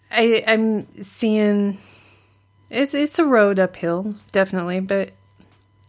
I, 0.10 0.44
I'm 0.48 1.04
seeing. 1.04 1.78
It's 2.72 2.96
it's 2.96 3.20
a 3.20 3.26
road 3.26 3.60
uphill, 3.60 4.16
definitely, 4.32 4.80
but 4.80 5.12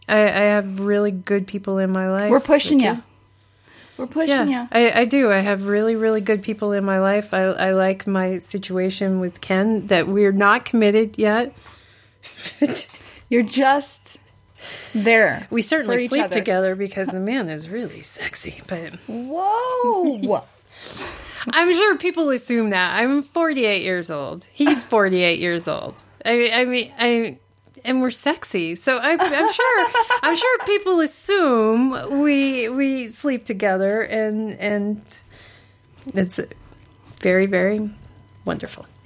I, 0.07 0.19
I 0.21 0.43
have 0.53 0.81
really 0.81 1.09
good 1.09 1.47
people 1.47 1.79
in 1.79 1.89
my 1.89 2.11
life. 2.11 2.29
We're 2.29 2.39
pushing 2.39 2.79
you. 2.79 3.01
We're 3.97 4.07
pushing 4.07 4.49
yeah, 4.49 4.63
you. 4.63 4.67
I, 4.71 5.01
I 5.01 5.05
do. 5.05 5.31
I 5.31 5.39
have 5.39 5.67
really, 5.67 5.95
really 5.95 6.21
good 6.21 6.43
people 6.43 6.73
in 6.73 6.83
my 6.83 6.99
life. 6.99 7.33
I, 7.33 7.43
I 7.43 7.71
like 7.71 8.07
my 8.07 8.39
situation 8.39 9.19
with 9.19 9.39
Ken 9.39 9.87
that 9.87 10.07
we're 10.07 10.33
not 10.33 10.65
committed 10.65 11.17
yet. 11.17 11.53
You're 13.29 13.43
just 13.43 14.19
there. 14.93 15.47
We 15.49 15.61
certainly 15.61 16.07
sleep 16.07 16.25
other. 16.25 16.33
together 16.33 16.75
because 16.75 17.07
the 17.07 17.19
man 17.19 17.49
is 17.49 17.69
really 17.69 18.01
sexy. 18.01 18.61
But 18.67 18.95
Whoa. 19.07 20.43
I'm 21.47 21.73
sure 21.73 21.97
people 21.97 22.29
assume 22.31 22.71
that. 22.71 22.99
I'm 22.99 23.21
48 23.21 23.81
years 23.81 24.09
old. 24.09 24.45
He's 24.51 24.83
48 24.83 25.39
years 25.39 25.67
old. 25.67 25.95
I, 26.25 26.49
I 26.51 26.65
mean, 26.65 26.91
I 26.97 27.37
and 27.85 28.01
we're 28.01 28.09
sexy, 28.11 28.75
so 28.75 28.97
I, 28.97 29.11
I'm 29.19 29.53
sure. 29.53 29.87
I'm 30.23 30.35
sure 30.35 30.57
people 30.65 30.99
assume 30.99 32.21
we 32.21 32.67
we 32.69 33.07
sleep 33.07 33.45
together, 33.45 34.01
and 34.01 34.51
and 34.59 35.01
it's 36.13 36.39
very 37.21 37.45
very 37.45 37.89
wonderful. 38.45 38.85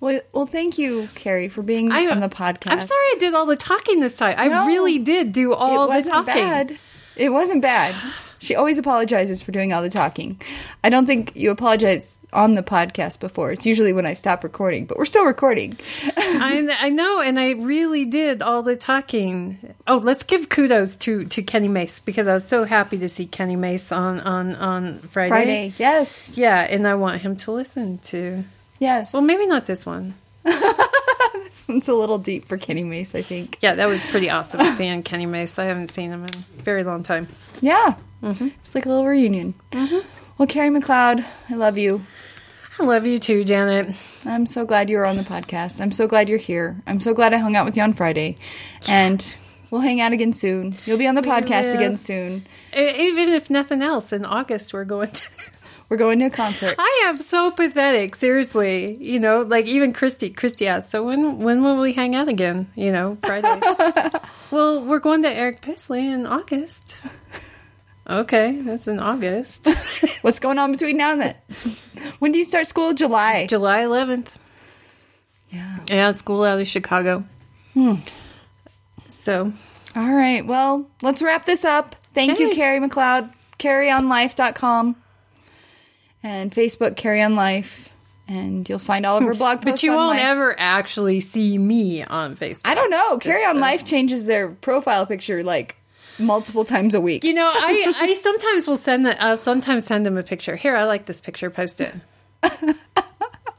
well, 0.00 0.20
well, 0.32 0.46
thank 0.46 0.78
you, 0.78 1.08
Carrie, 1.14 1.48
for 1.48 1.62
being 1.62 1.90
I- 1.92 2.06
on 2.06 2.20
the 2.20 2.28
podcast. 2.28 2.70
I'm 2.72 2.80
sorry 2.80 3.06
I 3.14 3.16
did 3.18 3.34
all 3.34 3.46
the 3.46 3.56
talking 3.56 4.00
this 4.00 4.16
time. 4.16 4.34
I 4.38 4.48
No. 4.48 4.66
really 4.66 4.98
did 4.98 5.32
do 5.32 5.52
all 5.54 5.82
the 5.82 5.88
wasn't 5.88 6.12
talking. 6.14 6.34
bad. 6.34 6.78
It 7.16 7.30
wasn't 7.30 7.62
bad. 7.62 7.94
She 8.38 8.54
always 8.54 8.78
apologizes 8.78 9.42
for 9.42 9.52
doing 9.52 9.72
all 9.72 9.82
the 9.82 9.90
talking. 9.90 10.40
I 10.84 10.90
don't 10.90 11.06
think 11.06 11.34
you 11.34 11.50
apologize 11.50 12.20
on 12.32 12.54
the 12.54 12.62
podcast 12.62 13.20
before. 13.20 13.50
It's 13.52 13.66
usually 13.66 13.92
when 13.92 14.06
I 14.06 14.12
stop 14.12 14.44
recording, 14.44 14.86
but 14.86 14.96
we're 14.98 15.04
still 15.06 15.24
recording. 15.24 15.76
I, 16.16 16.76
I 16.78 16.88
know, 16.90 17.20
and 17.20 17.38
I 17.38 17.50
really 17.50 18.04
did 18.04 18.42
all 18.42 18.62
the 18.62 18.76
talking. 18.76 19.58
Oh, 19.86 19.96
let's 19.96 20.22
give 20.22 20.48
kudos 20.48 20.96
to 20.98 21.24
to 21.24 21.42
Kenny 21.42 21.68
Mace 21.68 22.00
because 22.00 22.28
I 22.28 22.34
was 22.34 22.46
so 22.46 22.64
happy 22.64 22.98
to 22.98 23.08
see 23.08 23.26
Kenny 23.26 23.56
Mace 23.56 23.90
on 23.92 24.20
on 24.20 24.54
on 24.56 24.98
Friday. 24.98 25.28
Friday. 25.28 25.72
Yes. 25.78 26.36
Yeah, 26.36 26.60
and 26.60 26.86
I 26.86 26.94
want 26.94 27.20
him 27.20 27.36
to 27.36 27.52
listen 27.52 27.98
to. 27.98 28.44
Yes. 28.78 29.12
Well, 29.12 29.22
maybe 29.22 29.46
not 29.46 29.66
this 29.66 29.84
one. 29.84 30.14
this 31.58 31.66
one's 31.66 31.88
a 31.88 31.94
little 31.94 32.18
deep 32.18 32.44
for 32.44 32.56
Kenny 32.56 32.84
Mace, 32.84 33.16
I 33.16 33.22
think. 33.22 33.58
Yeah, 33.60 33.74
that 33.74 33.88
was 33.88 34.00
pretty 34.10 34.30
awesome 34.30 34.60
seeing 34.76 35.02
Kenny 35.02 35.26
Mace. 35.26 35.58
I 35.58 35.64
haven't 35.64 35.90
seen 35.90 36.12
him 36.12 36.22
in 36.22 36.30
a 36.30 36.62
very 36.62 36.84
long 36.84 37.02
time. 37.02 37.26
Yeah. 37.60 37.96
Mm-hmm. 38.22 38.48
It's 38.60 38.76
like 38.76 38.86
a 38.86 38.88
little 38.88 39.04
reunion. 39.06 39.54
Well, 40.38 40.46
Carrie 40.46 40.68
McLeod, 40.70 41.24
I 41.50 41.54
love 41.54 41.76
you. 41.76 42.02
I 42.78 42.84
love 42.84 43.08
you 43.08 43.18
too, 43.18 43.42
Janet. 43.42 43.96
I'm 44.24 44.46
so 44.46 44.64
glad 44.64 44.88
you 44.88 44.98
were 44.98 45.04
on 45.06 45.16
the 45.16 45.24
podcast. 45.24 45.80
I'm 45.80 45.90
so 45.90 46.06
glad 46.06 46.28
you're 46.28 46.38
here. 46.38 46.80
I'm 46.86 47.00
so 47.00 47.12
glad 47.12 47.34
I 47.34 47.38
hung 47.38 47.56
out 47.56 47.64
with 47.66 47.76
you 47.76 47.82
on 47.82 47.92
Friday. 47.92 48.36
And 48.88 49.20
we'll 49.72 49.80
hang 49.80 50.00
out 50.00 50.12
again 50.12 50.32
soon. 50.32 50.74
You'll 50.86 50.98
be 50.98 51.08
on 51.08 51.16
the 51.16 51.22
podcast 51.22 51.64
will. 51.64 51.74
again 51.74 51.96
soon. 51.96 52.46
Even 52.72 53.30
if 53.30 53.50
nothing 53.50 53.82
else, 53.82 54.12
in 54.12 54.24
August 54.24 54.72
we're 54.72 54.84
going 54.84 55.10
to. 55.10 55.28
We're 55.88 55.96
going 55.96 56.18
to 56.18 56.26
a 56.26 56.30
concert. 56.30 56.74
I 56.78 57.04
am 57.06 57.16
so 57.16 57.50
pathetic, 57.50 58.14
seriously. 58.14 58.96
You 59.00 59.18
know, 59.18 59.40
like 59.40 59.66
even 59.66 59.92
Christy. 59.94 60.30
Christy 60.30 60.66
asked, 60.68 60.90
"So 60.90 61.02
when 61.02 61.38
when 61.38 61.64
will 61.64 61.80
we 61.80 61.94
hang 61.94 62.14
out 62.14 62.28
again?" 62.28 62.70
You 62.74 62.92
know, 62.92 63.16
Friday. 63.22 63.60
well, 64.50 64.84
we're 64.84 64.98
going 64.98 65.22
to 65.22 65.30
Eric 65.30 65.62
Pisley 65.62 66.06
in 66.06 66.26
August. 66.26 67.06
Okay, 68.08 68.52
that's 68.62 68.88
in 68.88 69.00
August, 69.00 69.68
What's 70.22 70.38
going 70.38 70.58
on 70.58 70.72
between 70.72 70.96
now 70.96 71.12
and 71.12 71.20
then? 71.20 71.34
When 72.20 72.32
do 72.32 72.38
you 72.38 72.46
start 72.46 72.66
school? 72.66 72.94
July. 72.94 73.46
July 73.46 73.80
11th. 73.82 74.34
Yeah. 75.50 75.78
Yeah, 75.88 76.12
school 76.12 76.42
out 76.42 76.58
of 76.58 76.66
Chicago. 76.66 77.24
Hmm. 77.74 77.96
So 79.08 79.52
All 79.94 80.12
right. 80.14 80.44
Well, 80.46 80.88
let's 81.02 81.22
wrap 81.22 81.44
this 81.44 81.66
up. 81.66 81.96
Thank 82.14 82.38
you, 82.38 82.54
Carrie 82.54 82.80
McLeod. 82.80 83.30
CarryOnLife.com 83.58 84.96
and 86.22 86.50
Facebook, 86.52 86.96
Carry 86.96 87.22
on 87.22 87.34
Life. 87.36 87.94
and 88.26 88.68
you'll 88.68 88.78
find 88.78 89.06
all 89.06 89.18
of 89.18 89.24
her 89.24 89.34
blog 89.34 89.58
posts. 89.62 89.70
But 89.70 89.82
you 89.82 89.92
won't 89.92 90.18
online. 90.18 90.26
ever 90.26 90.54
actually 90.58 91.20
see 91.20 91.56
me 91.58 92.02
on 92.04 92.36
Facebook. 92.36 92.60
I 92.64 92.74
don't 92.74 92.90
know. 92.90 93.18
Carry 93.18 93.44
on 93.44 93.56
so- 93.56 93.60
Life 93.60 93.84
changes 93.86 94.24
their 94.24 94.48
profile 94.48 95.06
picture 95.06 95.42
like 95.42 95.76
multiple 96.18 96.64
times 96.64 96.94
a 96.94 97.00
week. 97.00 97.24
You 97.24 97.34
know, 97.34 97.50
I, 97.52 97.92
I 97.96 98.12
sometimes 98.14 98.66
will 98.66 98.76
send 98.76 99.06
that. 99.06 99.22
I'll 99.22 99.36
sometimes 99.36 99.84
send 99.84 100.04
them 100.04 100.16
a 100.18 100.22
picture. 100.22 100.56
Here, 100.56 100.76
I 100.76 100.84
like 100.84 101.06
this 101.06 101.20
picture. 101.20 101.50
Post 101.50 101.80
it. 101.80 101.94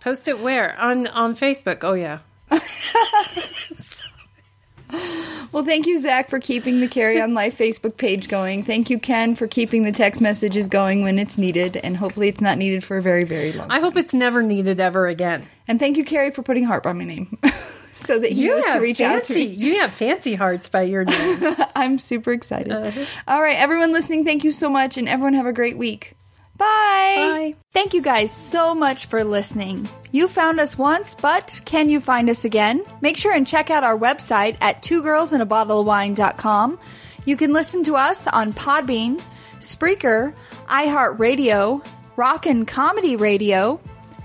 Post 0.02 0.28
it 0.28 0.40
where 0.40 0.78
on 0.80 1.08
on 1.08 1.36
Facebook. 1.36 1.80
Oh 1.84 1.94
yeah. 1.94 2.20
Well, 5.52 5.64
thank 5.64 5.88
you, 5.88 6.00
Zach, 6.00 6.30
for 6.30 6.40
keeping 6.40 6.80
the 6.80 6.88
Carry 6.88 7.20
On 7.20 7.34
Life 7.34 7.58
Facebook 7.58 7.98
page 7.98 8.28
going. 8.28 8.62
Thank 8.64 8.90
you, 8.92 9.00
Ken, 9.00 9.34
for 9.36 9.48
keeping 9.48 9.84
the 9.84 9.92
text 9.92 10.22
messages 10.22 10.68
going 10.68 11.02
when 11.02 11.18
it's 11.18 11.40
needed, 11.40 11.76
and 11.76 11.98
hopefully 11.98 12.28
it's 12.28 12.42
not 12.42 12.58
needed 12.60 12.84
for 12.84 12.98
a 12.98 13.02
very, 13.02 13.24
very 13.24 13.52
long 13.54 13.68
time. 13.68 13.78
I 13.78 13.82
hope 13.82 13.98
it's 13.98 14.14
never 14.14 14.44
needed 14.44 14.80
ever 14.80 15.08
again. 15.08 15.44
And 15.68 15.80
thank 15.80 15.98
you, 15.98 16.06
Carrie, 16.06 16.32
for 16.32 16.44
putting 16.44 16.66
heart 16.66 16.84
by 16.84 16.94
my 16.94 17.04
name 17.04 17.38
so 17.96 18.20
that 18.20 18.32
he 18.32 18.48
knows 18.48 18.64
to 18.66 18.80
reach 18.80 19.00
fancy. 19.00 19.34
out 19.34 19.36
to 19.36 19.40
me. 19.40 19.56
You 19.56 19.80
have 19.80 19.94
fancy 19.94 20.36
hearts 20.36 20.70
by 20.70 20.84
your 20.84 21.04
name. 21.04 21.56
I'm 21.76 21.98
super 21.98 22.32
excited. 22.32 22.72
Uh-huh. 22.72 23.06
All 23.28 23.42
right, 23.42 23.58
everyone 23.58 23.92
listening, 23.92 24.26
thank 24.26 24.44
you 24.44 24.52
so 24.52 24.70
much, 24.70 24.98
and 24.98 25.10
everyone 25.10 25.34
have 25.34 25.48
a 25.48 25.54
great 25.54 25.78
week. 25.78 26.16
Bye. 26.60 27.16
Bye. 27.16 27.56
Thank 27.74 27.94
you 27.94 28.02
guys 28.02 28.32
so 28.32 28.76
much 28.76 29.06
for 29.08 29.24
listening. 29.24 29.88
You 30.12 30.28
found 30.28 30.60
us 30.60 30.78
once, 30.78 31.16
but 31.16 31.62
can 31.66 31.90
you 31.90 32.00
find 32.02 32.30
us 32.30 32.44
again? 32.46 32.84
Make 33.02 33.16
sure 33.18 33.34
and 33.34 33.48
check 33.48 33.70
out 33.70 33.84
our 33.84 33.98
website 33.98 34.58
at 34.60 34.84
twogirlsinabottleofwine.com. 34.84 36.80
You 37.26 37.38
can 37.38 37.54
listen 37.54 37.84
to 37.86 37.96
us 37.96 38.28
on 38.28 38.54
Podbean, 38.54 39.22
Spreaker, 39.60 40.34
iHeartRadio, 40.68 41.86
Rockin' 42.16 42.66
Comedy 42.66 43.16
Radio, 43.16 43.80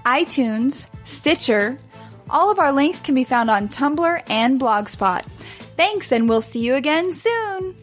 iTunes, 0.05 0.89
Stitcher. 1.05 1.79
All 2.29 2.51
of 2.51 2.59
our 2.59 2.73
links 2.73 3.01
can 3.01 3.15
be 3.15 3.25
found 3.25 3.51
on 3.51 3.69
Tumblr 3.69 4.23
and 4.29 4.61
Blogspot. 4.61 5.23
Thanks, 5.77 6.11
and 6.13 6.29
we'll 6.29 6.41
see 6.41 6.61
you 6.61 6.75
again 6.75 7.13
soon. 7.13 7.77